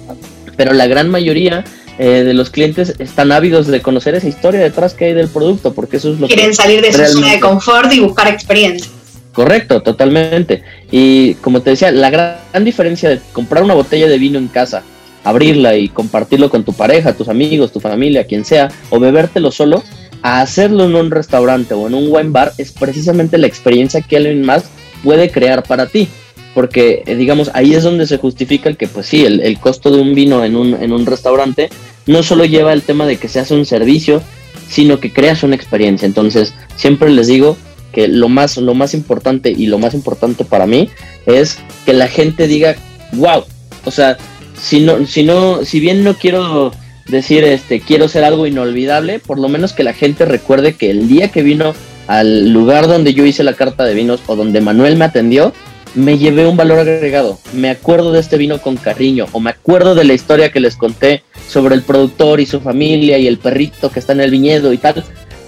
Pero 0.56 0.74
la 0.74 0.86
gran 0.88 1.10
mayoría 1.10 1.64
eh, 2.00 2.24
de 2.24 2.34
los 2.34 2.50
clientes 2.50 2.96
están 3.00 3.32
ávidos 3.32 3.68
de 3.68 3.82
conocer 3.82 4.16
esa 4.16 4.28
historia 4.28 4.62
detrás 4.62 4.94
que 4.94 5.06
hay 5.06 5.14
del 5.14 5.28
producto, 5.28 5.74
porque 5.74 5.98
eso 5.98 6.12
es 6.12 6.20
lo 6.20 6.28
Quieren 6.28 6.54
salir 6.54 6.82
de 6.82 6.92
su 6.92 7.06
zona 7.06 7.34
de 7.34 7.40
confort 7.40 7.92
y 7.94 8.00
buscar 8.00 8.28
experiencia. 8.28 8.92
Correcto, 9.34 9.82
totalmente. 9.82 10.64
Y 10.92 11.34
como 11.36 11.62
te 11.62 11.72
decía, 11.72 11.92
la 11.92 12.10
gran 12.10 12.64
diferencia 12.64 13.10
de 13.10 13.20
comprar 13.32 13.64
una 13.64 13.74
botella 13.74 14.08
de 14.08 14.18
vino 14.18 14.38
en 14.38 14.48
casa, 14.48 14.84
abrirla 15.24 15.76
y 15.76 15.90
compartirlo 15.90 16.50
con 16.50 16.64
tu 16.64 16.74
pareja, 16.74 17.14
tus 17.14 17.30
amigos, 17.30 17.72
tu 17.72 17.80
familia, 17.80 18.26
quien 18.26 18.46
sea, 18.46 18.70
o 18.90 19.00
bebértelo 19.00 19.52
solo, 19.52 19.84
a 20.22 20.42
hacerlo 20.42 20.86
en 20.86 20.96
un 20.96 21.12
restaurante 21.12 21.74
o 21.74 21.88
en 21.88 21.96
un 21.96 22.08
wine 22.10 22.30
bar 22.30 22.54
es 22.58 22.72
precisamente 22.72 23.38
la 23.38 23.48
experiencia 23.48 24.02
que 24.02 24.18
alguien 24.18 24.46
más 24.46 24.66
puede 25.04 25.30
crear 25.32 25.64
para 25.64 25.88
ti. 25.88 26.08
Porque, 26.54 27.04
eh, 27.06 27.16
digamos, 27.16 27.50
ahí 27.54 27.74
es 27.74 27.84
donde 27.84 28.06
se 28.06 28.18
justifica 28.18 28.70
el 28.70 28.78
que, 28.78 28.88
pues 28.88 29.08
sí, 29.08 29.26
el, 29.26 29.42
el 29.42 29.60
costo 29.60 29.92
de 29.92 30.02
un 30.02 30.14
vino 30.14 30.44
en 30.44 30.56
un, 30.56 30.74
en 30.76 30.92
un 30.92 31.06
restaurante 31.06 31.70
no 32.06 32.22
solo 32.22 32.46
lleva 32.46 32.74
el 32.74 32.84
tema 32.84 33.06
de 33.06 33.18
que 33.18 33.28
se 33.28 33.40
hace 33.40 33.56
un 33.56 33.66
servicio, 33.66 34.22
sino 34.70 35.00
que 35.00 35.12
creas 35.12 35.44
una 35.44 35.56
experiencia. 35.56 36.06
Entonces, 36.06 36.54
siempre 36.76 37.10
les 37.10 37.28
digo, 37.28 37.58
que 37.94 38.10
lo 38.10 38.28
más, 38.28 38.58
lo 38.58 38.74
más 38.74 38.94
importante 38.94 39.52
y 39.52 39.68
lo 39.68 39.80
más 39.80 39.94
importante 39.94 40.44
para 40.44 40.66
mí 40.66 40.90
es 41.26 41.60
que 41.86 41.94
la 41.94 42.08
gente 42.08 42.48
diga, 42.48 42.76
wow, 43.14 43.46
o 43.86 43.92
sea, 43.92 44.18
si 44.60 44.82
no, 44.82 45.06
si 45.06 45.24
no, 45.24 45.64
si 45.64 45.80
bien 45.80 46.04
no 46.04 46.16
quiero 46.16 46.74
decir 47.08 47.44
este 47.44 47.82
quiero 47.82 48.08
ser 48.08 48.24
algo 48.24 48.48
inolvidable, 48.48 49.20
por 49.20 49.40
lo 49.40 49.48
menos 49.48 49.74
que 49.74 49.84
la 49.84 49.94
gente 49.94 50.26
recuerde 50.26 50.74
que 50.74 50.90
el 50.90 51.08
día 51.08 51.30
que 51.30 51.44
vino 51.44 51.74
al 52.08 52.50
lugar 52.52 52.88
donde 52.88 53.14
yo 53.14 53.26
hice 53.26 53.44
la 53.44 53.54
carta 53.54 53.86
de 53.86 53.94
vinos 53.94 54.22
o 54.26 54.36
donde 54.36 54.60
Manuel 54.60 54.98
me 54.98 55.06
atendió, 55.06 55.54
me 55.96 56.18
llevé 56.18 56.48
un 56.48 56.58
valor 56.58 56.80
agregado. 56.80 57.40
Me 57.54 57.70
acuerdo 57.70 58.12
de 58.12 58.20
este 58.20 58.38
vino 58.38 58.60
con 58.60 58.78
cariño 58.78 59.28
o 59.32 59.40
me 59.40 59.52
acuerdo 59.52 59.96
de 59.96 60.04
la 60.04 60.14
historia 60.14 60.52
que 60.52 60.60
les 60.60 60.76
conté 60.76 61.24
sobre 61.48 61.76
el 61.76 61.84
productor 61.84 62.40
y 62.40 62.46
su 62.46 62.60
familia 62.60 63.18
y 63.18 63.28
el 63.28 63.38
perrito 63.38 63.92
que 63.92 64.00
está 64.00 64.14
en 64.14 64.22
el 64.22 64.32
viñedo 64.32 64.74
y 64.74 64.78
tal 64.78 65.04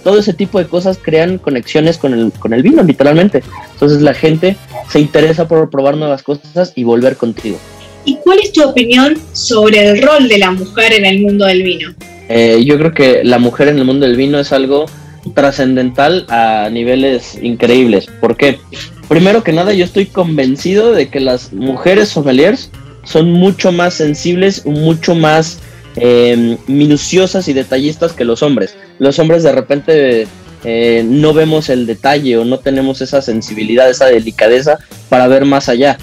todo 0.05 0.19
ese 0.19 0.33
tipo 0.33 0.59
de 0.59 0.67
cosas 0.67 0.99
crean 1.01 1.39
conexiones 1.39 1.97
con 1.97 2.13
el, 2.13 2.31
con 2.31 2.53
el 2.53 2.61
vino, 2.61 2.83
literalmente. 2.83 3.41
Entonces 3.73 4.03
la 4.03 4.13
gente 4.13 4.55
se 4.87 4.99
interesa 4.99 5.47
por 5.47 5.71
probar 5.71 5.97
nuevas 5.97 6.21
cosas 6.21 6.73
y 6.75 6.83
volver 6.83 7.17
contigo. 7.17 7.57
¿Y 8.05 8.17
cuál 8.17 8.37
es 8.37 8.53
tu 8.53 8.63
opinión 8.63 9.17
sobre 9.33 9.83
el 9.83 10.03
rol 10.03 10.27
de 10.27 10.37
la 10.37 10.51
mujer 10.51 10.93
en 10.93 11.05
el 11.05 11.21
mundo 11.21 11.45
del 11.45 11.63
vino? 11.63 11.95
Eh, 12.29 12.63
yo 12.63 12.77
creo 12.77 12.93
que 12.93 13.23
la 13.23 13.39
mujer 13.39 13.69
en 13.69 13.79
el 13.79 13.85
mundo 13.85 14.05
del 14.05 14.15
vino 14.15 14.39
es 14.39 14.51
algo 14.51 14.85
trascendental 15.33 16.27
a 16.29 16.69
niveles 16.71 17.39
increíbles. 17.41 18.05
¿Por 18.21 18.37
qué? 18.37 18.59
Primero 19.07 19.43
que 19.43 19.53
nada, 19.53 19.73
yo 19.73 19.85
estoy 19.85 20.07
convencido 20.07 20.91
de 20.91 21.09
que 21.09 21.19
las 21.19 21.53
mujeres 21.53 22.09
sommeliers 22.09 22.71
son 23.03 23.31
mucho 23.31 23.71
más 23.71 23.93
sensibles, 23.93 24.65
mucho 24.65 25.13
más 25.13 25.59
eh, 25.95 26.57
minuciosas 26.67 27.47
y 27.47 27.53
detallistas 27.53 28.13
que 28.13 28.25
los 28.25 28.41
hombres. 28.41 28.75
Los 28.97 29.19
hombres 29.19 29.43
de 29.43 29.51
repente 29.51 30.27
eh, 30.63 31.05
no 31.07 31.33
vemos 31.33 31.69
el 31.69 31.85
detalle 31.85 32.37
o 32.37 32.45
no 32.45 32.57
tenemos 32.59 33.01
esa 33.01 33.21
sensibilidad, 33.21 33.89
esa 33.89 34.07
delicadeza 34.07 34.79
para 35.09 35.27
ver 35.27 35.45
más 35.45 35.69
allá. 35.69 35.97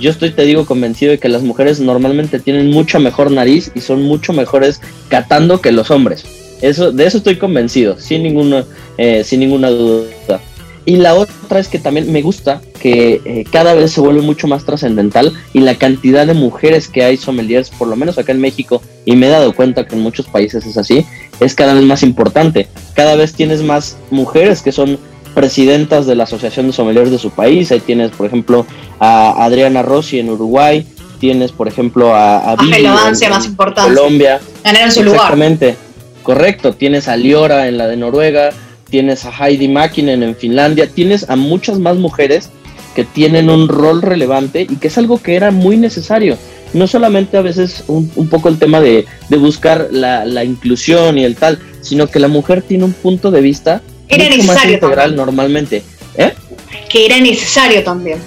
Yo 0.00 0.10
estoy, 0.10 0.30
te 0.30 0.42
digo, 0.42 0.66
convencido 0.66 1.12
de 1.12 1.18
que 1.18 1.28
las 1.28 1.42
mujeres 1.42 1.80
normalmente 1.80 2.38
tienen 2.40 2.70
mucha 2.70 2.98
mejor 2.98 3.30
nariz 3.30 3.70
y 3.74 3.80
son 3.80 4.02
mucho 4.02 4.32
mejores 4.32 4.80
catando 5.08 5.60
que 5.60 5.72
los 5.72 5.90
hombres. 5.90 6.24
Eso, 6.62 6.90
de 6.92 7.06
eso 7.06 7.18
estoy 7.18 7.36
convencido, 7.36 7.98
sin 7.98 8.22
ninguna, 8.22 8.64
eh, 8.96 9.24
sin 9.24 9.40
ninguna 9.40 9.68
duda. 9.68 10.40
Y 10.86 10.96
la 10.96 11.16
otra 11.16 11.58
es 11.58 11.66
que 11.66 11.80
también 11.80 12.12
me 12.12 12.22
gusta 12.22 12.62
que 12.80 13.20
eh, 13.24 13.44
cada 13.50 13.74
vez 13.74 13.90
se 13.90 14.00
vuelve 14.00 14.22
mucho 14.22 14.46
más 14.46 14.64
trascendental 14.64 15.32
y 15.52 15.60
la 15.60 15.74
cantidad 15.74 16.26
de 16.26 16.34
mujeres 16.34 16.88
que 16.88 17.02
hay 17.02 17.16
sommeliers, 17.16 17.70
por 17.70 17.88
lo 17.88 17.96
menos 17.96 18.18
acá 18.18 18.30
en 18.30 18.40
México, 18.40 18.80
y 19.04 19.16
me 19.16 19.26
he 19.26 19.30
dado 19.30 19.52
cuenta 19.52 19.84
que 19.84 19.96
en 19.96 20.02
muchos 20.02 20.26
países 20.26 20.64
es 20.64 20.78
así, 20.78 21.04
es 21.40 21.56
cada 21.56 21.74
vez 21.74 21.82
más 21.82 22.04
importante. 22.04 22.68
Cada 22.94 23.16
vez 23.16 23.34
tienes 23.34 23.62
más 23.62 23.98
mujeres 24.10 24.62
que 24.62 24.70
son 24.70 24.98
presidentas 25.34 26.06
de 26.06 26.14
la 26.14 26.22
Asociación 26.24 26.68
de 26.68 26.72
Sommeliers 26.72 27.10
de 27.10 27.18
su 27.18 27.30
país. 27.30 27.72
Ahí 27.72 27.80
tienes, 27.80 28.12
por 28.12 28.26
ejemplo, 28.26 28.64
a 29.00 29.44
Adriana 29.44 29.82
Rossi 29.82 30.20
en 30.20 30.30
Uruguay, 30.30 30.86
tienes, 31.18 31.50
por 31.50 31.66
ejemplo, 31.66 32.14
a, 32.14 32.52
a, 32.52 32.56
en, 32.62 33.30
más 33.30 33.44
importante. 33.44 33.92
Colombia. 33.92 34.40
Ganar 34.64 34.92
su 34.92 35.02
lugar. 35.02 35.16
Exactamente. 35.16 35.76
Correcto, 36.22 36.72
tienes 36.72 37.06
a 37.06 37.16
Liora 37.16 37.68
en 37.68 37.78
la 37.78 37.86
de 37.86 37.96
Noruega, 37.96 38.50
tienes 38.88 39.24
a 39.24 39.30
Heidi 39.30 39.68
Makinen 39.68 40.22
en 40.22 40.36
Finlandia, 40.36 40.88
tienes 40.88 41.28
a 41.28 41.36
muchas 41.36 41.78
más 41.78 41.96
mujeres 41.96 42.50
que 42.94 43.04
tienen 43.04 43.50
un 43.50 43.68
rol 43.68 44.00
relevante 44.02 44.66
y 44.68 44.76
que 44.76 44.88
es 44.88 44.96
algo 44.98 45.22
que 45.22 45.34
era 45.34 45.50
muy 45.50 45.76
necesario. 45.76 46.38
No 46.72 46.86
solamente 46.86 47.36
a 47.36 47.42
veces 47.42 47.84
un, 47.86 48.08
poco 48.28 48.48
el 48.48 48.58
tema 48.58 48.80
de, 48.80 49.06
buscar 49.30 49.88
la, 49.90 50.44
inclusión 50.44 51.18
y 51.18 51.24
el 51.24 51.36
tal, 51.36 51.58
sino 51.82 52.06
que 52.06 52.18
la 52.18 52.28
mujer 52.28 52.62
tiene 52.62 52.84
un 52.84 52.92
punto 52.92 53.30
de 53.30 53.40
vista 53.40 53.82
mucho 54.10 54.42
más 54.44 54.64
integral 54.64 55.14
normalmente. 55.14 55.82
¿Eh? 56.16 56.32
Que 56.88 57.06
era 57.06 57.20
necesario 57.20 57.84
también. 57.84 58.18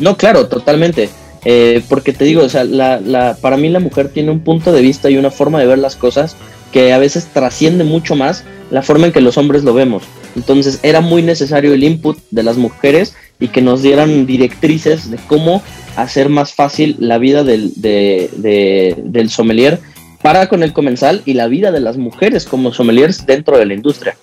No, 0.00 0.16
claro, 0.16 0.48
totalmente. 0.48 1.10
Eh, 1.44 1.82
porque 1.88 2.12
te 2.12 2.24
digo, 2.24 2.42
o 2.42 2.48
sea, 2.48 2.64
la, 2.64 3.00
la, 3.00 3.36
para 3.40 3.56
mí 3.56 3.68
la 3.68 3.80
mujer 3.80 4.08
tiene 4.08 4.30
un 4.30 4.40
punto 4.40 4.72
de 4.72 4.80
vista 4.80 5.08
y 5.10 5.16
una 5.16 5.30
forma 5.30 5.60
de 5.60 5.66
ver 5.66 5.78
las 5.78 5.96
cosas 5.96 6.36
que 6.72 6.92
a 6.92 6.98
veces 6.98 7.26
trasciende 7.32 7.84
mucho 7.84 8.16
más 8.16 8.44
la 8.70 8.82
forma 8.82 9.06
en 9.06 9.12
que 9.12 9.20
los 9.20 9.38
hombres 9.38 9.64
lo 9.64 9.74
vemos. 9.74 10.02
Entonces 10.36 10.78
era 10.82 11.00
muy 11.00 11.22
necesario 11.22 11.72
el 11.72 11.84
input 11.84 12.18
de 12.30 12.42
las 12.42 12.56
mujeres 12.56 13.14
y 13.40 13.48
que 13.48 13.62
nos 13.62 13.82
dieran 13.82 14.26
directrices 14.26 15.10
de 15.10 15.16
cómo 15.26 15.62
hacer 15.96 16.28
más 16.28 16.52
fácil 16.52 16.96
la 16.98 17.18
vida 17.18 17.44
del, 17.44 17.72
del 17.76 19.30
sommelier 19.30 19.80
para 20.22 20.48
con 20.48 20.62
el 20.62 20.72
comensal 20.72 21.22
y 21.24 21.34
la 21.34 21.48
vida 21.48 21.72
de 21.72 21.80
las 21.80 21.96
mujeres 21.96 22.44
como 22.44 22.72
sommeliers 22.72 23.24
dentro 23.26 23.58
de 23.58 23.66
la 23.66 23.74
industria. 23.74 24.16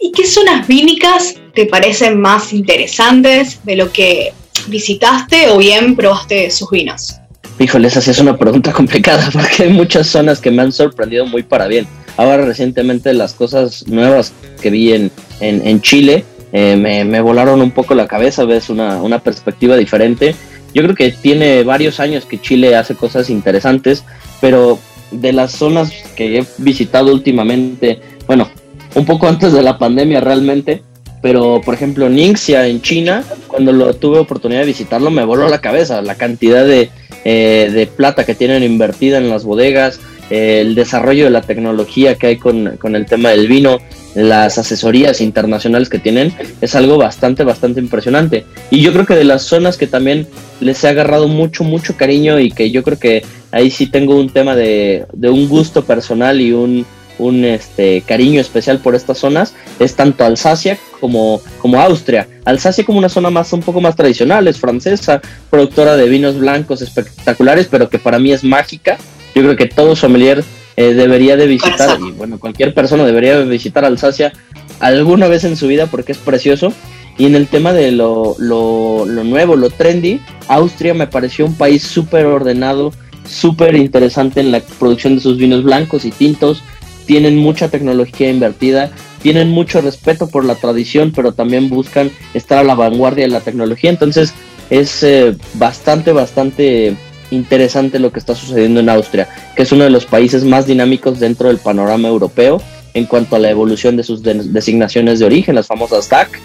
¿Y 0.00 0.12
qué 0.12 0.26
zonas 0.26 0.66
vínicas 0.66 1.36
te 1.54 1.66
parecen 1.66 2.20
más 2.20 2.52
interesantes 2.52 3.64
de 3.64 3.76
lo 3.76 3.92
que 3.92 4.32
visitaste 4.66 5.48
o 5.50 5.58
bien 5.58 5.94
probaste 5.96 6.50
sus 6.50 6.70
vinos? 6.70 7.14
Híjole, 7.58 7.88
esa 7.88 8.00
sí 8.00 8.10
es 8.10 8.18
una 8.18 8.36
pregunta 8.36 8.72
complicada 8.76 9.28
porque 9.32 9.64
hay 9.64 9.72
muchas 9.72 10.06
zonas 10.08 10.40
que 10.40 10.50
me 10.50 10.62
han 10.62 10.72
sorprendido 10.72 11.26
muy 11.26 11.42
para 11.42 11.66
bien. 11.66 11.86
Ahora 12.16 12.44
recientemente 12.44 13.12
las 13.12 13.34
cosas 13.34 13.86
nuevas 13.88 14.32
que 14.60 14.70
vi 14.70 14.92
en, 14.92 15.10
en, 15.40 15.80
Chile 15.80 16.24
eh, 16.52 16.76
me, 16.76 17.04
me, 17.04 17.20
volaron 17.20 17.60
un 17.60 17.72
poco 17.72 17.94
la 17.94 18.06
cabeza, 18.06 18.44
ves 18.44 18.70
una, 18.70 19.02
una 19.02 19.18
perspectiva 19.18 19.76
diferente. 19.76 20.34
Yo 20.72 20.82
creo 20.82 20.94
que 20.94 21.10
tiene 21.10 21.64
varios 21.64 21.98
años 21.98 22.24
que 22.24 22.40
Chile 22.40 22.76
hace 22.76 22.94
cosas 22.94 23.30
interesantes, 23.30 24.04
pero 24.40 24.78
de 25.10 25.32
las 25.32 25.52
zonas 25.52 25.92
que 26.16 26.38
he 26.38 26.46
visitado 26.58 27.12
últimamente, 27.12 28.00
bueno, 28.26 28.48
un 28.94 29.04
poco 29.04 29.28
antes 29.28 29.52
de 29.52 29.62
la 29.62 29.78
pandemia 29.78 30.20
realmente, 30.20 30.82
pero 31.24 31.62
por 31.64 31.72
ejemplo 31.72 32.10
Ningxia 32.10 32.66
en 32.68 32.82
China, 32.82 33.24
cuando 33.46 33.72
lo 33.72 33.94
tuve 33.94 34.18
oportunidad 34.18 34.60
de 34.60 34.66
visitarlo, 34.66 35.10
me 35.10 35.24
voló 35.24 35.48
la 35.48 35.62
cabeza 35.62 36.02
la 36.02 36.16
cantidad 36.16 36.66
de, 36.66 36.90
eh, 37.24 37.70
de 37.72 37.86
plata 37.86 38.26
que 38.26 38.34
tienen 38.34 38.62
invertida 38.62 39.16
en 39.16 39.30
las 39.30 39.42
bodegas, 39.42 40.00
el 40.28 40.74
desarrollo 40.74 41.24
de 41.24 41.30
la 41.30 41.40
tecnología 41.40 42.16
que 42.16 42.26
hay 42.26 42.36
con, 42.36 42.76
con, 42.76 42.94
el 42.94 43.06
tema 43.06 43.30
del 43.30 43.48
vino, 43.48 43.78
las 44.14 44.58
asesorías 44.58 45.22
internacionales 45.22 45.88
que 45.88 45.98
tienen, 45.98 46.30
es 46.60 46.74
algo 46.74 46.98
bastante, 46.98 47.42
bastante 47.42 47.80
impresionante. 47.80 48.44
Y 48.70 48.82
yo 48.82 48.92
creo 48.92 49.06
que 49.06 49.14
de 49.14 49.24
las 49.24 49.44
zonas 49.44 49.78
que 49.78 49.86
también 49.86 50.26
les 50.60 50.84
he 50.84 50.88
agarrado 50.88 51.26
mucho, 51.26 51.64
mucho 51.64 51.96
cariño 51.96 52.38
y 52.38 52.50
que 52.50 52.70
yo 52.70 52.82
creo 52.82 52.98
que 52.98 53.24
ahí 53.50 53.70
sí 53.70 53.86
tengo 53.86 54.14
un 54.14 54.28
tema 54.28 54.54
de, 54.54 55.06
de 55.14 55.30
un 55.30 55.48
gusto 55.48 55.86
personal 55.86 56.38
y 56.42 56.52
un 56.52 56.84
un 57.18 57.44
este, 57.44 58.02
cariño 58.02 58.40
especial 58.40 58.78
por 58.78 58.94
estas 58.94 59.18
zonas 59.18 59.54
es 59.78 59.94
tanto 59.94 60.24
Alsacia 60.24 60.78
como, 61.00 61.40
como 61.58 61.80
Austria. 61.80 62.28
Alsacia 62.44 62.84
como 62.84 62.98
una 62.98 63.08
zona 63.08 63.30
más 63.30 63.52
un 63.52 63.60
poco 63.60 63.80
más 63.80 63.96
tradicional, 63.96 64.48
es 64.48 64.58
francesa, 64.58 65.20
productora 65.50 65.96
de 65.96 66.08
vinos 66.08 66.38
blancos 66.38 66.82
espectaculares, 66.82 67.68
pero 67.70 67.88
que 67.88 67.98
para 67.98 68.18
mí 68.18 68.32
es 68.32 68.44
mágica. 68.44 68.98
Yo 69.34 69.42
creo 69.42 69.56
que 69.56 69.66
todo 69.66 69.96
sommelier 69.96 70.44
eh, 70.76 70.94
debería 70.94 71.36
de 71.36 71.46
visitar, 71.46 71.98
y 72.00 72.12
bueno, 72.12 72.38
cualquier 72.38 72.74
persona 72.74 73.04
debería 73.04 73.38
de 73.38 73.44
visitar 73.44 73.84
Alsacia 73.84 74.32
alguna 74.80 75.28
vez 75.28 75.44
en 75.44 75.56
su 75.56 75.66
vida 75.68 75.86
porque 75.86 76.12
es 76.12 76.18
precioso. 76.18 76.72
Y 77.16 77.26
en 77.26 77.36
el 77.36 77.46
tema 77.46 77.72
de 77.72 77.92
lo, 77.92 78.34
lo, 78.38 79.06
lo 79.06 79.22
nuevo, 79.22 79.54
lo 79.54 79.70
trendy, 79.70 80.20
Austria 80.48 80.94
me 80.94 81.06
pareció 81.06 81.46
un 81.46 81.54
país 81.54 81.84
súper 81.84 82.26
ordenado, 82.26 82.92
súper 83.28 83.76
interesante 83.76 84.40
en 84.40 84.50
la 84.50 84.60
producción 84.60 85.14
de 85.14 85.20
sus 85.20 85.38
vinos 85.38 85.62
blancos 85.62 86.04
y 86.04 86.10
tintos 86.10 86.62
tienen 87.06 87.36
mucha 87.36 87.68
tecnología 87.68 88.30
invertida, 88.30 88.90
tienen 89.22 89.50
mucho 89.50 89.80
respeto 89.80 90.28
por 90.28 90.44
la 90.44 90.54
tradición, 90.54 91.12
pero 91.14 91.32
también 91.32 91.68
buscan 91.68 92.10
estar 92.34 92.58
a 92.58 92.64
la 92.64 92.74
vanguardia 92.74 93.24
de 93.24 93.30
la 93.30 93.40
tecnología. 93.40 93.90
Entonces 93.90 94.34
es 94.70 95.02
eh, 95.02 95.36
bastante, 95.54 96.12
bastante 96.12 96.96
interesante 97.30 97.98
lo 97.98 98.12
que 98.12 98.18
está 98.18 98.34
sucediendo 98.34 98.80
en 98.80 98.88
Austria, 98.88 99.28
que 99.56 99.62
es 99.62 99.72
uno 99.72 99.84
de 99.84 99.90
los 99.90 100.06
países 100.06 100.44
más 100.44 100.66
dinámicos 100.66 101.20
dentro 101.20 101.48
del 101.48 101.58
panorama 101.58 102.08
europeo 102.08 102.60
en 102.94 103.06
cuanto 103.06 103.36
a 103.36 103.38
la 103.40 103.50
evolución 103.50 103.96
de 103.96 104.04
sus 104.04 104.22
designaciones 104.22 105.18
de 105.18 105.26
origen, 105.26 105.56
las 105.56 105.66
famosas 105.66 106.08
DAC, 106.08 106.40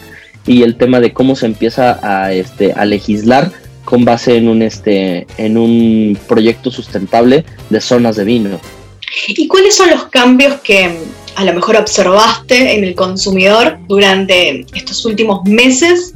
y 0.47 0.63
el 0.63 0.77
tema 0.77 0.99
de 0.99 1.13
cómo 1.13 1.35
se 1.35 1.45
empieza 1.45 1.99
a, 2.01 2.33
este, 2.33 2.73
a 2.73 2.85
legislar 2.85 3.51
con 3.85 4.03
base 4.03 4.37
en 4.37 4.47
un, 4.47 4.61
este, 4.61 5.27
en 5.37 5.57
un 5.57 6.17
proyecto 6.27 6.71
sustentable 6.71 7.45
de 7.69 7.81
zonas 7.81 8.15
de 8.15 8.23
vino. 8.23 8.59
¿Y 9.27 9.47
cuáles 9.47 9.75
son 9.75 9.89
los 9.89 10.05
cambios 10.05 10.59
que 10.61 10.97
a 11.35 11.43
lo 11.45 11.53
mejor 11.53 11.77
observaste 11.77 12.75
en 12.75 12.83
el 12.83 12.95
consumidor 12.95 13.77
durante 13.87 14.65
estos 14.73 15.05
últimos 15.05 15.43
meses? 15.45 16.13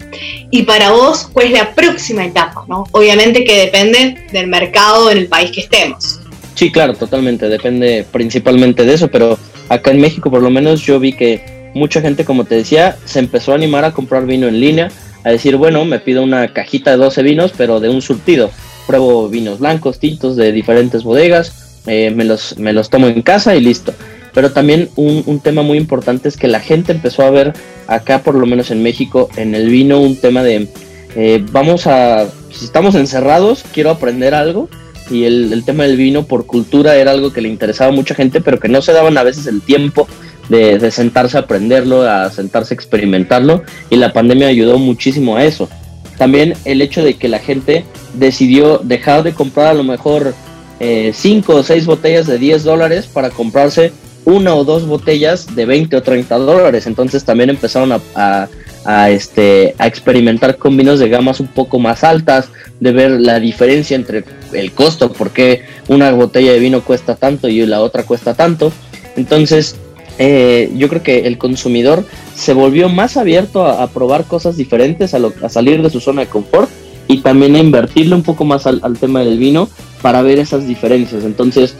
Y 0.51 0.63
para 0.63 0.91
vos, 0.91 1.29
¿cuál 1.31 1.47
es 1.47 1.53
la 1.53 1.73
próxima 1.73 2.25
etapa? 2.25 2.65
¿no? 2.67 2.85
Obviamente 2.91 3.43
que 3.43 3.57
depende 3.57 4.25
del 4.31 4.47
mercado 4.47 5.09
en 5.09 5.17
el 5.17 5.27
país 5.27 5.51
que 5.51 5.61
estemos. 5.61 6.19
Sí, 6.55 6.71
claro, 6.71 6.93
totalmente. 6.93 7.49
Depende 7.49 8.05
principalmente 8.11 8.85
de 8.85 8.93
eso, 8.93 9.09
pero 9.09 9.37
acá 9.69 9.91
en 9.91 10.01
México 10.01 10.29
por 10.29 10.41
lo 10.41 10.49
menos 10.49 10.81
yo 10.81 10.99
vi 10.99 11.13
que 11.13 11.71
mucha 11.73 12.01
gente, 12.01 12.25
como 12.25 12.45
te 12.45 12.55
decía, 12.55 12.97
se 13.05 13.19
empezó 13.19 13.51
a 13.51 13.55
animar 13.55 13.85
a 13.85 13.91
comprar 13.91 14.25
vino 14.25 14.47
en 14.47 14.59
línea, 14.59 14.91
a 15.23 15.31
decir, 15.31 15.55
bueno, 15.55 15.85
me 15.85 15.99
pido 15.99 16.21
una 16.21 16.53
cajita 16.53 16.91
de 16.91 16.97
12 16.97 17.23
vinos, 17.23 17.53
pero 17.57 17.79
de 17.79 17.89
un 17.89 18.01
surtido. 18.01 18.51
Pruebo 18.85 19.29
vinos 19.29 19.59
blancos, 19.59 19.99
tintos 19.99 20.35
de 20.35 20.51
diferentes 20.51 21.03
bodegas, 21.03 21.62
eh, 21.85 22.11
me, 22.11 22.23
los, 22.23 22.57
me 22.57 22.73
los 22.73 22.89
tomo 22.89 23.07
en 23.07 23.21
casa 23.21 23.55
y 23.55 23.61
listo. 23.61 23.93
Pero 24.33 24.51
también 24.51 24.89
un, 24.95 25.39
tema 25.41 25.61
muy 25.61 25.77
importante 25.77 26.27
es 26.27 26.37
que 26.37 26.47
la 26.47 26.59
gente 26.59 26.91
empezó 26.91 27.23
a 27.23 27.29
ver 27.29 27.53
acá, 27.87 28.23
por 28.23 28.35
lo 28.35 28.45
menos 28.45 28.71
en 28.71 28.81
México, 28.81 29.29
en 29.35 29.53
el 29.53 29.69
vino, 29.69 29.99
un 29.99 30.15
tema 30.15 30.41
de, 30.41 30.67
eh, 31.15 31.43
vamos 31.51 31.85
a, 31.85 32.27
si 32.51 32.65
estamos 32.65 32.95
encerrados, 32.95 33.63
quiero 33.73 33.91
aprender 33.91 34.33
algo. 34.33 34.69
Y 35.11 35.25
el, 35.25 35.63
tema 35.65 35.83
del 35.83 35.97
vino 35.97 36.23
por 36.23 36.45
cultura 36.45 36.95
era 36.95 37.11
algo 37.11 37.33
que 37.33 37.41
le 37.41 37.49
interesaba 37.49 37.91
a 37.91 37.95
mucha 37.95 38.15
gente, 38.15 38.41
pero 38.41 38.59
que 38.59 38.69
no 38.69 38.81
se 38.81 38.93
daban 38.93 39.17
a 39.17 39.23
veces 39.23 39.45
el 39.47 39.61
tiempo 39.61 40.07
de, 40.49 40.79
de, 40.79 40.91
sentarse 40.91 41.37
a 41.37 41.41
aprenderlo, 41.41 42.03
a 42.03 42.29
sentarse 42.31 42.73
a 42.73 42.75
experimentarlo, 42.75 43.63
y 43.89 43.97
la 43.97 44.13
pandemia 44.13 44.47
ayudó 44.47 44.79
muchísimo 44.79 45.35
a 45.35 45.43
eso. 45.43 45.69
También 46.17 46.53
el 46.63 46.81
hecho 46.81 47.03
de 47.03 47.15
que 47.15 47.27
la 47.27 47.39
gente 47.39 47.83
decidió 48.13 48.77
dejar 48.77 49.23
de 49.23 49.33
comprar 49.33 49.67
a 49.67 49.73
lo 49.73 49.83
mejor 49.83 50.33
5 50.79 50.79
eh, 50.79 51.55
o 51.55 51.63
6 51.63 51.85
botellas 51.85 52.27
de 52.27 52.37
10 52.37 52.63
dólares 52.63 53.07
para 53.07 53.29
comprarse 53.29 53.91
una 54.25 54.55
o 54.55 54.63
dos 54.63 54.87
botellas 54.87 55.53
de 55.55 55.65
20 55.65 55.97
o 55.97 56.03
30 56.03 56.37
dólares. 56.37 56.87
Entonces 56.87 57.23
también 57.23 57.49
empezaron 57.49 57.91
a, 57.91 58.47
a, 58.85 59.09
este, 59.09 59.75
a 59.77 59.87
experimentar 59.87 60.57
con 60.57 60.77
vinos 60.77 60.99
de 60.99 61.09
gamas 61.09 61.39
un 61.39 61.47
poco 61.47 61.79
más 61.79 62.03
altas, 62.03 62.49
de 62.79 62.91
ver 62.91 63.11
la 63.11 63.39
diferencia 63.39 63.95
entre 63.95 64.23
el 64.53 64.71
costo, 64.71 65.11
porque 65.11 65.63
una 65.87 66.11
botella 66.11 66.53
de 66.53 66.59
vino 66.59 66.81
cuesta 66.81 67.15
tanto 67.15 67.47
y 67.47 67.65
la 67.65 67.81
otra 67.81 68.03
cuesta 68.03 68.33
tanto. 68.33 68.71
Entonces 69.15 69.75
eh, 70.19 70.71
yo 70.75 70.89
creo 70.89 71.01
que 71.03 71.27
el 71.27 71.37
consumidor 71.37 72.05
se 72.35 72.53
volvió 72.53 72.89
más 72.89 73.17
abierto 73.17 73.65
a, 73.65 73.87
probar 73.87 74.25
cosas 74.25 74.57
diferentes, 74.57 75.13
a 75.13 75.49
salir 75.49 75.81
de 75.81 75.89
su 75.89 75.99
zona 75.99 76.21
de 76.21 76.27
confort 76.27 76.69
y 77.07 77.21
también 77.21 77.55
a 77.55 77.59
invertirle 77.59 78.15
un 78.15 78.23
poco 78.23 78.45
más 78.45 78.67
al, 78.67 78.97
tema 78.99 79.21
del 79.21 79.37
vino 79.37 79.69
para 80.03 80.21
ver 80.21 80.37
esas 80.37 80.67
diferencias. 80.67 81.23
Entonces, 81.23 81.75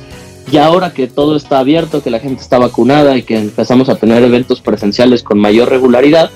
ya 0.51 0.65
ahora 0.65 0.93
que 0.93 1.07
todo 1.07 1.36
está 1.36 1.59
abierto, 1.59 2.01
que 2.01 2.09
la 2.09 2.19
gente 2.19 2.41
está 2.41 2.57
vacunada 2.57 3.15
y 3.17 3.24
que 3.24 3.38
empezamos 3.38 3.89
a 3.89 3.95
tener 3.95 4.24
eventos 4.24 4.61
presenciales 4.61 5.21
con 5.21 5.38
mayor 5.38 5.69
regularidad, 5.69 6.32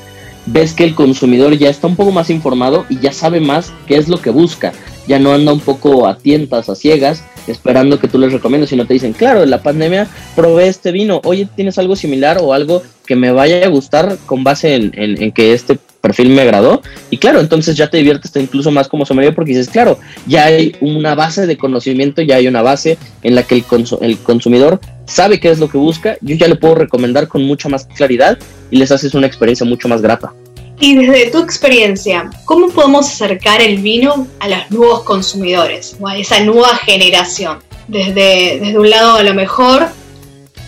ves 0.46 0.74
que 0.74 0.84
el 0.84 0.96
consumidor 0.96 1.58
ya 1.58 1.70
está 1.70 1.88
un 1.88 1.96
poco 1.96 2.12
más 2.12 2.30
informado 2.30 2.86
y 2.90 3.00
ya 3.00 3.14
sabe 3.14 3.40
más 3.40 3.74
qué 3.88 3.96
es 3.96 4.10
lo 4.10 4.22
que 4.22 4.30
busca. 4.30 4.74
Ya 5.08 5.18
no 5.18 5.34
anda 5.34 5.54
un 5.54 5.62
poco 5.62 6.08
a 6.08 6.18
tientas, 6.18 6.68
a 6.68 6.76
ciegas, 6.76 7.24
esperando 7.48 8.00
que 8.00 8.10
tú 8.10 8.20
les 8.20 8.34
recomiendes, 8.34 8.70
sino 8.70 8.86
te 8.86 8.94
dicen, 8.94 9.14
claro, 9.14 9.44
en 9.44 9.50
la 9.50 9.64
pandemia 9.64 10.08
probé 10.36 10.68
este 10.68 10.92
vino, 10.92 11.22
oye, 11.24 11.48
¿tienes 11.56 11.78
algo 11.78 11.96
similar 11.96 12.40
o 12.42 12.54
algo 12.54 12.84
que 13.06 13.16
me 13.16 13.32
vaya 13.32 13.66
a 13.66 13.70
gustar 13.70 14.18
con 14.26 14.44
base 14.44 14.76
en, 14.76 14.92
en 14.94 15.32
que 15.32 15.54
este 15.54 15.80
perfil 16.08 16.30
me 16.30 16.42
agradó. 16.42 16.82
Y 17.10 17.18
claro, 17.18 17.40
entonces 17.40 17.76
ya 17.76 17.90
te 17.90 17.98
diviertes 17.98 18.32
incluso 18.36 18.72
más 18.72 18.88
como 18.88 19.06
sommelier 19.06 19.36
porque 19.36 19.52
dices, 19.52 19.70
claro, 19.70 20.00
ya 20.26 20.46
hay 20.46 20.76
una 20.82 21.16
base 21.16 21.46
de 21.46 21.58
conocimiento, 21.58 22.22
ya 22.22 22.38
hay 22.38 22.48
una 22.48 22.62
base 22.62 22.98
en 23.24 23.36
la 23.36 23.44
que 23.44 23.56
el, 23.56 23.66
el 24.02 24.18
consumidor 24.20 24.80
sabe 25.06 25.40
qué 25.40 25.50
es 25.50 25.60
lo 25.60 25.70
que 25.70 25.78
busca. 25.78 26.18
Yo 26.22 26.36
ya 26.36 26.48
le 26.48 26.56
puedo 26.56 26.76
recomendar 26.76 27.28
con 27.28 27.44
mucha 27.44 27.70
más 27.70 27.86
claridad 27.86 28.38
y 28.72 28.78
les 28.78 28.92
haces 28.92 29.14
una 29.14 29.28
experiencia 29.28 29.66
mucho 29.66 29.88
más 29.88 30.02
grata. 30.02 30.34
Y 30.80 30.96
desde 30.96 31.32
tu 31.32 31.40
experiencia, 31.40 32.30
¿cómo 32.46 32.70
podemos 32.70 33.08
acercar 33.08 33.62
el 33.62 33.80
vino 33.80 34.28
a 34.40 34.48
los 34.48 34.70
nuevos 34.70 35.04
consumidores 35.04 35.98
o 36.00 36.08
a 36.08 36.16
esa 36.16 36.40
nueva 36.42 36.76
generación? 36.78 37.60
Desde, 37.88 38.60
desde 38.60 38.78
un 38.78 38.90
lado 38.90 39.16
a 39.16 39.24
lo 39.24 39.34
mejor 39.34 39.88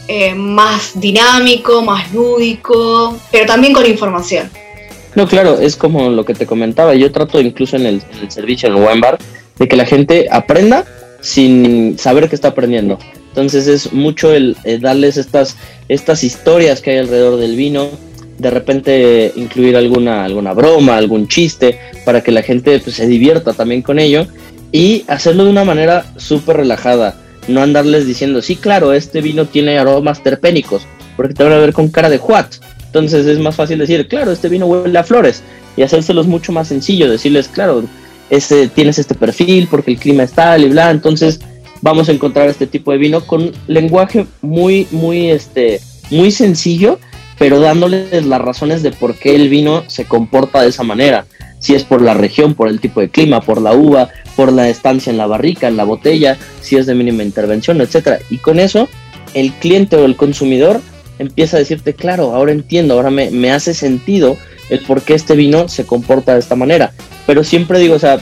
eh, 0.08 0.34
más 0.34 1.00
dinámico, 1.00 1.84
más 1.84 2.12
lúdico, 2.12 3.16
pero 3.32 3.46
también 3.46 3.74
con 3.74 3.86
información. 3.86 4.50
No, 5.16 5.28
claro, 5.28 5.60
es 5.60 5.76
como 5.76 6.10
lo 6.10 6.26
que 6.26 6.34
te 6.34 6.46
comentaba. 6.46 6.94
Yo 6.96 7.12
trato 7.12 7.42
incluso 7.42 7.76
en 7.76 7.86
el, 7.86 8.02
servicio, 8.30 8.70
en 8.70 8.78
el 8.78 9.02
bar, 9.02 9.18
de 9.58 9.68
que 9.68 9.76
la 9.76 9.86
gente 9.86 10.28
aprenda 10.32 10.86
sin 11.22 11.98
saber 11.98 12.30
que 12.30 12.36
está 12.36 12.50
aprendiendo. 12.50 12.98
Entonces 13.30 13.68
es 13.68 13.94
mucho 13.94 14.34
el, 14.34 14.56
darles 14.82 15.18
estas, 15.18 15.58
estas 15.88 16.24
historias 16.24 16.82
que 16.82 16.92
hay 16.92 16.98
alrededor 16.98 17.38
del 17.38 17.56
vino, 17.56 17.90
de 18.38 18.50
repente 18.50 19.34
incluir 19.36 19.76
alguna, 19.76 20.24
alguna 20.24 20.54
broma, 20.54 20.98
algún 20.98 21.28
chiste, 21.28 21.80
para 22.06 22.22
que 22.22 22.32
la 22.32 22.42
gente 22.42 22.80
pues, 22.80 22.96
se 22.96 23.08
divierta 23.08 23.54
también 23.54 23.82
con 23.82 24.00
ello 24.00 24.28
y 24.72 25.04
hacerlo 25.08 25.44
de 25.46 25.52
una 25.52 25.64
manera 25.64 26.06
súper 26.18 26.58
relajada. 26.58 27.16
No 27.48 27.62
andarles 27.62 28.06
diciendo, 28.06 28.42
sí, 28.42 28.56
claro, 28.56 28.94
este 28.94 29.22
vino 29.22 29.46
tiene 29.46 29.78
aromas 29.78 30.22
terpénicos, 30.22 30.84
porque 31.18 31.34
te 31.34 31.44
van 31.44 31.54
a 31.54 31.58
ver 31.58 31.74
con 31.74 31.90
cara 31.90 32.10
de 32.10 32.18
what. 32.18 32.46
Entonces 32.90 33.28
es 33.28 33.38
más 33.38 33.56
fácil 33.56 33.78
decir, 33.78 34.08
claro, 34.08 34.32
este 34.32 34.50
vino 34.50 34.66
huele 34.66 34.98
a 34.98 35.04
flores 35.04 35.44
y 35.78 35.84
hacérselos 35.84 36.26
mucho 36.26 36.52
más 36.52 36.68
sencillo, 36.68 37.10
decirles, 37.10 37.48
claro, 37.48 37.84
ese, 38.32 38.68
tienes 38.68 38.98
este 38.98 39.14
perfil 39.14 39.68
porque 39.70 39.92
el 39.92 40.00
clima 40.00 40.24
es 40.24 40.32
tal 40.32 40.64
y 40.64 40.70
bla. 40.70 40.90
Entonces 40.90 41.40
vamos 41.82 42.10
a 42.10 42.14
encontrar 42.14 42.50
este 42.50 42.66
tipo 42.66 42.92
de 42.92 42.98
vino 42.98 43.22
con 43.22 43.52
lenguaje 43.68 44.26
muy, 44.42 44.88
muy, 44.90 45.30
este, 45.30 45.82
muy 46.10 46.32
sencillo, 46.32 47.00
pero 47.38 47.60
dándoles 47.60 48.26
las 48.26 48.42
razones 48.42 48.82
de 48.82 48.92
por 48.92 49.14
qué 49.14 49.36
el 49.36 49.50
vino 49.50 49.84
se 49.88 50.06
comporta 50.06 50.62
de 50.62 50.70
esa 50.70 50.84
manera. 50.84 51.28
Si 51.60 51.76
es 51.76 51.84
por 51.84 52.02
la 52.02 52.16
región, 52.16 52.56
por 52.56 52.70
el 52.70 52.80
tipo 52.80 53.02
de 53.02 53.10
clima, 53.10 53.42
por 53.42 53.62
la 53.62 53.74
uva, 53.74 54.10
por 54.36 54.52
la 54.52 54.68
estancia 54.68 55.12
en 55.12 55.18
la 55.18 55.28
barrica, 55.28 55.68
en 55.68 55.78
la 55.78 55.84
botella, 55.84 56.38
si 56.62 56.78
es 56.78 56.88
de 56.88 56.96
mínima 56.96 57.22
intervención, 57.22 57.82
etcétera. 57.82 58.18
Y 58.32 58.38
con 58.38 58.60
eso, 58.60 58.90
el 59.36 59.52
cliente 59.54 59.96
o 59.96 60.06
el 60.06 60.16
consumidor 60.16 60.82
empieza 61.20 61.58
a 61.58 61.60
decirte, 61.60 61.94
claro, 61.94 62.34
ahora 62.34 62.52
entiendo, 62.52 62.96
ahora 62.96 63.12
me, 63.12 63.30
me 63.30 63.52
hace 63.52 63.74
sentido 63.74 64.38
el 64.70 64.80
por 64.80 65.02
qué 65.02 65.14
este 65.14 65.36
vino 65.36 65.68
se 65.68 65.86
comporta 65.86 66.34
de 66.34 66.40
esta 66.40 66.56
manera. 66.56 66.94
Pero 67.28 67.44
siempre 67.44 67.80
digo, 67.80 67.96
o 67.96 68.00
sea, 68.00 68.20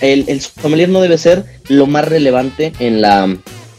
el, 0.00 0.24
el 0.28 0.40
sommelier 0.40 0.88
no 0.88 1.00
debe 1.00 1.18
ser 1.18 1.44
lo 1.68 1.86
más 1.86 2.06
relevante 2.06 2.72
en, 2.78 3.00
la, 3.00 3.24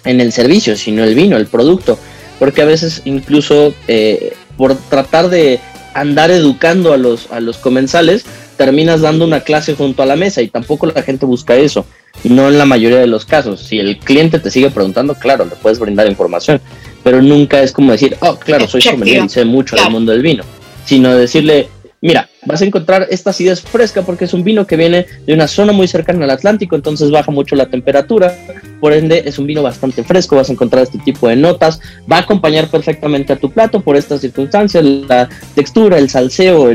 en 0.05 0.21
el 0.21 0.31
servicio, 0.31 0.75
sino 0.75 1.03
el 1.03 1.15
vino, 1.15 1.37
el 1.37 1.47
producto. 1.47 1.99
Porque 2.39 2.61
a 2.61 2.65
veces 2.65 3.01
incluso 3.05 3.73
eh, 3.87 4.33
por 4.57 4.75
tratar 4.75 5.29
de 5.29 5.59
andar 5.93 6.31
educando 6.31 6.93
a 6.93 6.97
los, 6.97 7.31
a 7.31 7.39
los 7.39 7.57
comensales, 7.57 8.25
terminas 8.61 9.01
dando 9.01 9.25
una 9.25 9.39
clase 9.39 9.73
junto 9.73 10.03
a 10.03 10.05
la 10.05 10.15
mesa 10.15 10.39
y 10.43 10.47
tampoco 10.47 10.85
la 10.85 11.01
gente 11.01 11.25
busca 11.25 11.55
eso. 11.55 11.83
No 12.23 12.47
en 12.47 12.59
la 12.59 12.65
mayoría 12.65 12.99
de 12.99 13.07
los 13.07 13.25
casos. 13.25 13.59
Si 13.59 13.79
el 13.79 13.97
cliente 13.97 14.37
te 14.37 14.51
sigue 14.51 14.69
preguntando, 14.69 15.15
claro, 15.15 15.45
le 15.45 15.55
puedes 15.55 15.79
brindar 15.79 16.05
información. 16.05 16.61
Pero 17.03 17.23
nunca 17.23 17.63
es 17.63 17.71
como 17.71 17.91
decir, 17.91 18.15
oh, 18.19 18.35
claro, 18.35 18.67
soy 18.67 18.83
sommelier 18.83 19.25
y 19.25 19.29
sé 19.29 19.45
mucho 19.45 19.75
del 19.75 19.89
mundo 19.89 20.11
del 20.11 20.21
vino. 20.21 20.43
Sino 20.85 21.15
decirle, 21.15 21.69
Mira, 22.03 22.29
vas 22.47 22.63
a 22.63 22.65
encontrar 22.65 23.05
esta 23.11 23.29
acidez 23.29 23.61
fresca 23.61 24.01
porque 24.01 24.25
es 24.25 24.33
un 24.33 24.43
vino 24.43 24.65
que 24.65 24.75
viene 24.75 25.05
de 25.27 25.35
una 25.35 25.47
zona 25.47 25.71
muy 25.71 25.87
cercana 25.87 26.23
al 26.23 26.31
Atlántico, 26.31 26.75
entonces 26.75 27.11
baja 27.11 27.29
mucho 27.29 27.55
la 27.55 27.67
temperatura, 27.67 28.35
por 28.79 28.93
ende 28.93 29.21
es 29.23 29.37
un 29.37 29.45
vino 29.45 29.61
bastante 29.61 30.03
fresco, 30.03 30.35
vas 30.35 30.49
a 30.49 30.53
encontrar 30.53 30.81
este 30.81 30.97
tipo 30.97 31.27
de 31.27 31.35
notas, 31.35 31.79
va 32.11 32.17
a 32.17 32.21
acompañar 32.21 32.69
perfectamente 32.69 33.33
a 33.33 33.35
tu 33.35 33.51
plato 33.51 33.81
por 33.81 33.95
estas 33.95 34.21
circunstancias, 34.21 34.83
la 34.83 35.29
textura, 35.53 35.99
el 35.99 36.09
salseo, 36.09 36.71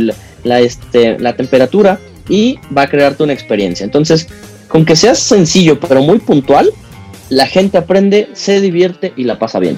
la, 0.47 0.61
este, 0.61 1.18
la 1.18 1.36
temperatura 1.36 1.99
y 2.28 2.59
va 2.76 2.82
a 2.82 2.88
crearte 2.88 3.22
una 3.22 3.32
experiencia. 3.32 3.84
Entonces, 3.84 4.28
con 4.68 4.84
que 4.84 4.97
seas 4.97 5.18
sencillo 5.18 5.78
pero 5.78 6.03
muy 6.03 6.18
puntual, 6.18 6.72
la 7.28 7.47
gente 7.47 7.78
aprende, 7.78 8.28
se 8.32 8.61
divierte 8.61 9.12
y 9.16 9.24
la 9.24 9.38
pasa 9.38 9.59
bien. 9.59 9.76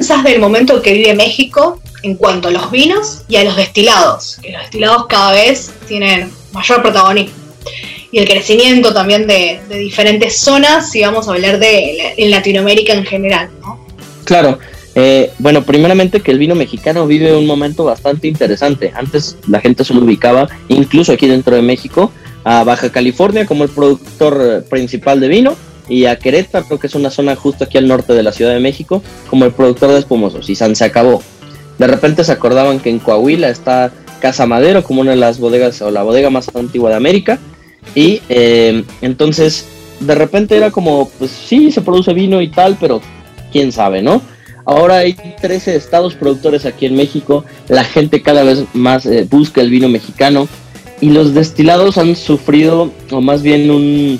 ¿Sabes 0.00 0.32
del 0.32 0.40
momento 0.40 0.82
que 0.82 0.92
vive 0.92 1.14
México 1.14 1.80
en 2.04 2.16
cuanto 2.16 2.48
a 2.48 2.50
los 2.50 2.70
vinos 2.70 3.22
y 3.28 3.36
a 3.36 3.44
los 3.44 3.56
destilados, 3.56 4.38
que 4.42 4.52
los 4.52 4.60
destilados 4.60 5.06
cada 5.08 5.32
vez 5.32 5.72
tienen 5.88 6.30
mayor 6.52 6.82
protagonismo. 6.82 7.34
Y 8.12 8.18
el 8.18 8.28
crecimiento 8.28 8.92
también 8.92 9.26
de, 9.26 9.60
diferentes 9.70 10.38
zonas, 10.38 10.90
si 10.90 11.00
vamos 11.00 11.26
a 11.26 11.32
hablar 11.32 11.58
de 11.58 12.14
en 12.16 12.30
Latinoamérica 12.30 12.92
en 12.92 13.04
general, 13.04 13.48
¿no? 13.60 13.84
Claro, 14.24 14.58
eh, 14.94 15.32
bueno, 15.38 15.64
primeramente 15.64 16.20
que 16.20 16.30
el 16.30 16.38
vino 16.38 16.54
mexicano 16.54 17.06
vive 17.06 17.36
un 17.36 17.46
momento 17.46 17.84
bastante 17.84 18.28
interesante. 18.28 18.92
Antes 18.94 19.36
la 19.48 19.60
gente 19.60 19.84
se 19.84 19.94
lo 19.94 20.02
ubicaba, 20.02 20.48
incluso 20.68 21.12
aquí 21.12 21.26
dentro 21.26 21.56
de 21.56 21.62
México, 21.62 22.12
a 22.44 22.62
Baja 22.62 22.92
California 22.92 23.46
como 23.46 23.64
el 23.64 23.70
productor 23.70 24.40
eh, 24.40 24.60
principal 24.68 25.18
de 25.18 25.28
vino 25.28 25.56
y 25.88 26.04
a 26.04 26.16
Querétaro, 26.16 26.78
que 26.78 26.86
es 26.86 26.94
una 26.94 27.10
zona 27.10 27.34
justo 27.36 27.64
aquí 27.64 27.78
al 27.78 27.88
norte 27.88 28.12
de 28.12 28.22
la 28.22 28.32
Ciudad 28.32 28.52
de 28.52 28.60
México, 28.60 29.02
como 29.28 29.44
el 29.44 29.52
productor 29.52 29.90
de 29.90 29.98
espumosos. 29.98 30.48
Y 30.48 30.54
San 30.54 30.76
se 30.76 30.84
acabó. 30.84 31.22
De 31.78 31.86
repente 31.86 32.22
se 32.22 32.32
acordaban 32.32 32.78
que 32.78 32.90
en 32.90 33.00
Coahuila 33.00 33.48
está 33.48 33.92
Casa 34.20 34.46
Madero 34.46 34.84
como 34.84 35.00
una 35.00 35.10
de 35.10 35.16
las 35.16 35.38
bodegas 35.38 35.82
o 35.82 35.90
la 35.90 36.02
bodega 36.02 36.30
más 36.30 36.54
antigua 36.54 36.90
de 36.90 36.96
América. 36.96 37.38
Y 37.94 38.22
eh, 38.28 38.84
entonces 39.02 39.66
de 40.00 40.14
repente 40.14 40.56
era 40.56 40.70
como, 40.70 41.10
pues 41.18 41.30
sí, 41.30 41.70
se 41.70 41.82
produce 41.82 42.14
vino 42.14 42.40
y 42.40 42.48
tal, 42.48 42.76
pero 42.80 43.00
quién 43.52 43.72
sabe, 43.72 44.00
¿no? 44.00 44.22
Ahora 44.66 44.98
hay 44.98 45.14
13 45.14 45.76
estados 45.76 46.14
productores 46.14 46.64
aquí 46.64 46.86
en 46.86 46.96
México, 46.96 47.44
la 47.68 47.84
gente 47.84 48.22
cada 48.22 48.42
vez 48.42 48.64
más 48.72 49.04
eh, 49.04 49.26
busca 49.30 49.60
el 49.60 49.70
vino 49.70 49.88
mexicano 49.88 50.48
y 51.00 51.10
los 51.10 51.34
destilados 51.34 51.98
han 51.98 52.16
sufrido, 52.16 52.90
o 53.10 53.20
más 53.20 53.42
bien 53.42 53.70
un, 53.70 54.18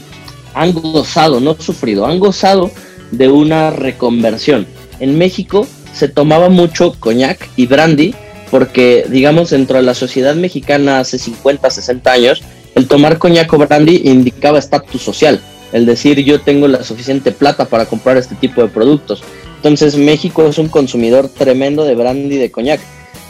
han 0.52 0.72
gozado, 0.72 1.40
no 1.40 1.54
sufrido, 1.54 2.06
han 2.06 2.18
gozado 2.18 2.70
de 3.10 3.28
una 3.28 3.70
reconversión. 3.70 4.66
En 5.00 5.16
México 5.16 5.66
se 5.94 6.08
tomaba 6.08 6.50
mucho 6.50 6.94
coñac 6.98 7.48
y 7.56 7.66
brandy 7.66 8.14
porque, 8.50 9.06
digamos, 9.08 9.50
dentro 9.50 9.78
de 9.78 9.82
la 9.82 9.94
sociedad 9.94 10.34
mexicana 10.34 11.00
hace 11.00 11.18
50, 11.18 11.70
60 11.70 12.12
años, 12.12 12.42
el 12.74 12.86
tomar 12.86 13.18
coñac 13.18 13.52
o 13.52 13.58
brandy 13.58 14.02
indicaba 14.04 14.58
estatus 14.58 15.00
social, 15.00 15.40
el 15.72 15.86
decir 15.86 16.20
yo 16.20 16.40
tengo 16.40 16.68
la 16.68 16.84
suficiente 16.84 17.32
plata 17.32 17.64
para 17.64 17.86
comprar 17.86 18.16
este 18.16 18.34
tipo 18.34 18.62
de 18.62 18.68
productos. 18.68 19.22
Entonces 19.64 19.96
México 19.96 20.46
es 20.46 20.58
un 20.58 20.68
consumidor 20.68 21.30
tremendo 21.30 21.84
de 21.84 21.94
brandy 21.94 22.34
y 22.34 22.38
de 22.38 22.50
coñac, 22.50 22.80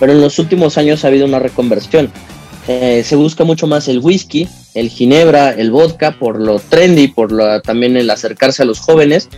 pero 0.01 0.11
en 0.11 0.21
los 0.21 0.41
últimos 0.41 0.77
años 0.77 1.05
ha 1.05 1.09
habido 1.09 1.27
una 1.27 1.39
reconversión. 1.39 2.11
Eh, 2.67 3.03
se 3.05 3.15
busca 3.15 3.45
mucho 3.45 3.69
más 3.69 3.87
el 3.87 4.01
whisky, 4.01 4.49
el 4.75 4.89
ginebra, 4.89 5.51
el 5.53 5.71
vodka, 5.71 6.19
por 6.19 6.41
lo 6.41 6.59
trendy, 6.59 7.07
por 7.07 7.31
lo, 7.31 7.63
también 7.63 7.97
el 7.97 8.11
acercarse 8.11 8.63
a 8.63 8.67
los 8.67 8.81
jóvenes, 8.81 9.29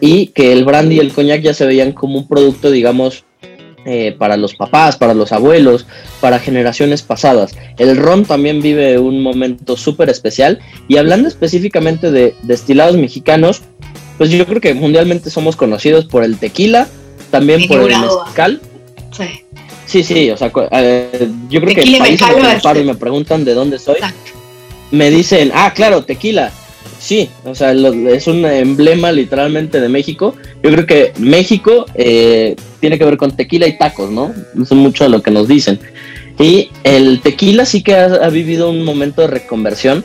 y 0.00 0.28
que 0.28 0.52
el 0.52 0.64
brandy 0.64 0.96
y 0.96 1.00
el 1.00 1.12
coñac 1.12 1.42
ya 1.42 1.52
se 1.52 1.66
veían 1.66 1.92
como 1.92 2.16
un 2.20 2.26
producto, 2.26 2.70
digamos, 2.70 3.24
eh, 3.88 4.16
para 4.18 4.36
los 4.36 4.56
papás, 4.56 4.96
para 4.96 5.14
los 5.14 5.30
abuelos, 5.30 5.86
para 6.20 6.40
generaciones 6.40 7.02
pasadas. 7.02 7.54
El 7.78 7.96
ron 7.96 8.24
también 8.24 8.60
vive 8.60 8.98
un 8.98 9.22
momento 9.22 9.76
súper 9.76 10.08
especial 10.10 10.58
y 10.88 10.96
hablando 10.96 11.28
específicamente 11.28 12.10
de 12.10 12.34
destilados 12.42 12.96
mexicanos, 12.96 13.62
pues 14.18 14.30
yo 14.30 14.46
creo 14.46 14.60
que 14.60 14.74
mundialmente 14.74 15.30
somos 15.30 15.56
conocidos 15.56 16.04
por 16.04 16.24
el 16.24 16.38
tequila, 16.38 16.88
también 17.30 17.66
por 17.66 17.80
el 17.80 17.98
mezcal. 17.98 18.60
Sí. 19.16 19.42
Sí, 19.86 20.02
sí, 20.02 20.30
o 20.30 20.36
sea, 20.36 20.50
eh, 20.72 21.28
yo 21.48 21.60
creo 21.60 21.74
que 21.74 21.98
países 21.98 22.26
me 22.74 22.80
y 22.80 22.84
me 22.84 22.96
preguntan 22.96 23.44
de 23.44 23.54
dónde 23.54 23.78
soy, 23.78 23.96
me 24.90 25.10
dicen, 25.10 25.52
ah, 25.54 25.72
claro, 25.74 26.04
tequila 26.04 26.52
Sí, 26.98 27.28
o 27.44 27.54
sea, 27.54 27.72
es 27.72 28.26
un 28.26 28.44
emblema 28.44 29.12
literalmente 29.12 29.80
de 29.80 29.88
México. 29.88 30.34
Yo 30.60 30.70
creo 30.72 30.86
que 30.86 31.12
México 31.18 31.86
eh, 31.94 32.56
tiene 32.80 32.98
que 32.98 33.04
ver 33.04 33.16
con 33.16 33.36
tequila 33.36 33.68
y 33.68 33.78
tacos, 33.78 34.10
¿no? 34.10 34.34
Eso 34.54 34.74
es 34.74 34.80
mucho 34.80 35.04
de 35.04 35.10
lo 35.10 35.22
que 35.22 35.30
nos 35.30 35.46
dicen. 35.46 35.78
Y 36.38 36.70
el 36.82 37.20
tequila 37.20 37.64
sí 37.64 37.82
que 37.82 37.94
ha, 37.94 38.28
vivido 38.28 38.70
un 38.70 38.82
momento 38.82 39.20
de 39.20 39.28
reconversión. 39.28 40.04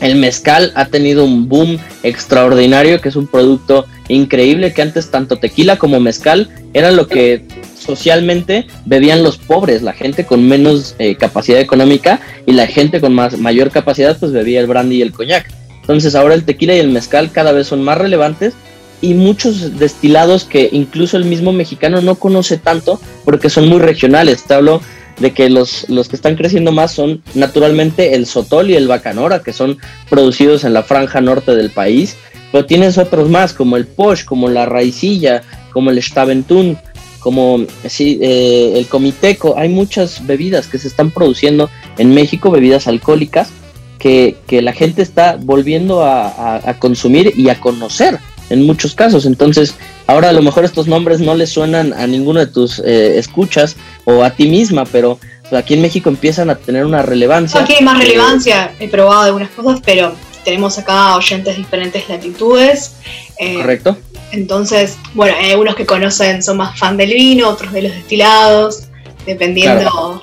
El 0.00 0.16
mezcal 0.16 0.72
ha 0.76 0.86
tenido 0.86 1.24
un 1.24 1.48
boom 1.48 1.78
extraordinario, 2.02 3.00
que 3.00 3.08
es 3.08 3.16
un 3.16 3.26
producto 3.26 3.86
increíble, 4.08 4.72
que 4.72 4.82
antes 4.82 5.10
tanto 5.10 5.36
tequila 5.36 5.76
como 5.76 5.98
mezcal 5.98 6.48
era 6.72 6.90
lo 6.90 7.08
que 7.08 7.44
socialmente 7.78 8.66
bebían 8.84 9.22
los 9.22 9.38
pobres, 9.38 9.82
la 9.82 9.92
gente 9.92 10.24
con 10.24 10.46
menos 10.46 10.94
eh, 10.98 11.16
capacidad 11.16 11.60
económica 11.60 12.20
y 12.46 12.52
la 12.52 12.66
gente 12.66 13.00
con 13.00 13.14
más, 13.14 13.38
mayor 13.38 13.70
capacidad 13.70 14.18
pues 14.18 14.32
bebía 14.32 14.60
el 14.60 14.66
brandy 14.66 14.96
y 14.96 15.02
el 15.02 15.12
coñac. 15.12 15.50
Entonces 15.80 16.14
ahora 16.14 16.34
el 16.34 16.44
tequila 16.44 16.74
y 16.74 16.80
el 16.80 16.90
mezcal 16.90 17.32
cada 17.32 17.52
vez 17.52 17.66
son 17.66 17.82
más 17.82 17.98
relevantes 17.98 18.54
y 19.00 19.14
muchos 19.14 19.78
destilados 19.78 20.44
que 20.44 20.68
incluso 20.70 21.16
el 21.16 21.24
mismo 21.24 21.52
mexicano 21.52 22.00
no 22.02 22.16
conoce 22.16 22.58
tanto 22.58 23.00
porque 23.24 23.48
son 23.48 23.68
muy 23.68 23.78
regionales. 23.78 24.44
Te 24.44 24.54
hablo 24.54 24.82
de 25.18 25.32
que 25.32 25.50
los, 25.50 25.88
los 25.88 26.08
que 26.08 26.16
están 26.16 26.36
creciendo 26.36 26.72
más 26.72 26.92
son 26.92 27.22
naturalmente 27.34 28.14
el 28.14 28.26
sotol 28.26 28.70
y 28.70 28.74
el 28.74 28.88
bacanora, 28.88 29.42
que 29.42 29.52
son 29.52 29.78
producidos 30.08 30.64
en 30.64 30.72
la 30.72 30.82
franja 30.82 31.20
norte 31.20 31.54
del 31.54 31.70
país, 31.70 32.16
pero 32.52 32.66
tienes 32.66 32.98
otros 32.98 33.28
más 33.28 33.52
como 33.52 33.76
el 33.76 33.86
posh, 33.86 34.24
como 34.24 34.48
la 34.48 34.66
raicilla, 34.66 35.42
como 35.72 35.90
el 35.90 36.02
staventún, 36.02 36.78
como 37.20 37.66
sí, 37.86 38.18
eh, 38.22 38.72
el 38.76 38.86
comiteco. 38.86 39.56
Hay 39.58 39.68
muchas 39.68 40.26
bebidas 40.26 40.66
que 40.66 40.78
se 40.78 40.88
están 40.88 41.10
produciendo 41.10 41.68
en 41.98 42.14
México, 42.14 42.50
bebidas 42.50 42.86
alcohólicas, 42.86 43.50
que, 43.98 44.36
la 44.62 44.72
gente 44.72 45.02
está 45.02 45.36
volviendo 45.40 46.04
a, 46.04 46.76
consumir 46.78 47.34
y 47.36 47.48
a 47.48 47.60
conocer 47.60 48.18
en 48.50 48.66
muchos 48.66 48.94
casos. 48.94 49.26
Entonces, 49.26 49.74
ahora 50.06 50.30
a 50.30 50.32
lo 50.32 50.42
mejor 50.42 50.64
estos 50.64 50.86
nombres 50.86 51.20
no 51.20 51.34
les 51.34 51.50
suenan 51.50 51.92
a 51.92 52.06
ninguno 52.06 52.40
de 52.40 52.46
tus 52.46 52.78
eh, 52.80 53.18
escuchas 53.18 53.76
o 54.04 54.24
a 54.24 54.30
ti 54.30 54.48
misma, 54.48 54.84
pero 54.84 55.18
aquí 55.52 55.74
en 55.74 55.82
México 55.82 56.08
empiezan 56.08 56.50
a 56.50 56.56
tener 56.56 56.84
una 56.84 57.02
relevancia. 57.02 57.60
Aquí 57.60 57.74
hay 57.74 57.84
más 57.84 57.98
relevancia, 57.98 58.72
he 58.78 58.88
probado 58.88 59.22
algunas 59.22 59.50
cosas, 59.50 59.80
pero 59.84 60.14
tenemos 60.44 60.78
acá 60.78 61.16
oyentes 61.16 61.56
de 61.56 61.62
diferentes 61.62 62.08
latitudes. 62.08 62.96
Eh, 63.38 63.56
Correcto. 63.56 63.98
Entonces, 64.32 64.96
bueno, 65.14 65.34
hay 65.38 65.52
algunos 65.52 65.74
que 65.74 65.86
conocen 65.86 66.42
son 66.42 66.58
más 66.58 66.78
fan 66.78 66.96
del 66.96 67.10
vino, 67.10 67.48
otros 67.48 67.72
de 67.72 67.82
los 67.82 67.92
destilados, 67.92 68.84
dependiendo 69.24 70.22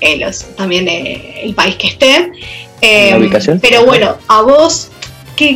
eh, 0.00 0.18
los, 0.18 0.44
también 0.56 0.86
el 0.88 1.54
país 1.54 1.76
que 1.76 1.88
esté. 1.88 2.32
Em, 2.82 3.30
pero 3.60 3.84
bueno, 3.84 4.16
a 4.28 4.42
vos, 4.42 4.90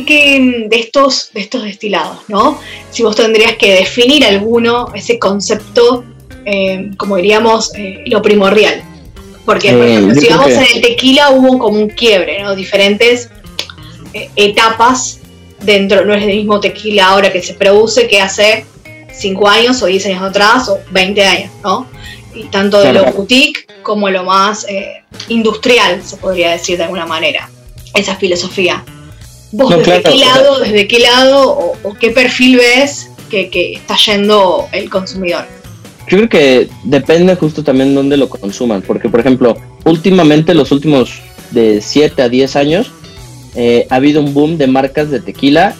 ¿qué, 0.05 0.65
de, 0.69 0.79
estos, 0.79 1.29
de 1.33 1.41
estos 1.41 1.63
destilados, 1.63 2.17
no? 2.27 2.59
Si 2.91 3.03
vos 3.03 3.15
tendrías 3.15 3.55
que 3.55 3.73
definir 3.73 4.25
alguno, 4.25 4.87
ese 4.95 5.19
concepto, 5.19 6.03
em, 6.45 6.95
como 6.95 7.17
diríamos, 7.17 7.73
eh, 7.75 8.03
lo 8.07 8.21
primordial. 8.21 8.83
Porque, 9.45 9.73
por 9.73 9.85
ejemplo, 9.85 10.15
si 10.19 10.27
vamos 10.27 10.51
en 10.51 10.65
el 10.73 10.81
tequila 10.81 11.29
hubo 11.29 11.59
como 11.59 11.79
un 11.79 11.89
quiebre, 11.89 12.41
¿no? 12.41 12.55
Diferentes 12.55 13.29
eh, 14.13 14.29
etapas 14.35 15.19
dentro, 15.61 16.03
no 16.03 16.15
es 16.15 16.23
el 16.23 16.35
mismo 16.35 16.59
tequila 16.59 17.09
ahora 17.09 17.31
que 17.31 17.41
se 17.41 17.53
produce 17.53 18.07
que 18.07 18.19
hace 18.21 18.65
5 19.13 19.47
años 19.47 19.81
o 19.83 19.85
10 19.85 20.07
años 20.07 20.23
atrás 20.23 20.67
o 20.67 20.79
20 20.89 21.23
años, 21.23 21.51
¿no? 21.63 21.87
Y 22.33 22.45
tanto 22.45 22.81
de 22.81 22.91
lo 22.91 23.05
boutique 23.11 23.67
como 23.83 24.09
lo 24.09 24.23
más 24.23 24.65
eh, 24.67 25.03
industrial, 25.29 26.01
se 26.03 26.17
podría 26.17 26.51
decir 26.51 26.77
de 26.77 26.85
alguna 26.85 27.05
manera, 27.05 27.49
esa 27.93 28.15
filosofía. 28.15 28.83
¿Vos 29.57 29.69
desde 29.69 30.03
qué 30.03 30.17
lado, 30.17 30.59
desde 30.59 30.87
qué 30.87 30.99
lado 30.99 31.73
o, 31.81 31.93
qué 31.93 32.11
perfil 32.11 32.57
ves 32.57 33.09
que, 33.29 33.49
que 33.49 33.73
está 33.73 33.95
yendo 33.95 34.67
el 34.73 34.89
consumidor? 34.89 35.45
Yo 36.07 36.17
creo 36.17 36.29
que 36.29 36.69
depende 36.83 37.35
justo 37.35 37.63
también 37.63 37.89
de 37.89 37.95
dónde 37.95 38.17
lo 38.17 38.27
consuman, 38.27 38.81
porque 38.81 39.07
por 39.07 39.21
ejemplo, 39.21 39.57
últimamente, 39.85 40.53
los 40.53 40.73
últimos 40.73 41.21
de 41.51 41.81
7 41.81 42.21
a 42.21 42.27
10 42.27 42.55
años, 42.57 42.91
eh, 43.55 43.87
ha 43.89 43.95
habido 43.95 44.19
un 44.19 44.33
boom 44.33 44.57
de 44.57 44.67
marcas 44.67 45.09
de 45.09 45.21
tequila, 45.21 45.73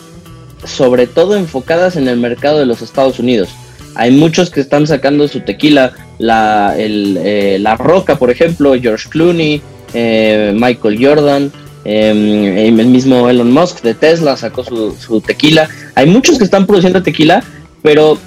sobre 0.64 1.06
todo 1.06 1.36
enfocadas 1.36 1.98
en 1.98 2.08
el 2.08 2.18
mercado 2.18 2.60
de 2.60 2.66
los 2.66 2.82
Estados 2.82 3.20
Unidos. 3.20 3.50
Hay 3.94 4.12
muchos 4.12 4.50
que 4.50 4.62
están 4.62 4.88
sacando 4.88 5.28
su 5.28 5.42
tequila, 5.42 5.92
la, 6.18 6.76
eh, 6.78 7.58
la 7.60 7.76
Roca, 7.76 8.18
por 8.18 8.32
ejemplo, 8.32 8.74
George 8.82 9.10
Clooney, 9.10 9.62
eh, 9.94 10.54
Michael 10.56 11.06
Jordan, 11.06 11.52
em, 11.86 12.58
el 12.58 12.88
mismo 12.88 13.30
Elon 13.30 13.52
Musk 13.52 13.82
de 13.82 13.94
Tesla 13.94 14.36
sacó 14.36 14.64
su, 14.64 14.96
su 15.00 15.22
tequila. 15.22 15.70
Hay 15.96 16.08
muchos 16.08 16.38
que 16.38 16.44
están 16.44 16.66
produciendo 16.66 17.02
tequila, 17.02 17.44
pero 17.82 18.18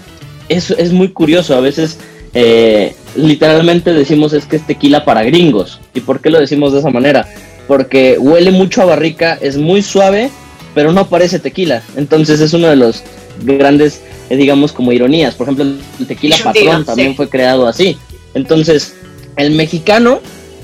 es, 0.48 0.70
es 0.70 0.92
muy 0.92 1.08
curioso. 1.08 1.54
A 1.54 1.60
veces 1.60 1.98
eh, 2.34 2.94
literalmente 3.16 3.92
decimos 3.92 4.32
es 4.32 4.46
que 4.46 4.56
es 4.56 4.66
tequila 4.66 5.04
para 5.04 5.22
gringos. 5.22 5.80
¿Y 5.94 6.00
por 6.00 6.20
qué 6.20 6.30
lo 6.30 6.38
decimos 6.38 6.72
de 6.72 6.80
esa 6.80 6.90
manera? 6.90 7.28
Porque 7.66 8.16
huele 8.18 8.50
mucho 8.50 8.82
a 8.82 8.86
barrica, 8.86 9.38
es 9.40 9.56
muy 9.56 9.82
suave, 9.82 10.30
pero 10.74 10.92
no 10.92 11.08
parece 11.08 11.38
tequila. 11.38 11.82
Entonces 11.96 12.40
es 12.40 12.52
uno 12.54 12.68
de 12.68 12.76
los 12.76 13.02
grandes, 13.42 14.00
eh, 14.30 14.36
digamos, 14.36 14.72
como 14.72 14.92
ironías. 14.92 15.34
Por 15.34 15.46
ejemplo, 15.46 15.64
el 15.64 16.06
tequila 16.06 16.36
patrón 16.42 16.84
también 16.84 17.14
fue 17.14 17.28
creado 17.28 17.66
así. 17.66 17.98
Entonces, 18.34 18.94
el 19.36 19.52
mexicano, 19.52 20.20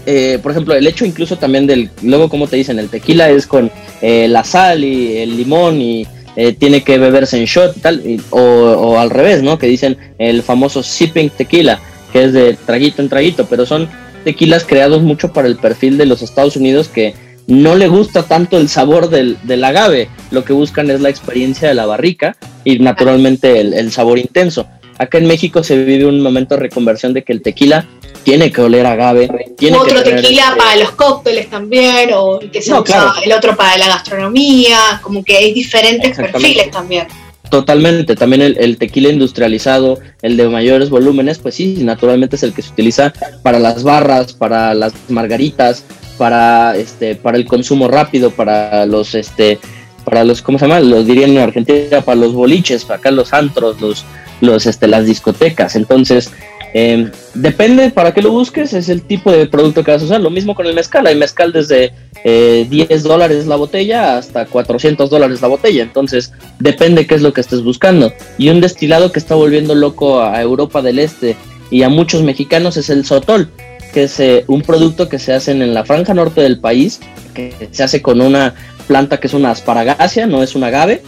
eh, 0.07 0.38
por 0.42 0.52
ejemplo, 0.52 0.74
el 0.74 0.86
hecho 0.86 1.05
incluso 1.05 1.36
también 1.38 1.66
del, 1.66 1.90
luego 2.02 2.28
como 2.28 2.46
te 2.46 2.57
dicen, 2.57 2.78
el 2.78 2.88
tequila 2.88 3.30
es 3.30 3.46
con 3.46 3.70
la 4.02 4.44
sal 4.44 4.84
y 4.84 5.16
el 5.16 5.36
limón 5.36 5.80
y 5.80 6.07
eh, 6.36 6.52
tiene 6.52 6.82
que 6.82 6.98
beberse 6.98 7.38
en 7.38 7.44
shot 7.44 7.76
y 7.76 7.80
tal, 7.80 8.02
o, 8.30 8.98
al 8.98 9.11
revés, 9.11 9.42
¿no? 9.42 9.59
Que 9.59 9.68
dicen 9.68 9.96
el 10.18 10.42
famoso 10.42 10.82
sipping 10.82 11.30
tequila, 11.30 11.78
que 12.12 12.24
es 12.24 12.32
de 12.32 12.55
traguito 12.55 13.02
en 13.02 13.09
traguito, 13.09 13.46
pero 13.46 13.66
son 13.66 13.88
tequilas 14.24 14.64
creados 14.64 15.02
mucho 15.02 15.32
para 15.32 15.46
el 15.46 15.57
perfil 15.57 15.96
de 15.96 16.07
los 16.07 16.22
Estados 16.22 16.57
Unidos 16.57 16.88
que 16.88 17.14
no 17.46 17.76
le 17.76 17.88
gusta 17.88 18.24
tanto 18.24 18.57
el 18.59 18.68
sabor 18.68 19.11
del, 19.11 19.64
agave, 19.64 20.09
lo 20.30 20.44
que 20.44 20.52
buscan 20.55 20.90
es 20.90 21.00
la 21.00 21.11
experiencia 21.11 21.68
de 21.68 21.74
la 21.74 21.86
barrica 21.86 22.36
y 22.64 22.78
naturalmente 22.78 23.61
el 23.61 23.92
sabor 23.92 24.18
intenso. 24.18 24.66
Acá 24.98 25.18
en 25.18 25.26
México 25.26 25.62
se 25.62 25.76
vive 25.84 26.07
un 26.07 26.20
momento 26.20 26.55
de 26.55 26.62
reconversión 26.62 27.12
de 27.12 27.22
que 27.22 27.32
el 27.32 27.42
tequila 27.42 27.86
tiene 28.25 28.51
que 28.51 28.61
oler 28.62 28.87
agave. 28.87 29.29
Tiene 29.57 29.77
otro 29.77 30.03
tequila 30.03 30.43
este 30.43 30.57
para 30.57 30.77
los 30.77 30.91
cócteles 30.93 31.49
también, 31.49 32.11
o 32.14 32.41
que 32.41 32.61
se 32.62 32.75
usa 32.75 33.14
el 33.25 33.33
otro 33.33 33.55
para 33.55 33.77
la 33.79 33.87
gastronomía, 33.87 35.01
como 35.03 35.22
que 35.22 35.37
hay 35.37 35.53
diferentes 35.53 36.16
perfiles 36.16 36.70
también. 36.70 37.07
Totalmente, 37.51 38.16
también 38.16 38.43
el, 38.43 38.79
tequila 38.79 39.11
industrializado, 39.11 40.01
el 40.22 40.37
de 40.37 40.49
mayores 40.49 40.91
volúmenes, 40.91 41.39
pues 41.39 41.55
sí, 41.55 41.77
naturalmente 41.83 42.37
es 42.37 42.43
el 42.43 42.53
que 42.53 42.62
se 42.62 42.72
utiliza 42.72 43.12
para 43.43 43.61
las 43.61 43.85
barras, 43.85 44.33
para 44.33 44.75
las 44.75 44.93
margaritas, 45.09 45.85
para 46.18 46.75
este, 46.77 47.14
para 47.14 47.37
el 47.37 47.45
consumo 47.45 47.87
rápido, 47.87 48.31
para 48.31 48.87
los 48.87 49.14
este, 49.14 49.61
para 50.05 50.25
los, 50.25 50.43
¿cómo 50.43 50.59
se 50.59 50.66
llama? 50.66 50.81
Los 50.81 51.07
dirían 51.07 51.31
en 51.31 51.39
Argentina, 51.39 52.01
para 52.01 52.16
los 52.16 52.33
boliches, 52.33 52.85
para 52.85 52.99
acá 52.99 53.11
los 53.11 53.33
antros, 53.33 53.81
los, 53.81 54.05
los 54.41 54.66
este, 54.66 54.89
las 54.89 55.07
discotecas. 55.07 55.77
Entonces, 55.77 56.33
Em, 56.77 57.12
depende 57.35 57.91
para 57.91 58.12
qué 58.12 58.20
lo 58.20 58.33
busques, 58.33 58.72
es 58.72 58.89
el 58.89 59.03
tipo 59.03 59.31
de 59.31 59.47
producto 59.47 59.85
que 59.85 59.93
vas 59.93 60.03
a 60.03 60.07
usar. 60.07 60.20
Lo 60.20 60.29
mismo 60.29 60.57
con 60.57 60.66
el 60.66 60.75
mezcal. 60.75 61.07
Hay 61.07 61.14
mezcal 61.14 61.53
desde 61.53 61.93
10 62.25 62.25
eh, 62.25 62.99
dólares 62.99 63.47
la 63.47 63.55
botella 63.55 64.18
hasta 64.18 64.47
400 64.47 65.09
dólares 65.09 65.41
la 65.41 65.49
botella. 65.49 65.85
Entonces, 65.85 66.33
depende 66.59 67.07
qué 67.07 67.14
es 67.14 67.22
lo 67.22 67.33
que 67.33 67.41
estés 67.41 67.62
buscando. 67.62 68.12
Y 68.39 68.49
un 68.49 68.61
destilado 68.61 69.12
que 69.12 69.20
está 69.20 69.37
volviendo 69.37 69.77
loco 69.77 70.20
a 70.20 70.43
Europa 70.43 70.83
del 70.83 70.99
Este 70.99 71.37
y 71.70 71.85
a 71.85 71.89
muchos 71.89 72.25
mexicanos 72.25 72.77
es 72.77 72.91
el 72.91 73.05
sotol, 73.05 73.51
que 73.93 74.05
es 74.05 74.18
eh, 74.18 74.45
un 74.49 74.62
producto 74.62 75.09
que 75.09 75.20
se 75.20 75.33
hace 75.33 75.53
en 75.53 75.72
la 75.72 75.85
franja 75.85 76.12
norte 76.12 76.41
del 76.41 76.59
país, 76.59 76.99
que 77.35 77.68
se 77.70 77.85
hace 77.85 78.03
con 78.03 78.20
una 78.20 78.55
planta 78.89 79.18
que 79.18 79.29
es 79.29 79.35
una 79.35 79.53
asparagácea, 79.53 80.27
no 80.27 80.43
es 80.43 80.57
un 80.57 80.64
agave 80.64 81.03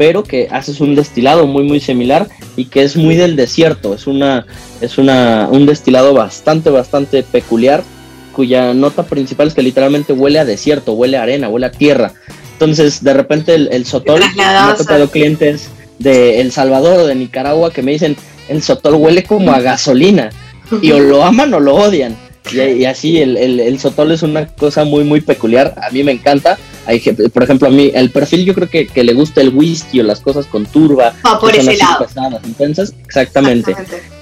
pero 0.00 0.24
que 0.24 0.48
haces 0.50 0.80
un 0.80 0.94
destilado 0.94 1.46
muy 1.46 1.62
muy 1.62 1.78
similar 1.78 2.26
y 2.56 2.64
que 2.64 2.84
es 2.84 2.96
muy 2.96 3.16
del 3.16 3.36
desierto, 3.36 3.92
es 3.92 4.06
una 4.06 4.46
es 4.80 4.98
una 4.98 5.48
un 5.50 5.66
destilado 5.66 6.14
bastante 6.14 6.70
bastante 6.70 7.22
peculiar 7.22 7.82
cuya 8.32 8.72
nota 8.74 9.04
principal 9.04 9.48
es 9.48 9.54
que 9.54 9.62
literalmente 9.62 10.12
huele 10.12 10.38
a 10.38 10.44
desierto, 10.44 10.92
huele 10.92 11.16
a 11.16 11.22
arena, 11.22 11.48
huele 11.48 11.66
a 11.66 11.72
tierra. 11.72 12.12
Entonces, 12.52 13.02
de 13.02 13.12
repente 13.12 13.54
el, 13.54 13.68
el 13.72 13.84
sotol, 13.86 14.20
me 14.36 14.44
ha 14.44 14.74
tocado 14.76 15.10
clientes 15.10 15.68
de 15.98 16.40
El 16.40 16.52
Salvador 16.52 17.00
o 17.00 17.06
de 17.06 17.14
Nicaragua 17.14 17.72
que 17.72 17.82
me 17.82 17.92
dicen, 17.92 18.16
el 18.48 18.62
sotol 18.62 18.94
huele 18.94 19.24
como 19.24 19.52
a 19.52 19.60
gasolina 19.60 20.30
y 20.80 20.92
o 20.92 21.00
lo 21.00 21.24
aman 21.24 21.52
o 21.54 21.60
lo 21.60 21.74
odian. 21.74 22.16
Y, 22.52 22.84
así 22.84 23.20
el, 23.20 23.36
el, 23.36 23.78
sotol 23.78 24.10
es 24.10 24.22
una 24.22 24.46
cosa 24.46 24.84
muy, 24.84 25.04
muy 25.04 25.20
peculiar. 25.20 25.74
A 25.86 25.90
mí 25.90 26.02
me 26.02 26.12
encanta. 26.12 26.58
Hay, 26.86 26.98
por 27.00 27.42
ejemplo, 27.42 27.68
a 27.68 27.70
mí 27.70 27.92
el 27.94 28.10
perfil 28.10 28.44
yo 28.44 28.54
creo 28.54 28.68
que, 28.68 28.86
que 28.86 29.04
le 29.04 29.12
gusta 29.12 29.40
el 29.40 29.50
whisky 29.50 30.00
o 30.00 30.02
las 30.02 30.20
cosas 30.20 30.46
con 30.46 30.66
turba. 30.66 31.12
Ah, 31.22 31.38
por 31.38 31.54
ese 31.54 31.76
lado. 31.76 32.06
Pesadas, 32.06 32.94
exactamente. 33.06 33.76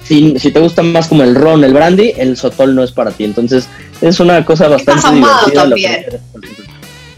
Si, 0.08 0.38
si, 0.38 0.50
te 0.50 0.60
gusta 0.60 0.82
más 0.82 1.06
como 1.06 1.22
el 1.22 1.34
ron, 1.34 1.62
el 1.64 1.74
brandy, 1.74 2.14
el 2.16 2.38
sotol 2.38 2.74
no 2.74 2.82
es 2.82 2.92
para 2.92 3.10
ti. 3.10 3.24
Entonces 3.24 3.68
es 4.00 4.18
una 4.20 4.42
cosa 4.42 4.68
bastante 4.68 5.06
divertida. 5.12 6.20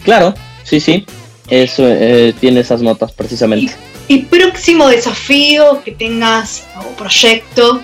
Claro, 0.02 0.34
sí, 0.64 0.80
sí. 0.80 1.06
Eso 1.48 1.84
eh, 1.86 2.34
tiene 2.40 2.60
esas 2.60 2.82
notas 2.82 3.12
precisamente. 3.12 3.72
¿Y, 4.08 4.14
¿Y, 4.14 4.22
próximo 4.22 4.88
desafío 4.88 5.82
que 5.84 5.92
tengas 5.92 6.64
o 6.76 6.88
proyecto 6.96 7.80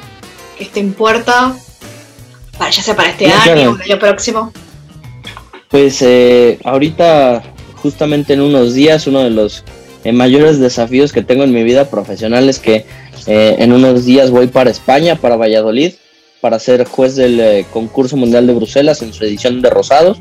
que 0.59 0.65
esté 0.65 0.81
en 0.81 0.93
puerta 0.93 1.55
para, 2.59 2.71
ya 2.71 2.83
sea 2.83 2.97
para 2.97 3.11
este 3.11 3.27
año 3.27 3.71
o 3.71 3.77
el 3.77 3.83
año 3.83 3.99
próximo? 4.01 4.53
Pues 5.69 6.03
eh, 6.03 6.59
ahorita, 6.65 7.43
justamente 7.77 8.33
en 8.33 8.41
unos 8.41 8.75
días, 8.75 9.07
uno 9.07 9.21
de 9.21 9.31
los 9.31 9.65
eh, 10.05 10.13
mayores 10.13 10.61
desafíos 10.61 11.13
que 11.13 11.23
tengo 11.23 11.43
en 11.43 11.53
mi 11.53 11.65
vida 11.65 11.91
profesional 11.91 12.49
es 12.49 12.61
que 12.61 12.87
eh, 13.27 13.57
en 13.59 13.73
unos 13.73 14.05
días 14.05 14.31
voy 14.31 14.47
para 14.47 14.71
España, 14.71 15.17
para 15.17 15.37
Valladolid, 15.37 15.93
para 16.41 16.59
ser 16.59 16.85
juez 16.85 17.17
del 17.17 17.65
concurso 17.73 18.17
mundial 18.17 18.47
de 18.47 18.55
Bruselas 18.55 19.03
en 19.03 19.13
su 19.13 19.25
edición 19.25 19.63
de 19.63 19.71
Rosados 19.71 20.21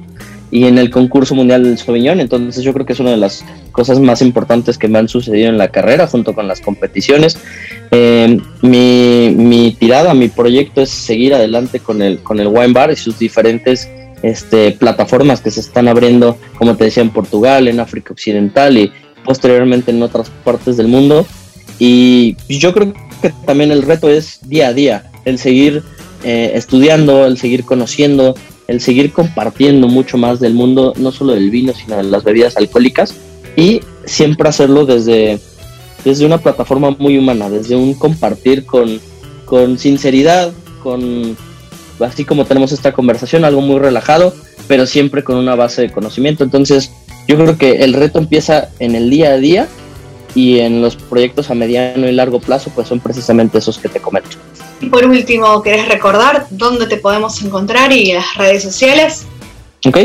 y 0.51 0.65
en 0.65 0.77
el 0.77 0.89
concurso 0.89 1.35
mundial 1.35 1.63
del 1.63 1.77
Sauvignon. 1.77 2.19
Entonces 2.19 2.63
yo 2.63 2.73
creo 2.73 2.85
que 2.85 2.93
es 2.93 2.99
una 2.99 3.11
de 3.11 3.17
las 3.17 3.43
cosas 3.71 3.99
más 3.99 4.21
importantes 4.21 4.77
que 4.77 4.87
me 4.87 4.99
han 4.99 5.09
sucedido 5.09 5.49
en 5.49 5.57
la 5.57 5.69
carrera 5.69 6.07
junto 6.07 6.33
con 6.33 6.47
las 6.47 6.61
competiciones. 6.61 7.37
Eh, 7.91 8.39
mi, 8.61 9.33
mi, 9.35 9.71
tirada, 9.73 10.13
mi 10.13 10.29
proyecto 10.29 10.81
es 10.81 10.89
seguir 10.89 11.33
adelante 11.33 11.79
con 11.79 12.01
el, 12.01 12.19
con 12.19 12.39
el 12.39 12.47
Wine 12.47 12.73
Bar 12.73 12.91
y 12.91 12.95
sus 12.95 13.19
diferentes 13.19 13.89
este, 14.21 14.71
plataformas 14.71 15.41
que 15.41 15.51
se 15.51 15.59
están 15.59 15.87
abriendo, 15.87 16.37
como 16.57 16.75
te 16.75 16.85
decía, 16.85 17.03
en 17.03 17.09
Portugal, 17.09 17.67
en 17.67 17.79
África 17.79 18.13
Occidental 18.13 18.77
y 18.77 18.91
posteriormente 19.23 19.91
en 19.91 20.01
otras 20.01 20.29
partes 20.43 20.77
del 20.77 20.87
mundo. 20.87 21.25
Y 21.79 22.35
yo 22.47 22.73
creo 22.73 22.93
que 23.21 23.33
también 23.45 23.71
el 23.71 23.83
reto 23.83 24.09
es 24.09 24.39
día 24.47 24.69
a 24.69 24.73
día, 24.73 25.11
el 25.25 25.39
seguir 25.39 25.83
eh, 26.23 26.51
estudiando, 26.55 27.25
el 27.25 27.37
seguir 27.37 27.65
conociendo, 27.65 28.35
el 28.67 28.81
seguir 28.81 29.11
compartiendo 29.11 29.87
mucho 29.87 30.17
más 30.17 30.39
del 30.39 30.53
mundo, 30.53 30.93
no 30.97 31.11
solo 31.11 31.33
del 31.33 31.49
vino, 31.49 31.73
sino 31.73 31.97
de 31.97 32.03
las 32.03 32.23
bebidas 32.23 32.57
alcohólicas, 32.57 33.13
y 33.55 33.81
siempre 34.05 34.49
hacerlo 34.49 34.85
desde, 34.85 35.39
desde 36.03 36.25
una 36.25 36.37
plataforma 36.37 36.91
muy 36.91 37.17
humana, 37.17 37.49
desde 37.49 37.75
un 37.75 37.93
compartir 37.93 38.65
con, 38.65 38.99
con 39.45 39.77
sinceridad, 39.77 40.51
con 40.81 41.37
así 41.99 42.25
como 42.25 42.45
tenemos 42.45 42.71
esta 42.71 42.91
conversación, 42.91 43.45
algo 43.45 43.61
muy 43.61 43.79
relajado, 43.79 44.33
pero 44.67 44.85
siempre 44.85 45.23
con 45.23 45.37
una 45.37 45.55
base 45.55 45.83
de 45.83 45.91
conocimiento. 45.91 46.43
Entonces, 46.43 46.91
yo 47.27 47.37
creo 47.37 47.57
que 47.57 47.83
el 47.83 47.93
reto 47.93 48.19
empieza 48.19 48.69
en 48.79 48.95
el 48.95 49.09
día 49.09 49.29
a 49.29 49.37
día 49.37 49.67
y 50.35 50.59
en 50.59 50.81
los 50.81 50.95
proyectos 50.97 51.49
a 51.49 51.55
mediano 51.55 52.07
y 52.07 52.11
largo 52.11 52.39
plazo, 52.39 52.69
pues 52.75 52.89
son 52.89 52.99
precisamente 52.99 53.57
esos 53.57 53.79
que 53.79 53.89
te 53.89 53.99
comento. 53.99 54.37
Y 54.81 54.87
por 54.87 55.05
último, 55.05 55.61
¿querés 55.63 55.87
recordar 55.87 56.45
dónde 56.51 56.85
te 56.85 56.97
podemos 56.97 57.41
encontrar 57.41 57.91
y 57.93 58.13
las 58.13 58.35
redes 58.35 58.61
sociales? 58.61 59.25
Ok, 59.87 59.97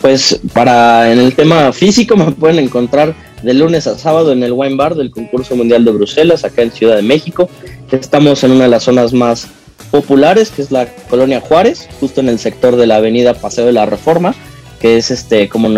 pues 0.00 0.40
para 0.52 1.12
en 1.12 1.18
el 1.18 1.34
tema 1.34 1.72
físico 1.72 2.16
me 2.16 2.30
pueden 2.30 2.60
encontrar 2.60 3.14
de 3.42 3.54
lunes 3.54 3.88
a 3.88 3.98
sábado 3.98 4.32
en 4.32 4.42
el 4.44 4.52
Wine 4.52 4.76
Bar 4.76 4.94
del 4.94 5.10
concurso 5.10 5.56
mundial 5.56 5.84
de 5.84 5.90
Bruselas, 5.90 6.44
acá 6.44 6.62
en 6.62 6.70
Ciudad 6.70 6.96
de 6.96 7.02
México. 7.02 7.50
Estamos 7.90 8.44
en 8.44 8.52
una 8.52 8.64
de 8.64 8.70
las 8.70 8.84
zonas 8.84 9.12
más 9.12 9.48
populares, 9.90 10.50
que 10.50 10.62
es 10.62 10.70
la 10.70 10.86
colonia 11.10 11.40
Juárez, 11.40 11.88
justo 12.00 12.20
en 12.20 12.28
el 12.28 12.38
sector 12.38 12.76
de 12.76 12.86
la 12.86 12.96
avenida 12.96 13.34
Paseo 13.34 13.66
de 13.66 13.72
la 13.72 13.84
Reforma, 13.84 14.34
que 14.80 14.96
es 14.96 15.10
este, 15.10 15.48
como 15.48 15.68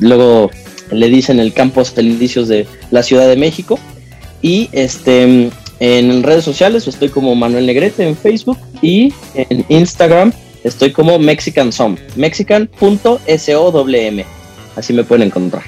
luego 0.00 0.50
le 0.92 1.08
dicen 1.08 1.40
el 1.40 1.52
Campos 1.52 1.94
Delicios 1.94 2.48
de 2.48 2.66
la 2.90 3.02
Ciudad 3.02 3.28
de 3.28 3.36
México. 3.36 3.78
Y 4.40 4.68
este 4.72 5.50
en 5.80 6.22
redes 6.22 6.44
sociales 6.44 6.86
estoy 6.86 7.08
como 7.08 7.34
Manuel 7.34 7.66
Negrete 7.66 8.06
en 8.06 8.16
Facebook 8.16 8.58
y 8.82 9.12
en 9.34 9.64
Instagram 9.68 10.32
estoy 10.62 10.92
como 10.92 11.18
Mexican 11.18 11.72
Som, 11.72 11.96
mexican.sowm. 12.14 14.24
Así 14.76 14.92
me 14.92 15.04
pueden 15.04 15.26
encontrar. 15.26 15.64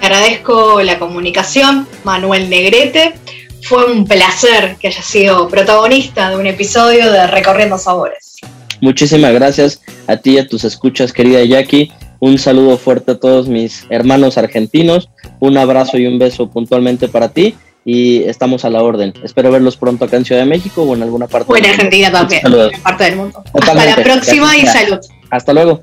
Agradezco 0.00 0.82
la 0.82 0.98
comunicación, 0.98 1.86
Manuel 2.04 2.48
Negrete. 2.48 3.14
Fue 3.62 3.86
un 3.86 4.06
placer 4.06 4.76
que 4.78 4.88
haya 4.88 5.02
sido 5.02 5.48
protagonista 5.48 6.30
de 6.30 6.36
un 6.36 6.46
episodio 6.46 7.10
de 7.10 7.26
Recorriendo 7.26 7.78
Sabores. 7.78 8.36
Muchísimas 8.80 9.32
gracias 9.32 9.80
a 10.06 10.16
ti 10.16 10.32
y 10.32 10.38
a 10.38 10.46
tus 10.46 10.64
escuchas, 10.64 11.12
querida 11.12 11.42
Jackie. 11.42 11.90
Un 12.20 12.38
saludo 12.38 12.76
fuerte 12.78 13.12
a 13.12 13.18
todos 13.18 13.48
mis 13.48 13.86
hermanos 13.90 14.38
argentinos. 14.38 15.10
Un 15.40 15.56
abrazo 15.56 15.98
y 15.98 16.06
un 16.06 16.18
beso 16.18 16.48
puntualmente 16.48 17.08
para 17.08 17.28
ti 17.28 17.54
y 17.84 18.22
estamos 18.24 18.64
a 18.64 18.70
la 18.70 18.82
orden. 18.82 19.12
Espero 19.22 19.50
verlos 19.50 19.76
pronto 19.76 20.04
acá 20.04 20.16
en 20.16 20.24
Ciudad 20.24 20.40
de 20.40 20.46
México 20.46 20.82
o 20.82 20.94
en 20.94 21.02
alguna 21.02 21.26
parte. 21.26 21.52
O 21.52 21.56
en 21.56 21.66
Argentina 21.66 22.10
también, 22.10 22.42
en 22.46 22.82
parte 22.82 23.04
del 23.04 23.16
mundo. 23.16 23.42
Hasta 23.52 23.74
la 23.74 23.96
próxima 23.96 24.56
y 24.56 24.66
salud. 24.66 24.98
Hasta 25.30 25.52
luego. 25.52 25.82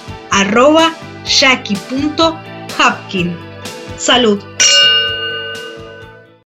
arroba 0.31 0.91
jackie.hapkin. 1.25 3.35
Salud. 3.97 4.41